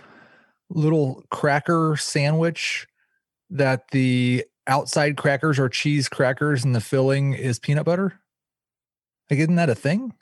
little 0.70 1.24
cracker 1.32 1.98
sandwich 1.98 2.86
that 3.50 3.90
the 3.90 4.46
outside 4.68 5.18
crackers 5.18 5.58
are 5.58 5.68
cheese 5.68 6.08
crackers 6.08 6.64
and 6.64 6.76
the 6.76 6.82
filling 6.82 7.34
is 7.34 7.58
peanut 7.58 7.86
butter? 7.86 8.20
Like, 9.32 9.40
isn't 9.40 9.56
that 9.56 9.72
a 9.72 9.76
thing? 9.76 10.14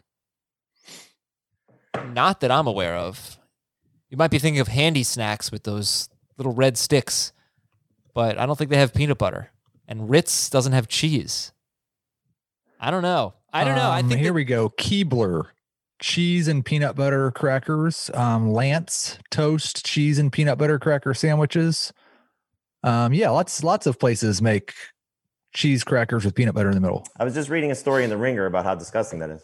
Not 2.14 2.42
that 2.42 2.52
I'm 2.52 2.68
aware 2.68 2.96
of. 2.96 3.38
You 4.10 4.18
might 4.18 4.32
be 4.32 4.40
thinking 4.40 4.60
of 4.60 4.68
handy 4.68 5.04
snacks 5.04 5.52
with 5.52 5.64
those 5.64 6.10
little 6.38 6.54
red 6.54 6.78
sticks, 6.78 7.34
but 8.14 8.38
I 8.38 8.46
don't 8.46 8.58
think 8.58 8.70
they 8.70 8.78
have 8.78 8.94
peanut 8.94 9.18
butter. 9.18 9.52
And 9.88 10.10
Ritz 10.10 10.50
doesn't 10.50 10.74
have 10.74 10.88
cheese. 10.88 11.52
I 12.80 12.92
don't 12.92 13.02
know. 13.02 13.34
I 13.52 13.64
don't 13.64 13.76
know. 13.76 13.90
I 13.90 14.00
um, 14.00 14.10
think 14.10 14.20
here 14.20 14.30
that- 14.30 14.34
we 14.34 14.44
go. 14.46 14.70
Keebler, 14.70 15.48
cheese 16.00 16.48
and 16.48 16.66
peanut 16.66 16.96
butter 16.96 17.32
crackers. 17.32 18.10
Um, 18.14 18.52
Lance 18.52 19.18
toast, 19.32 19.86
cheese 19.86 20.20
and 20.20 20.32
peanut 20.32 20.58
butter 20.58 20.80
cracker 20.80 21.14
sandwiches. 21.14 21.94
Um, 22.84 23.14
yeah, 23.14 23.30
lots 23.30 23.64
lots 23.64 23.88
of 23.88 23.98
places 24.00 24.42
make 24.42 24.74
cheese 25.54 25.84
crackers 25.84 26.26
with 26.26 26.36
peanut 26.36 26.54
butter 26.56 26.70
in 26.70 26.76
the 26.76 26.82
middle. 26.82 27.06
I 27.18 27.24
was 27.24 27.34
just 27.34 27.50
reading 27.50 27.72
a 27.72 27.76
story 27.76 28.04
in 28.04 28.10
the 28.10 28.18
Ringer 28.18 28.46
about 28.46 28.66
how 28.66 28.76
disgusting 28.76 29.20
that 29.20 29.30
is. 29.30 29.42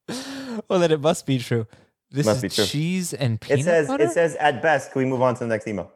well, 0.70 0.80
then 0.80 0.92
it 0.92 1.00
must 1.02 1.26
be 1.26 1.40
true. 1.40 1.68
This 2.12 2.26
Must 2.26 2.38
is 2.38 2.42
be 2.42 2.50
true. 2.56 2.66
cheese 2.66 3.14
and 3.14 3.40
peanut 3.40 3.60
It 3.60 3.64
says 3.66 3.88
butter. 3.88 4.04
it 4.06 4.12
says 4.12 4.36
at 4.38 4.62
best. 4.64 4.92
Can 4.92 5.04
we 5.04 5.06
move 5.08 5.22
on 5.22 5.36
to 5.36 5.40
the 5.42 5.48
next 5.48 5.68
email? 5.68 5.92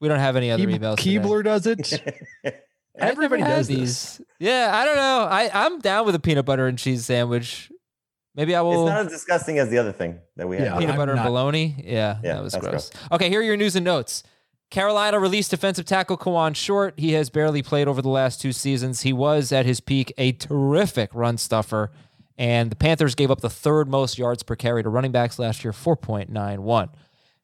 we 0.00 0.08
don't 0.08 0.18
have 0.18 0.36
any 0.36 0.50
other 0.50 0.64
Keeb- 0.64 0.78
emails. 0.78 0.96
today. 0.98 1.16
Keebler 1.18 1.44
does 1.44 1.66
it. 1.66 2.02
Everybody 2.98 3.40
never 3.42 3.50
had 3.52 3.56
does 3.58 3.68
this. 3.68 4.16
these. 4.18 4.26
Yeah, 4.38 4.70
I 4.74 4.84
don't 4.84 4.96
know. 4.96 5.26
I 5.30 5.50
I'm 5.54 5.78
down 5.80 6.04
with 6.04 6.14
a 6.14 6.18
peanut 6.20 6.44
butter 6.44 6.66
and 6.66 6.78
cheese 6.78 7.06
sandwich. 7.06 7.70
Maybe 8.34 8.54
I 8.54 8.60
will. 8.62 8.86
It's 8.86 8.90
not 8.94 9.06
as 9.06 9.12
disgusting 9.12 9.58
as 9.58 9.70
the 9.70 9.78
other 9.78 9.92
thing 9.92 10.18
that 10.36 10.46
we 10.48 10.56
had. 10.56 10.64
Yeah. 10.66 10.78
peanut 10.78 10.90
I'm 10.90 10.96
butter 10.98 11.14
not- 11.14 11.24
and 11.26 11.28
bologna. 11.32 11.74
Yeah, 11.84 12.18
Yeah, 12.22 12.34
that 12.34 12.42
was 12.42 12.52
that's 12.52 12.66
gross. 12.66 12.90
Okay, 13.12 13.28
here 13.30 13.40
are 13.40 13.44
your 13.44 13.56
news 13.56 13.76
and 13.76 13.84
notes. 13.84 14.22
Carolina 14.70 15.18
released 15.18 15.50
defensive 15.50 15.84
tackle 15.84 16.16
Kawann 16.16 16.54
Short. 16.56 16.94
He 16.98 17.12
has 17.12 17.28
barely 17.30 17.62
played 17.62 17.88
over 17.88 18.00
the 18.02 18.08
last 18.08 18.40
two 18.40 18.52
seasons. 18.52 19.02
He 19.02 19.12
was 19.12 19.52
at 19.52 19.66
his 19.66 19.80
peak 19.80 20.12
a 20.18 20.32
terrific 20.32 21.10
run 21.14 21.36
stuffer, 21.38 21.90
and 22.38 22.70
the 22.70 22.76
Panthers 22.76 23.14
gave 23.14 23.30
up 23.30 23.40
the 23.40 23.50
third 23.50 23.88
most 23.88 24.18
yards 24.18 24.42
per 24.42 24.56
carry 24.56 24.82
to 24.82 24.88
running 24.88 25.12
backs 25.12 25.38
last 25.38 25.64
year, 25.64 25.72
4.91. 25.72 26.88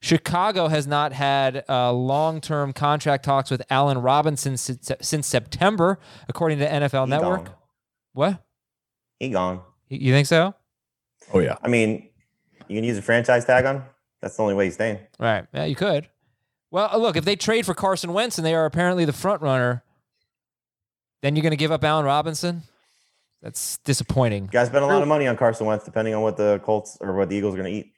Chicago 0.01 0.69
has 0.69 0.87
not 0.87 1.13
had 1.13 1.65
uh, 1.69 1.93
long-term 1.93 2.73
contract 2.73 3.25
talks 3.25 3.51
with 3.51 3.63
Allen 3.69 3.99
Robinson 3.99 4.57
since, 4.57 4.91
since 5.01 5.27
September, 5.27 5.99
according 6.29 6.59
to 6.61 6.69
NFL 6.69 7.07
He 7.07 7.11
Network. 7.11 7.45
gone. 7.47 7.55
What? 8.13 8.45
He 9.19 9.29
gone. 9.31 9.61
You 9.89 9.99
you 9.99 10.13
think 10.13 10.27
so? 10.29 10.55
Oh 11.35 11.41
yeah. 11.41 11.57
I 11.63 11.69
mean, 11.69 12.09
you 12.69 12.77
can 12.77 12.85
use 12.85 12.97
a 12.99 13.03
franchise 13.03 13.45
tag 13.45 13.65
on. 13.65 13.85
That's 14.23 14.37
the 14.37 14.43
only 14.43 14.55
way 14.55 14.67
he's 14.67 14.75
staying. 14.75 14.99
Right. 15.19 15.47
Yeah, 15.53 15.65
you 15.65 15.75
could. 15.75 16.09
Well, 16.71 16.89
uh, 16.93 16.97
look, 16.99 17.17
if 17.17 17.25
they 17.25 17.35
trade 17.37 17.67
for 17.67 17.75
Carson 17.75 18.13
Wentz 18.13 18.39
and 18.39 18.47
they 18.47 18.55
are 18.55 18.67
apparently 18.67 19.05
the 19.05 19.13
front 19.13 19.43
runner, 19.43 19.83
then 21.23 21.35
you're 21.35 21.43
going 21.43 21.51
to 21.51 21.57
give 21.57 21.73
up 21.73 21.83
Allen 21.83 22.05
Robinson? 22.05 22.63
That's 23.43 23.79
disappointing. 23.79 24.45
You 24.45 24.51
guys 24.51 24.67
spent 24.69 24.83
a 24.83 24.87
lot 24.87 25.01
of 25.01 25.09
money 25.09 25.27
on 25.27 25.37
Carson 25.37 25.67
Wentz, 25.67 25.85
depending 25.85 26.15
on 26.15 26.23
what 26.23 26.37
the 26.37 26.61
Colts 26.65 26.99
or 27.01 27.15
what 27.15 27.29
the 27.29 27.37
Eagles 27.37 27.55
are 27.55 27.59
going 27.59 27.73
to 27.73 27.79
eat. 27.79 27.93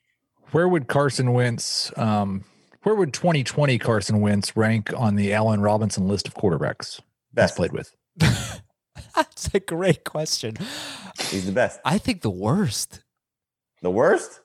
Where 0.52 0.68
would 0.68 0.88
Carson 0.88 1.32
Wentz? 1.32 1.92
Um, 1.96 2.44
where 2.82 2.94
would 2.94 3.12
2020 3.12 3.78
Carson 3.78 4.20
Wentz 4.20 4.56
rank 4.56 4.92
on 4.96 5.16
the 5.16 5.32
Allen 5.32 5.60
Robinson 5.60 6.08
list 6.08 6.26
of 6.26 6.34
quarterbacks 6.34 6.96
he's 6.96 7.02
Best. 7.32 7.56
played 7.56 7.72
with? 7.72 7.94
That's 9.16 9.50
a 9.54 9.60
great 9.60 10.04
question. 10.04 10.56
He's 11.30 11.46
the 11.46 11.52
best. 11.52 11.80
I 11.84 11.98
think 11.98 12.22
the 12.22 12.30
worst. 12.30 13.02
The 13.82 13.90
worst? 13.90 14.40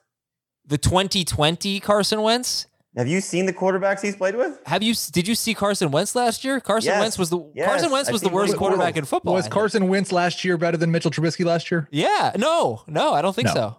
The 0.65 0.77
2020 0.77 1.79
Carson 1.79 2.21
Wentz? 2.21 2.67
Have 2.97 3.07
you 3.09 3.19
seen 3.19 3.45
the 3.45 3.51
quarterbacks 3.53 4.01
he's 4.01 4.15
played 4.15 4.35
with? 4.35 4.59
Have 4.65 4.81
you 4.81 4.93
did 5.11 5.27
you 5.27 5.35
see 5.35 5.53
Carson 5.53 5.91
Wentz 5.91 6.15
last 6.15 6.43
year? 6.45 6.59
Carson 6.61 6.91
Yes. 6.91 6.99
Wentz 7.01 7.17
was 7.19 7.29
the 7.29 7.39
Yes. 7.53 7.67
Carson 7.67 7.91
Wentz 7.91 8.09
was 8.11 8.21
the 8.21 8.29
worst 8.29 8.53
both 8.53 8.59
quarterback 8.59 8.95
worlds. 8.95 8.97
in 8.99 9.05
football. 9.05 9.33
Was. 9.33 9.47
Carson 9.49 9.87
Wentz 9.89 10.11
last 10.13 10.45
year 10.45 10.57
better 10.57 10.77
than 10.77 10.91
Mitchell 10.91 11.11
Trubisky 11.11 11.43
last 11.45 11.69
year? 11.71 11.87
Yeah, 11.91 12.31
no, 12.37 12.83
no, 12.87 13.13
I 13.13 13.21
don't 13.21 13.35
think 13.35 13.47
No. 13.47 13.53
so. 13.53 13.77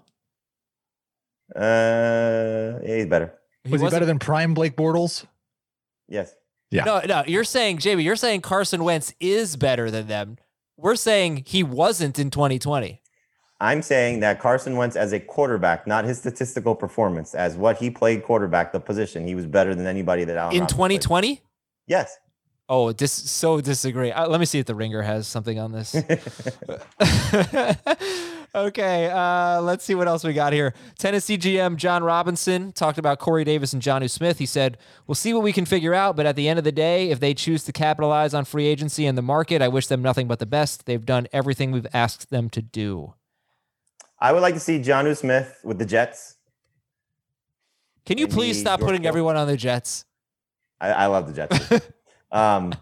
Uh, 1.54 2.80
yeah, 2.84 2.96
he's 2.96 3.06
better. 3.06 3.32
Was 3.64 3.70
he 3.80 3.84
wasn't- 3.84 3.90
better 3.92 4.06
than 4.06 4.18
Prime 4.18 4.54
Blake 4.54 4.76
Bortles? 4.76 5.24
Yes. 6.08 6.34
Yeah. 6.70 6.84
No, 6.84 7.00
no, 7.06 7.22
you're 7.26 7.44
saying, 7.44 7.78
JB, 7.78 8.02
you're 8.02 8.16
saying 8.16 8.40
Carson 8.40 8.82
Wentz 8.84 9.14
is 9.20 9.56
better 9.56 9.90
than 9.90 10.08
them. 10.08 10.36
We're 10.76 10.96
saying 10.96 11.44
he 11.46 11.62
wasn't 11.62 12.18
in 12.18 12.30
2020. 12.30 13.00
I'm 13.60 13.80
saying 13.80 14.20
that 14.20 14.38
Carson 14.38 14.76
Wentz 14.76 14.96
as 14.96 15.12
a 15.12 15.20
quarterback, 15.20 15.86
not 15.86 16.04
his 16.04 16.18
statistical 16.18 16.74
performance, 16.74 17.34
as 17.34 17.56
what 17.56 17.78
he 17.78 17.90
played 17.90 18.22
quarterback, 18.22 18.72
the 18.72 18.80
position, 18.80 19.26
he 19.26 19.34
was 19.34 19.46
better 19.46 19.74
than 19.74 19.86
anybody 19.86 20.24
that 20.24 20.36
Allen 20.36 20.54
In 20.54 20.60
Robinson 20.62 20.76
played. 20.76 21.02
2020? 21.02 21.42
Yes. 21.86 22.18
Oh, 22.68 22.92
dis- 22.92 23.12
so 23.12 23.60
disagree. 23.60 24.10
Uh, 24.10 24.28
let 24.28 24.40
me 24.40 24.46
see 24.46 24.58
if 24.58 24.66
the 24.66 24.74
Ringer 24.74 25.00
has 25.00 25.28
something 25.28 25.58
on 25.58 25.70
this. 25.70 25.94
okay, 28.54 29.06
uh, 29.06 29.62
let's 29.62 29.84
see 29.84 29.94
what 29.94 30.08
else 30.08 30.24
we 30.24 30.32
got 30.32 30.52
here. 30.52 30.74
Tennessee 30.98 31.38
GM 31.38 31.76
Jon 31.76 32.02
Robinson 32.02 32.72
talked 32.72 32.98
about 32.98 33.20
Corey 33.20 33.44
Davis 33.44 33.72
and 33.72 33.80
Jonnu 33.80 34.10
Smith. 34.10 34.38
He 34.38 34.46
said, 34.46 34.78
We'll 35.06 35.14
see 35.14 35.32
what 35.32 35.44
we 35.44 35.52
can 35.52 35.64
figure 35.64 35.94
out, 35.94 36.16
but 36.16 36.26
at 36.26 36.34
the 36.34 36.48
end 36.48 36.58
of 36.58 36.64
the 36.64 36.72
day, 36.72 37.10
if 37.10 37.20
they 37.20 37.34
choose 37.34 37.62
to 37.64 37.72
capitalize 37.72 38.34
on 38.34 38.44
free 38.44 38.66
agency 38.66 39.06
and 39.06 39.16
the 39.16 39.22
market, 39.22 39.62
I 39.62 39.68
wish 39.68 39.86
them 39.86 40.02
nothing 40.02 40.26
but 40.26 40.40
the 40.40 40.46
best. 40.46 40.86
They've 40.86 41.06
done 41.06 41.28
everything 41.32 41.70
we've 41.70 41.86
asked 41.94 42.30
them 42.30 42.50
to 42.50 42.60
do. 42.60 43.14
I 44.18 44.32
would 44.32 44.42
like 44.42 44.54
to 44.54 44.60
see 44.60 44.78
Jonnu 44.78 45.16
Smith 45.16 45.60
with 45.62 45.78
the 45.78 45.86
Jets. 45.86 46.36
Can 48.06 48.18
you 48.18 48.28
please 48.28 48.58
stop 48.58 48.80
putting 48.80 49.02
Yorkville. 49.02 49.08
everyone 49.08 49.36
on 49.36 49.46
the 49.46 49.56
Jets? 49.56 50.04
I, 50.80 50.88
I 50.90 51.06
love 51.06 51.26
the 51.26 51.32
Jets. 51.32 51.86
um, 52.32 52.72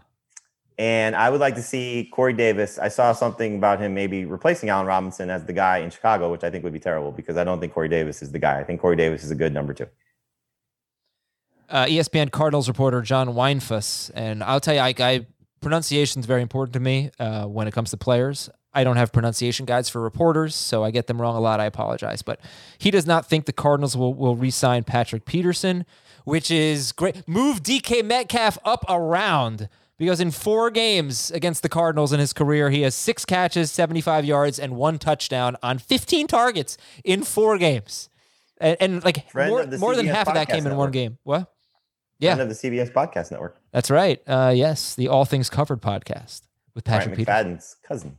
and 0.76 1.16
I 1.16 1.30
would 1.30 1.40
like 1.40 1.54
to 1.54 1.62
see 1.62 2.10
Corey 2.12 2.32
Davis. 2.32 2.78
I 2.78 2.88
saw 2.88 3.12
something 3.12 3.56
about 3.56 3.80
him 3.80 3.94
maybe 3.94 4.24
replacing 4.24 4.68
Allen 4.68 4.86
Robinson 4.86 5.30
as 5.30 5.44
the 5.44 5.52
guy 5.52 5.78
in 5.78 5.90
Chicago, 5.90 6.30
which 6.30 6.44
I 6.44 6.50
think 6.50 6.64
would 6.64 6.72
be 6.72 6.80
terrible 6.80 7.12
because 7.12 7.36
I 7.36 7.44
don't 7.44 7.60
think 7.60 7.72
Corey 7.72 7.88
Davis 7.88 8.22
is 8.22 8.32
the 8.32 8.38
guy. 8.38 8.58
I 8.60 8.64
think 8.64 8.80
Corey 8.80 8.96
Davis 8.96 9.24
is 9.24 9.30
a 9.30 9.36
good 9.36 9.54
number 9.54 9.72
two. 9.72 9.86
uh, 11.70 11.86
ESPN 11.86 12.30
Cardinals 12.30 12.68
reporter 12.68 13.02
John 13.02 13.28
Weinfuss, 13.28 14.10
and 14.14 14.42
I'll 14.42 14.60
tell 14.60 14.74
you, 14.74 14.80
I, 14.80 14.94
I 14.98 15.26
pronunciation 15.64 16.20
is 16.20 16.26
very 16.26 16.42
important 16.42 16.74
to 16.74 16.80
me 16.80 17.10
uh, 17.18 17.46
when 17.46 17.66
it 17.66 17.72
comes 17.72 17.90
to 17.90 17.96
players. 17.96 18.50
I 18.74 18.84
don't 18.84 18.96
have 18.96 19.12
pronunciation 19.12 19.66
guides 19.66 19.88
for 19.88 20.00
reporters, 20.00 20.54
so 20.54 20.84
I 20.84 20.90
get 20.90 21.06
them 21.06 21.20
wrong 21.20 21.36
a 21.36 21.40
lot. 21.40 21.60
I 21.60 21.64
apologize, 21.64 22.22
but 22.22 22.40
he 22.78 22.90
does 22.90 23.06
not 23.06 23.26
think 23.26 23.46
the 23.46 23.52
Cardinals 23.52 23.96
will 23.96 24.14
will 24.14 24.36
re-sign 24.36 24.84
Patrick 24.84 25.24
Peterson, 25.24 25.86
which 26.24 26.50
is 26.50 26.92
great. 26.92 27.26
Move 27.28 27.62
DK 27.62 28.04
Metcalf 28.04 28.58
up 28.64 28.84
around 28.88 29.68
because 29.96 30.20
in 30.20 30.32
four 30.32 30.70
games 30.70 31.30
against 31.30 31.62
the 31.62 31.68
Cardinals 31.68 32.12
in 32.12 32.18
his 32.18 32.32
career, 32.32 32.70
he 32.70 32.82
has 32.82 32.94
six 32.94 33.24
catches, 33.24 33.70
75 33.70 34.24
yards, 34.24 34.58
and 34.58 34.74
one 34.74 34.98
touchdown 34.98 35.56
on 35.62 35.78
15 35.78 36.26
targets 36.26 36.76
in 37.04 37.22
four 37.22 37.58
games. 37.58 38.08
And, 38.60 38.76
and 38.80 39.04
like 39.04 39.30
Friend 39.30 39.50
more, 39.50 39.78
more 39.78 39.94
than 39.94 40.06
half 40.06 40.26
of 40.26 40.34
that 40.34 40.48
came 40.48 40.66
in 40.66 40.76
one 40.76 40.90
game. 40.90 41.18
What? 41.22 41.53
Friend 42.24 42.38
Yeah, 42.38 42.42
of 42.42 42.48
the 42.48 42.54
CBS 42.54 42.92
Podcast 42.92 43.30
Network. 43.30 43.60
that's 43.72 43.90
right. 43.90 44.20
Uh, 44.26 44.52
yes, 44.54 44.94
the 44.94 45.08
All 45.08 45.24
Things 45.24 45.48
Covered 45.50 45.80
podcast 45.82 46.42
with 46.74 46.84
Patrick 46.84 47.14
Bryant 47.24 47.26
Peterson. 47.28 47.54
McFadden's 47.56 47.76
cousin. 47.86 48.18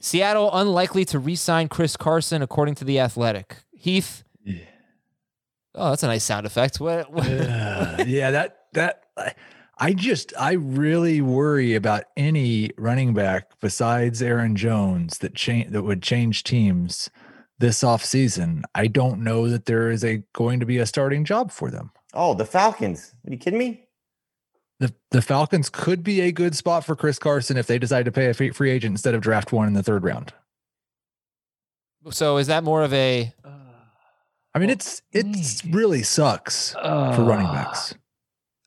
Seattle 0.00 0.50
unlikely 0.52 1.04
to 1.06 1.18
re-sign 1.18 1.68
Chris 1.68 1.96
Carson, 1.96 2.42
according 2.42 2.74
to 2.76 2.84
the 2.84 2.98
Athletic. 2.98 3.56
Heath. 3.72 4.24
Oh, 5.74 5.90
that's 5.90 6.02
a 6.02 6.06
nice 6.06 6.24
sound 6.24 6.44
effect. 6.46 6.80
What? 6.80 7.10
what- 7.12 7.26
Uh, 7.26 8.04
yeah, 8.06 8.30
that 8.30 8.58
that 8.74 9.02
I- 9.16 9.34
I 9.78 9.92
just 9.94 10.32
I 10.38 10.52
really 10.52 11.20
worry 11.20 11.74
about 11.74 12.04
any 12.16 12.70
running 12.76 13.14
back 13.14 13.50
besides 13.60 14.20
Aaron 14.22 14.54
Jones 14.54 15.18
that 15.18 15.34
change 15.34 15.70
that 15.72 15.82
would 15.82 16.02
change 16.02 16.44
teams 16.44 17.08
this 17.58 17.82
offseason. 17.82 18.62
I 18.74 18.86
don't 18.86 19.22
know 19.24 19.48
that 19.48 19.64
there 19.66 19.90
is 19.90 20.04
a 20.04 20.22
going 20.34 20.60
to 20.60 20.66
be 20.66 20.78
a 20.78 20.86
starting 20.86 21.24
job 21.24 21.50
for 21.50 21.70
them. 21.70 21.90
Oh, 22.14 22.34
the 22.34 22.44
Falcons. 22.44 23.14
Are 23.26 23.30
you 23.32 23.38
kidding 23.38 23.58
me? 23.58 23.84
The 24.80 24.92
the 25.10 25.22
Falcons 25.22 25.70
could 25.70 26.02
be 26.02 26.20
a 26.22 26.32
good 26.32 26.56
spot 26.56 26.84
for 26.84 26.96
Chris 26.96 27.18
Carson 27.18 27.56
if 27.56 27.66
they 27.66 27.78
decide 27.78 28.04
to 28.06 28.12
pay 28.12 28.28
a 28.28 28.34
free, 28.34 28.50
free 28.50 28.70
agent 28.70 28.92
instead 28.92 29.14
of 29.14 29.20
draft 29.20 29.52
one 29.52 29.68
in 29.68 29.74
the 29.74 29.82
third 29.82 30.02
round. 30.02 30.32
so 32.10 32.36
is 32.38 32.48
that 32.48 32.64
more 32.64 32.82
of 32.82 32.92
a? 32.92 33.32
I 34.54 34.58
mean, 34.58 34.70
it's 34.70 35.00
it's 35.12 35.64
really 35.64 36.02
sucks 36.02 36.72
for 36.72 37.24
running 37.24 37.46
backs. 37.46 37.94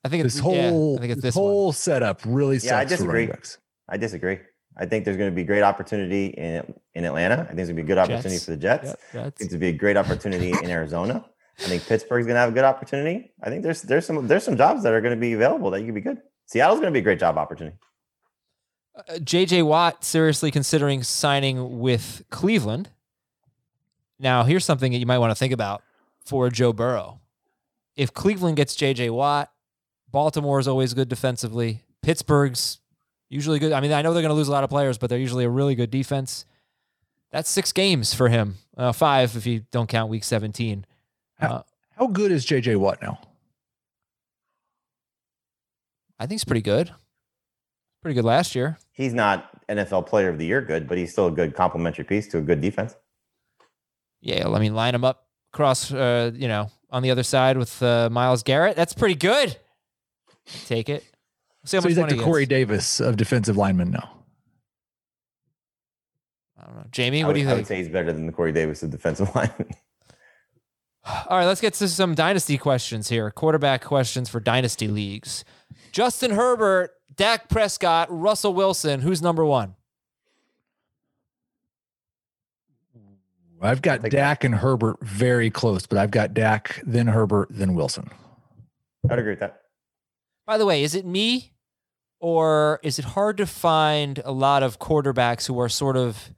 I 0.04 0.08
think 0.08 0.24
it's 0.24 0.34
This 0.34 0.42
whole 0.42 0.54
yeah, 0.92 0.98
I 0.98 1.00
think 1.00 1.12
it's 1.12 1.22
this 1.22 1.34
this 1.34 1.36
one. 1.36 1.44
whole 1.50 1.72
setup 1.72 2.20
really 2.24 2.56
Yeah, 2.58 2.78
I 2.78 2.86
sucks 2.86 3.00
for 3.02 3.08
running 3.08 3.26
disagree. 3.26 3.26
backs. 3.26 3.58
I 3.88 3.96
disagree. 3.96 4.38
I 4.78 4.86
think 4.86 5.04
there's 5.04 5.16
going 5.16 5.30
to 5.30 5.34
be 5.34 5.44
great 5.44 5.62
opportunity 5.62 6.26
in 6.26 6.74
in 6.94 7.04
Atlanta. 7.04 7.34
I 7.42 7.44
think 7.44 7.56
there's 7.56 7.68
going 7.68 7.76
to 7.76 7.82
be 7.82 7.92
a 7.92 7.94
good 7.94 7.98
opportunity 7.98 8.30
Jets. 8.36 8.44
for 8.46 8.50
the 8.52 8.56
Jets. 8.56 8.94
Yeah, 9.14 9.20
I 9.20 9.22
think 9.24 9.34
there's 9.36 9.48
going 9.48 9.50
to 9.50 9.58
be 9.58 9.68
a 9.68 9.72
great 9.72 9.96
opportunity 9.96 10.50
in 10.62 10.70
Arizona. 10.70 11.24
I 11.58 11.62
think 11.64 11.86
Pittsburgh's 11.86 12.26
going 12.26 12.34
to 12.34 12.40
have 12.40 12.50
a 12.50 12.52
good 12.52 12.64
opportunity. 12.64 13.32
I 13.42 13.48
think 13.48 13.62
there's 13.62 13.82
there's 13.82 14.06
some 14.06 14.26
there's 14.26 14.44
some 14.44 14.56
jobs 14.56 14.82
that 14.82 14.92
are 14.92 15.00
going 15.00 15.14
to 15.14 15.20
be 15.20 15.32
available 15.32 15.70
that 15.70 15.80
you 15.80 15.86
could 15.86 15.94
be 15.94 16.00
good. 16.00 16.20
Seattle's 16.46 16.80
going 16.80 16.92
to 16.92 16.96
be 16.96 17.00
a 17.00 17.02
great 17.02 17.18
job 17.18 17.38
opportunity. 17.38 17.76
Uh, 18.96 19.14
JJ 19.14 19.64
Watt 19.64 20.04
seriously 20.04 20.50
considering 20.50 21.02
signing 21.02 21.78
with 21.78 22.24
Cleveland. 22.30 22.90
Now, 24.18 24.44
here's 24.44 24.64
something 24.64 24.92
that 24.92 24.98
you 24.98 25.06
might 25.06 25.18
want 25.18 25.30
to 25.30 25.34
think 25.34 25.52
about 25.52 25.82
for 26.24 26.48
Joe 26.50 26.72
Burrow. 26.72 27.20
If 27.96 28.12
Cleveland 28.12 28.56
gets 28.56 28.76
JJ 28.76 29.10
Watt, 29.10 29.50
Baltimore 30.10 30.58
is 30.58 30.68
always 30.68 30.94
good 30.94 31.08
defensively. 31.08 31.82
Pittsburgh's 32.02 32.78
usually 33.28 33.58
good. 33.58 33.72
I 33.72 33.80
mean, 33.80 33.92
I 33.92 34.02
know 34.02 34.12
they're 34.12 34.22
going 34.22 34.30
to 34.30 34.36
lose 34.36 34.48
a 34.48 34.52
lot 34.52 34.64
of 34.64 34.70
players, 34.70 34.98
but 34.98 35.10
they're 35.10 35.18
usually 35.18 35.44
a 35.44 35.50
really 35.50 35.74
good 35.74 35.90
defense. 35.90 36.44
That's 37.32 37.50
six 37.50 37.72
games 37.72 38.14
for 38.14 38.28
him. 38.28 38.56
Uh, 38.76 38.92
five 38.92 39.36
if 39.36 39.46
you 39.46 39.64
don't 39.70 39.88
count 39.88 40.10
week 40.10 40.24
17. 40.24 40.86
Uh, 41.40 41.62
How 41.96 42.06
good 42.06 42.32
is 42.32 42.46
JJ 42.46 42.76
Watt 42.76 43.00
now? 43.02 43.18
I 46.18 46.26
think 46.26 46.38
it's 46.38 46.44
pretty 46.44 46.62
good. 46.62 46.90
Pretty 48.02 48.14
good 48.14 48.24
last 48.24 48.54
year. 48.54 48.78
He's 48.92 49.12
not 49.12 49.50
NFL 49.68 50.06
Player 50.06 50.28
of 50.28 50.38
the 50.38 50.46
Year 50.46 50.62
good, 50.62 50.88
but 50.88 50.96
he's 50.96 51.12
still 51.12 51.26
a 51.26 51.30
good 51.30 51.54
complementary 51.54 52.04
piece 52.04 52.26
to 52.28 52.38
a 52.38 52.40
good 52.42 52.60
defense. 52.60 52.94
Yeah, 54.20 54.48
I 54.48 54.58
mean, 54.58 54.74
line 54.74 54.94
him 54.94 55.04
up 55.04 55.26
across, 55.52 55.92
uh, 55.92 56.30
you 56.34 56.48
know, 56.48 56.70
on 56.90 57.02
the 57.02 57.10
other 57.10 57.22
side 57.22 57.58
with 57.58 57.82
uh, 57.82 58.08
Myles 58.10 58.42
Garrett. 58.42 58.76
That's 58.76 58.94
pretty 58.94 59.14
good. 59.14 59.56
Take 60.66 60.88
it. 60.88 61.02
See 61.64 61.76
how 61.76 61.80
So 61.80 61.84
much 61.86 61.88
he's 61.90 61.98
like 61.98 62.06
money 62.10 62.18
the 62.18 62.24
Corey. 62.24 62.46
Davis 62.46 63.00
of 63.00 63.16
defensive 63.16 63.56
linemen 63.56 63.90
now. 63.90 64.10
I 66.58 66.66
don't 66.66 66.76
know. 66.76 66.84
Jamey, 66.90 67.20
what 67.22 67.28
would, 67.28 67.34
do 67.34 67.40
you 67.40 67.46
think? 67.46 67.54
I 67.54 67.58
would 67.58 67.66
say 67.66 67.76
he's 67.76 67.88
better 67.88 68.12
than 68.12 68.26
the 68.26 68.32
Corey 68.32 68.52
Davis 68.52 68.82
of 68.82 68.90
defensive 68.90 69.28
lineman. 69.34 69.68
All 71.06 71.38
right, 71.38 71.46
let's 71.46 71.60
get 71.60 71.74
to 71.74 71.88
some 71.88 72.14
dynasty 72.14 72.58
questions 72.58 73.08
here. 73.08 73.30
Quarterback 73.30 73.84
questions 73.84 74.28
for 74.28 74.40
dynasty 74.40 74.88
leagues. 74.88 75.44
Justin 75.92 76.32
Herbert, 76.32 76.90
Dak 77.14 77.48
Prescott, 77.48 78.08
Russell 78.10 78.54
Wilson. 78.54 79.00
Who's 79.00 79.22
number 79.22 79.44
one? 79.44 79.76
I've 83.62 83.82
got 83.82 84.02
think- 84.02 84.12
Dak 84.12 84.44
and 84.44 84.54
Herbert 84.56 84.98
very 85.00 85.50
close, 85.50 85.86
but 85.86 85.96
I've 85.96 86.10
got 86.10 86.34
Dak, 86.34 86.82
then 86.84 87.06
Herbert, 87.06 87.48
then 87.50 87.74
Wilson. 87.74 88.10
I'd 89.08 89.18
agree 89.18 89.32
with 89.32 89.40
that. 89.40 89.62
By 90.46 90.58
the 90.58 90.66
way, 90.66 90.82
is 90.82 90.94
it 90.94 91.06
me 91.06 91.52
or 92.20 92.80
is 92.82 92.98
it 92.98 93.04
hard 93.04 93.36
to 93.38 93.46
find 93.46 94.20
a 94.24 94.32
lot 94.32 94.62
of 94.62 94.78
quarterbacks 94.78 95.46
who 95.46 95.58
are 95.60 95.68
sort 95.68 95.96
of 95.96 96.30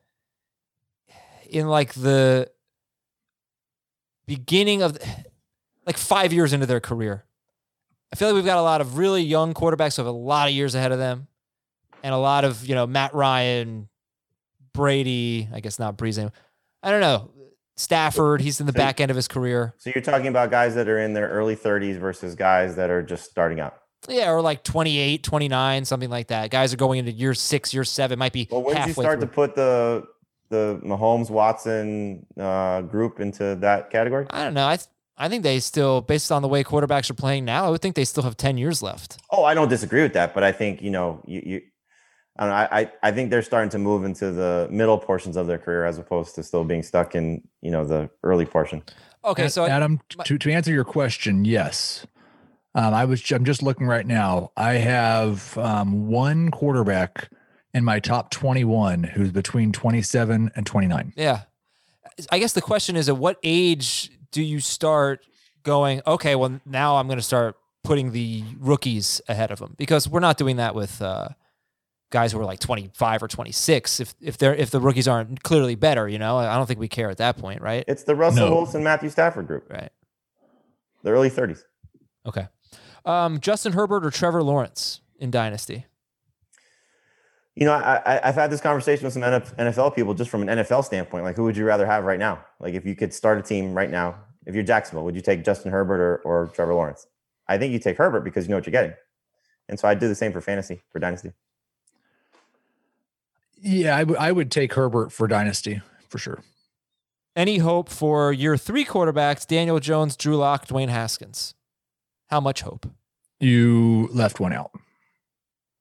in 1.48 1.68
like 1.68 1.94
the 1.94 2.50
beginning 4.28 4.82
of 4.82 4.96
like 5.86 5.96
five 5.96 6.32
years 6.32 6.52
into 6.52 6.66
their 6.66 6.78
career? 6.80 7.24
I 8.12 8.16
feel 8.16 8.28
like 8.28 8.36
we've 8.36 8.44
got 8.44 8.58
a 8.58 8.62
lot 8.62 8.80
of 8.80 8.96
really 8.96 9.22
young 9.22 9.52
quarterbacks 9.54 9.96
who 9.96 10.02
have 10.02 10.06
a 10.06 10.16
lot 10.16 10.48
of 10.48 10.54
years 10.54 10.74
ahead 10.74 10.92
of 10.92 10.98
them 10.98 11.26
and 12.02 12.14
a 12.14 12.18
lot 12.18 12.44
of, 12.44 12.64
you 12.64 12.74
know, 12.74 12.86
Matt 12.86 13.12
Ryan, 13.14 13.88
Brady, 14.72 15.48
I 15.52 15.60
guess 15.60 15.78
not 15.78 15.96
Brees. 15.98 16.18
I 16.82 16.90
don't 16.90 17.00
know. 17.00 17.30
Stafford, 17.76 18.40
he's 18.40 18.60
in 18.60 18.66
the 18.66 18.72
So- 18.72 18.76
back 18.78 19.00
end 19.00 19.10
of 19.10 19.16
his 19.16 19.28
career. 19.28 19.74
So 19.78 19.90
you're 19.94 20.02
talking 20.02 20.26
about 20.28 20.50
guys 20.50 20.74
that 20.74 20.88
are 20.88 20.98
in 20.98 21.12
their 21.14 21.28
early 21.28 21.54
30s 21.56 21.96
versus 21.98 22.34
guys 22.34 22.76
that 22.76 22.90
are 22.90 23.02
just 23.02 23.24
starting 23.30 23.60
out. 23.60 23.74
Yeah, 24.08 24.30
or 24.30 24.40
like 24.40 24.62
28, 24.64 25.22
29, 25.22 25.84
something 25.84 26.08
like 26.10 26.28
that. 26.28 26.50
Guys 26.50 26.72
are 26.72 26.76
going 26.76 26.98
into 27.00 27.10
year 27.12 27.34
six, 27.34 27.74
year 27.74 27.84
seven, 27.84 28.18
might 28.18 28.32
be 28.32 28.48
Well, 28.50 28.62
when 28.62 28.76
did 28.76 28.86
you 28.86 28.92
start 28.92 29.18
through. 29.20 29.28
to 29.28 29.34
put 29.34 29.54
the 29.54 30.04
the 30.48 30.80
Mahomes 30.84 31.30
Watson 31.30 32.26
uh, 32.38 32.82
group 32.82 33.20
into 33.20 33.56
that 33.56 33.90
category? 33.90 34.26
I 34.30 34.44
don't 34.44 34.54
know. 34.54 34.66
I 34.66 34.76
th- 34.76 34.88
I 35.20 35.28
think 35.28 35.42
they 35.42 35.58
still, 35.58 36.00
based 36.00 36.30
on 36.30 36.42
the 36.42 36.48
way 36.48 36.62
quarterbacks 36.62 37.10
are 37.10 37.14
playing 37.14 37.44
now, 37.44 37.66
I 37.66 37.70
would 37.70 37.82
think 37.82 37.96
they 37.96 38.04
still 38.04 38.22
have 38.22 38.36
10 38.36 38.56
years 38.56 38.82
left. 38.82 39.18
Oh, 39.32 39.42
I 39.42 39.52
don't 39.52 39.68
disagree 39.68 40.02
with 40.02 40.12
that, 40.12 40.32
but 40.32 40.44
I 40.44 40.52
think 40.52 40.80
you 40.80 40.90
know 40.90 41.22
you. 41.26 41.42
you 41.44 41.60
I 42.40 42.42
don't 42.44 42.50
know. 42.50 42.54
I, 42.56 42.80
I 42.80 42.92
I 43.08 43.10
think 43.12 43.30
they're 43.30 43.42
starting 43.42 43.70
to 43.70 43.78
move 43.78 44.04
into 44.04 44.30
the 44.30 44.68
middle 44.70 44.96
portions 44.96 45.36
of 45.36 45.48
their 45.48 45.58
career 45.58 45.84
as 45.84 45.98
opposed 45.98 46.36
to 46.36 46.44
still 46.44 46.62
being 46.62 46.84
stuck 46.84 47.16
in 47.16 47.42
you 47.62 47.72
know 47.72 47.84
the 47.84 48.10
early 48.22 48.46
portion. 48.46 48.82
Okay, 49.24 49.46
A- 49.46 49.50
so 49.50 49.64
I- 49.64 49.70
Adam, 49.70 50.00
my- 50.16 50.22
to, 50.24 50.38
to 50.38 50.52
answer 50.52 50.72
your 50.72 50.84
question, 50.84 51.44
yes. 51.44 52.06
Um, 52.76 52.94
I 52.94 53.06
was 53.06 53.28
I'm 53.32 53.44
just 53.44 53.60
looking 53.60 53.88
right 53.88 54.06
now. 54.06 54.52
I 54.56 54.74
have 54.74 55.58
um, 55.58 56.06
one 56.06 56.50
quarterback 56.52 57.28
in 57.74 57.84
my 57.84 58.00
top 58.00 58.30
21 58.30 59.04
who's 59.04 59.30
between 59.32 59.72
27 59.72 60.50
and 60.54 60.66
29. 60.66 61.12
yeah. 61.16 61.42
I 62.32 62.40
guess 62.40 62.52
the 62.52 62.60
question 62.62 62.96
is 62.96 63.08
at 63.08 63.16
what 63.16 63.38
age 63.44 64.10
do 64.32 64.42
you 64.42 64.58
start 64.58 65.20
going, 65.62 66.02
okay, 66.06 66.34
well, 66.34 66.60
now 66.66 66.96
I'm 66.96 67.06
going 67.06 67.18
to 67.18 67.22
start 67.24 67.54
putting 67.84 68.10
the 68.10 68.42
rookies 68.58 69.20
ahead 69.28 69.52
of 69.52 69.60
them? 69.60 69.74
Because 69.78 70.08
we're 70.08 70.18
not 70.18 70.36
doing 70.36 70.56
that 70.56 70.74
with 70.74 71.00
uh, 71.00 71.28
guys 72.10 72.32
who 72.32 72.40
are 72.40 72.44
like 72.44 72.58
25 72.58 73.22
or 73.22 73.28
26. 73.28 74.00
If, 74.00 74.14
if 74.20 74.36
they're, 74.36 74.54
if 74.54 74.70
the 74.70 74.80
rookies 74.80 75.06
aren't 75.06 75.44
clearly 75.44 75.76
better, 75.76 76.08
you 76.08 76.18
know, 76.18 76.38
I 76.38 76.56
don't 76.56 76.66
think 76.66 76.80
we 76.80 76.88
care 76.88 77.08
at 77.08 77.18
that 77.18 77.36
point, 77.38 77.60
right? 77.62 77.84
It's 77.86 78.02
the 78.02 78.16
Russell 78.16 78.48
No. 78.48 78.54
Wilson 78.54 78.82
Matthew 78.82 79.10
Stafford 79.10 79.46
group, 79.46 79.70
Right. 79.70 79.90
the 81.04 81.10
early 81.10 81.30
30s. 81.30 81.60
Okay. 82.26 82.48
Um, 83.04 83.38
Justin 83.38 83.74
Herbert 83.74 84.04
or 84.04 84.10
Trevor 84.10 84.42
Lawrence 84.42 85.02
in 85.20 85.30
Dynasty? 85.30 85.86
You 87.58 87.64
know, 87.64 87.72
I, 87.72 87.96
I, 88.06 88.28
I've 88.28 88.36
had 88.36 88.50
this 88.50 88.60
conversation 88.60 89.04
with 89.04 89.14
some 89.14 89.22
NFL 89.22 89.96
people 89.96 90.14
just 90.14 90.30
from 90.30 90.48
an 90.48 90.58
NFL 90.58 90.84
standpoint. 90.84 91.24
Like, 91.24 91.34
who 91.34 91.42
would 91.42 91.56
you 91.56 91.64
rather 91.64 91.86
have 91.86 92.04
right 92.04 92.18
now? 92.18 92.44
Like, 92.60 92.74
if 92.74 92.86
you 92.86 92.94
could 92.94 93.12
start 93.12 93.36
a 93.36 93.42
team 93.42 93.74
right 93.74 93.90
now, 93.90 94.14
if 94.46 94.54
you're 94.54 94.62
Jacksonville, 94.62 95.04
would 95.04 95.16
you 95.16 95.22
take 95.22 95.44
Justin 95.44 95.72
Herbert 95.72 96.00
or, 96.00 96.16
or 96.18 96.46
Trevor 96.54 96.74
Lawrence? 96.74 97.08
I 97.48 97.58
think 97.58 97.72
you 97.72 97.80
take 97.80 97.96
Herbert 97.96 98.20
because 98.20 98.44
you 98.44 98.50
know 98.50 98.58
what 98.58 98.66
you're 98.66 98.70
getting. 98.70 98.94
And 99.68 99.78
so 99.78 99.88
I'd 99.88 99.98
do 99.98 100.06
the 100.06 100.14
same 100.14 100.32
for 100.32 100.40
fantasy, 100.40 100.82
for 100.92 101.00
dynasty. 101.00 101.32
Yeah, 103.60 103.96
I, 103.96 104.00
w- 104.04 104.18
I 104.18 104.30
would 104.30 104.52
take 104.52 104.74
Herbert 104.74 105.10
for 105.10 105.26
dynasty 105.26 105.82
for 106.08 106.18
sure. 106.18 106.38
Any 107.34 107.58
hope 107.58 107.88
for 107.88 108.32
your 108.32 108.56
three 108.56 108.84
quarterbacks, 108.84 109.44
Daniel 109.44 109.80
Jones, 109.80 110.16
Drew 110.16 110.36
Lock, 110.36 110.68
Dwayne 110.68 110.90
Haskins? 110.90 111.54
How 112.28 112.38
much 112.38 112.62
hope? 112.62 112.88
You 113.40 114.08
left 114.12 114.38
one 114.38 114.52
out. 114.52 114.70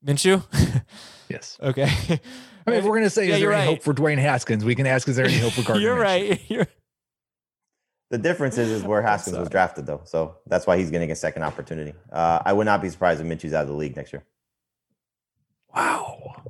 Minshew? 0.07 0.43
Yes. 1.29 1.57
okay. 1.61 1.83
I 1.85 2.69
mean, 2.69 2.79
if 2.79 2.85
we're 2.85 2.95
gonna 2.95 3.09
say 3.09 3.27
Yeah, 3.27 3.33
is 3.35 3.41
there 3.41 3.51
any 3.51 3.59
right. 3.67 3.75
hope 3.75 3.83
for 3.83 3.93
Dwayne 3.93 4.17
Haskins, 4.17 4.63
we 4.63 4.75
can 4.75 4.87
ask 4.87 5.09
is 5.09 5.17
there 5.17 5.25
any 5.25 5.37
hope 5.39 5.51
for 5.51 5.61
Gardner? 5.67 5.81
You're 5.83 5.97
Minshew? 5.97 6.01
right. 6.01 6.41
You're, 6.49 6.67
The 8.11 8.17
difference 8.17 8.57
is, 8.57 8.69
is 8.69 8.83
where 8.83 9.01
Haskins 9.01 9.37
was 9.37 9.49
drafted, 9.49 9.85
though. 9.85 9.99
So 10.05 10.37
that's 10.47 10.65
why 10.65 10.77
he's 10.77 10.89
getting 10.89 11.11
a 11.11 11.15
second 11.17 11.43
opportunity. 11.43 11.93
Uh, 12.13 12.39
I 12.45 12.53
would 12.53 12.63
not 12.63 12.81
be 12.81 12.87
surprised 12.87 13.19
if 13.19 13.27
Minshew's 13.27 13.53
out 13.53 13.63
of 13.63 13.67
the 13.67 13.73
league 13.73 13.97
next 13.97 14.13
year. 14.13 14.23
Wow. 15.75 16.43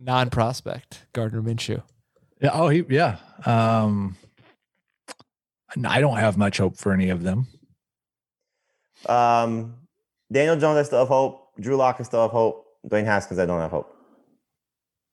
non 0.00 0.28
prospect, 0.30 1.06
Gardner 1.12 1.40
Minshew. 1.42 1.80
Yeah. 2.40 2.50
Oh, 2.54 2.68
he. 2.70 2.82
Yeah. 2.88 3.18
Um. 3.46 4.16
I 5.86 6.00
don't 6.00 6.16
have 6.18 6.36
much 6.36 6.58
hope 6.58 6.76
for 6.76 6.92
any 6.92 7.08
of 7.10 7.22
them. 7.22 7.46
Um, 9.06 9.76
Daniel 10.32 10.56
Jones, 10.56 10.76
I 10.78 10.82
still 10.82 10.98
have 10.98 11.08
hope. 11.08 11.52
Drew 11.60 11.76
Lock, 11.76 11.96
I 12.00 12.02
still 12.02 12.22
have 12.22 12.32
hope. 12.32 12.66
Dwayne 12.88 13.04
Haskins, 13.04 13.38
I 13.38 13.46
don't 13.46 13.60
have 13.60 13.70
hope. 13.70 13.96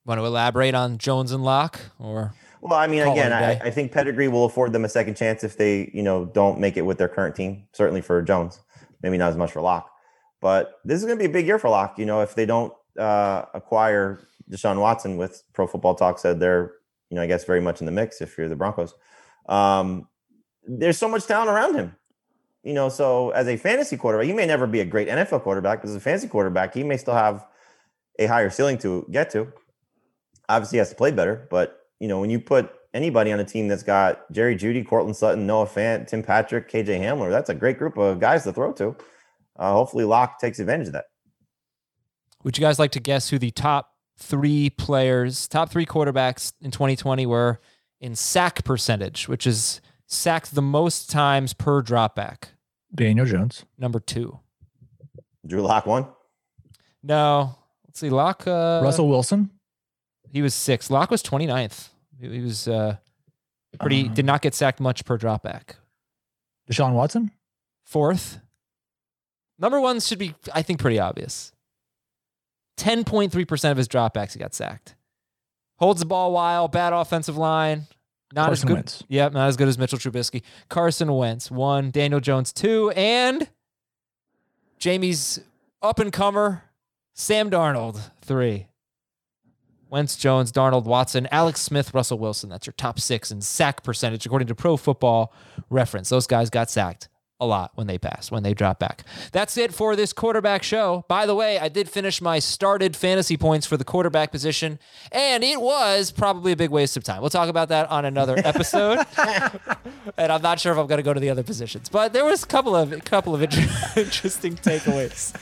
Want 0.06 0.20
to 0.20 0.26
elaborate 0.26 0.74
on 0.74 0.98
Jones 0.98 1.32
and 1.32 1.44
Lock? 1.44 1.80
Or 2.00 2.34
Well, 2.62 2.80
I 2.80 2.88
mean, 2.88 3.02
again, 3.02 3.32
I. 3.32 3.60
I 3.60 3.70
think 3.70 3.92
pedigree 3.92 4.28
will 4.28 4.46
afford 4.46 4.74
them 4.74 4.86
a 4.86 4.90
second 4.90 5.16
chance 5.16 5.44
if 5.44 5.58
they, 5.58 5.92
you 5.94 6.02
know, 6.02 6.26
don't 6.26 6.60
make 6.60 6.78
it 6.78 6.82
with 6.82 6.98
their 6.98 7.08
current 7.08 7.36
team. 7.36 7.68
Certainly 7.74 8.02
for 8.02 8.22
Jones, 8.22 8.60
maybe 9.04 9.18
not 9.18 9.30
as 9.30 9.38
much 9.38 9.52
for 9.52 9.62
Lock. 9.62 9.92
But 10.42 10.80
this 10.86 11.00
is 11.00 11.06
going 11.06 11.18
to 11.18 11.22
be 11.22 11.30
a 11.30 11.34
big 11.34 11.46
year 11.46 11.60
for 11.60 11.70
Lock. 11.70 12.00
You 12.00 12.06
know, 12.06 12.22
if 12.22 12.34
they 12.34 12.46
don't 12.46 12.74
uh, 12.98 13.46
acquire 13.54 14.20
Deshaun 14.50 14.80
Watson, 14.80 15.18
with 15.18 15.44
Pro 15.54 15.68
Football 15.68 15.96
Talk 15.96 16.18
said 16.18 16.40
they're, 16.40 16.72
you 17.10 17.16
know, 17.16 17.22
I 17.22 17.28
guess 17.28 17.44
very 17.44 17.62
much 17.62 17.82
in 17.82 17.86
the 17.86 17.92
mix 17.92 18.22
if 18.22 18.38
you're 18.38 18.50
the 18.50 18.56
Broncos. 18.56 18.94
Um, 19.48 20.08
there's 20.64 20.98
so 20.98 21.08
much 21.08 21.26
talent 21.26 21.50
around 21.50 21.76
him. 21.76 21.96
You 22.64 22.74
know, 22.74 22.90
so 22.90 23.30
as 23.32 23.48
a 23.48 23.58
fantasy 23.58 23.96
quarterback, 23.96 24.28
he 24.28 24.34
may 24.34 24.46
never 24.46 24.68
be 24.68 24.82
a 24.82 24.86
great 24.86 25.08
NFL 25.08 25.44
quarterback, 25.44 25.82
but 25.82 25.90
as 25.90 25.96
a 25.96 26.00
fantasy 26.00 26.28
quarterback, 26.28 26.74
he 26.74 26.84
may 26.84 26.98
still 26.98 27.14
have 27.14 27.46
a 28.20 28.28
higher 28.28 28.52
ceiling 28.52 28.78
to 28.80 29.08
get 29.10 29.32
to. 29.32 29.52
Obviously, 30.48 30.76
he 30.76 30.80
has 30.80 30.90
to 30.90 30.96
play 30.96 31.12
better, 31.12 31.48
but 31.50 31.80
you 32.00 32.08
know, 32.08 32.20
when 32.20 32.30
you 32.30 32.40
put 32.40 32.72
anybody 32.94 33.32
on 33.32 33.40
a 33.40 33.44
team 33.44 33.68
that's 33.68 33.84
got 33.84 34.32
Jerry 34.32 34.56
Jeudy, 34.56 34.86
Courtland 34.86 35.16
Sutton, 35.16 35.48
Noah 35.48 35.66
Fant, 35.66 36.08
Tim 36.08 36.22
Patrick, 36.24 36.70
KJ 36.70 37.00
Hamler, 37.00 37.30
that's 37.32 37.50
a 37.50 37.56
great 37.56 37.78
group 37.78 37.98
of 37.98 38.20
guys 38.20 38.44
to 38.44 38.54
throw 38.54 38.74
to. 38.74 38.96
Uh, 39.58 39.74
hopefully, 39.74 40.04
Lock 40.06 40.40
takes 40.40 40.60
advantage 40.60 40.88
of 40.88 40.94
that. 40.94 41.06
would 42.44 42.58
you 42.58 42.62
guys 42.62 42.80
like 42.80 42.92
to 42.92 43.00
guess 43.00 43.30
who 43.30 43.40
the 43.40 43.52
top 43.52 43.94
three 44.18 44.70
players, 44.70 45.48
top 45.48 45.70
three 45.70 45.86
quarterbacks 45.86 46.54
in 46.62 46.72
2020 46.72 47.26
were 47.26 47.60
in 48.02 48.16
sack 48.16 48.64
percentage, 48.64 49.28
which 49.28 49.46
is 49.46 49.82
sacked 50.08 50.56
the 50.56 50.62
most 50.62 51.10
times 51.10 51.54
per 51.54 51.82
dropback? 51.82 52.50
Daniel 52.94 53.26
Jones. 53.26 53.66
Number 53.78 54.00
two. 54.00 54.40
Drew 55.46 55.62
Lock 55.62 55.86
one? 55.86 56.08
No. 57.04 57.56
See. 58.00 58.10
Lock. 58.10 58.48
Uh, 58.48 58.82
Russell 58.84 59.08
Wilson. 59.10 59.50
He 60.32 60.42
was 60.42 60.54
six. 60.54 60.90
Lock 60.90 61.10
was 61.12 61.22
29th. 61.24 61.90
He 62.20 62.28
he 62.30 62.42
was 62.42 62.68
uh, 62.68 62.98
pretty, 63.80 64.08
Uh. 64.08 64.14
did 64.14 64.26
not 64.26 64.42
get 64.42 64.54
sacked 64.54 64.80
much 64.80 65.06
per 65.06 65.18
dropback. 65.18 65.76
Deshaun 66.72 66.94
Watson. 66.94 67.32
Fourth. 67.86 68.40
Number 69.58 69.82
one 69.82 70.00
should 70.00 70.20
be, 70.20 70.36
I 70.54 70.62
think, 70.62 70.80
pretty 70.80 71.00
obvious. 71.00 71.52
10.3% 72.78 73.72
of 73.72 73.78
his 73.78 73.88
dropbacks 73.88 74.34
he 74.34 74.40
got 74.40 74.54
sacked. 74.54 74.96
Holds 75.80 76.00
the 76.00 76.06
ball 76.06 76.32
while, 76.32 76.68
bad 76.68 76.94
offensive 76.94 77.36
line. 77.38 77.88
Not 78.34 78.46
Carson 78.46 78.68
as 78.68 78.68
good. 78.68 78.74
Wentz. 78.76 79.04
Yep, 79.10 79.34
not 79.34 79.48
as 79.48 79.58
good 79.58 79.68
as 79.68 79.78
Mitchell 79.78 79.98
Trubisky. 80.00 80.44
Carson 80.70 81.12
Wentz, 81.12 81.50
one. 81.50 81.90
Daniel 81.92 82.20
Jones, 82.20 82.54
two. 82.54 82.92
And 82.92 83.50
Jamey's 84.78 85.40
up 85.82 86.00
and 86.00 86.14
comer, 86.14 86.64
Sam 87.20 87.52
Darnold, 87.52 88.00
three. 88.22 88.68
Wentz, 89.90 90.16
Jones, 90.16 90.54
Darnold, 90.54 90.86
Watson, 90.86 91.28
Alex 91.32 91.60
Smith, 91.60 91.94
Russell 91.94 92.18
Wilson. 92.18 92.50
That's 92.50 92.66
your 92.66 92.74
top 92.78 92.98
six 92.98 93.30
in 93.30 93.42
sack 93.42 93.84
percentage, 93.84 94.26
according 94.26 94.48
to 94.48 94.56
Pro 94.56 94.78
Football 94.78 95.34
Reference. 95.70 96.08
Those 96.08 96.28
guys 96.28 96.50
got 96.50 96.70
sacked 96.70 97.10
a 97.42 97.46
lot 97.46 97.72
when 97.76 97.88
they 97.88 97.98
pass, 97.98 98.30
when 98.32 98.44
they 98.44 98.54
drop 98.54 98.80
back. 98.80 99.04
That's 99.32 99.58
it 99.58 99.74
for 99.74 99.96
this 99.96 100.12
quarterback 100.14 100.62
show. 100.64 101.06
By 101.08 101.26
the 101.26 101.36
way, 101.36 101.58
I 101.58 101.70
did 101.70 101.90
finish 101.90 102.22
my 102.22 102.40
started 102.40 102.96
fantasy 102.96 103.38
points 103.38 103.66
for 103.66 103.78
the 103.78 103.84
quarterback 103.86 104.32
position, 104.32 104.78
and 105.12 105.44
it 105.44 105.62
was 105.62 106.12
probably 106.12 106.52
a 106.52 106.56
big 106.58 106.70
waste 106.70 106.98
of 106.98 107.04
time. 107.04 107.22
We'll 107.22 107.30
talk 107.30 107.48
about 107.50 107.70
that 107.70 107.90
on 107.90 108.04
another 108.06 108.36
episode. 108.44 109.00
and 110.18 110.32
I'm 110.32 110.42
not 110.42 110.60
sure 110.60 110.72
if 110.74 110.78
I'm 110.78 110.88
going 110.88 110.98
to 111.00 111.04
go 111.04 111.14
to 111.14 111.20
the 111.20 111.30
other 111.30 111.44
positions, 111.44 111.90
but 111.90 112.14
there 112.14 112.26
was 112.26 112.44
a 112.44 112.48
couple 112.48 112.76
of 112.76 112.92
a 112.92 113.00
couple 113.00 113.34
of 113.34 113.42
interesting 113.96 114.56
takeaways. 114.56 115.34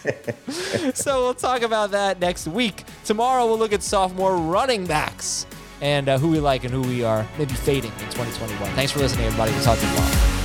so 0.95 1.23
we'll 1.23 1.33
talk 1.33 1.61
about 1.61 1.91
that 1.91 2.19
next 2.19 2.47
week. 2.47 2.83
Tomorrow 3.05 3.45
we'll 3.47 3.57
look 3.57 3.73
at 3.73 3.81
sophomore 3.83 4.37
running 4.37 4.85
backs. 4.85 5.45
and 5.81 6.09
uh, 6.09 6.17
who 6.17 6.29
we 6.29 6.39
like 6.39 6.63
and 6.63 6.73
who 6.73 6.81
we 6.81 7.03
are 7.03 7.25
maybe 7.37 7.53
fading 7.53 7.91
in 7.91 8.09
2021. 8.11 8.71
Thanks 8.73 8.91
for 8.91 8.99
listening, 8.99 9.25
everybody. 9.25 9.51
We'll 9.51 9.63
talk 9.63 9.77
to 9.77 9.85
you 9.85 9.93
tomorrow. 9.93 10.36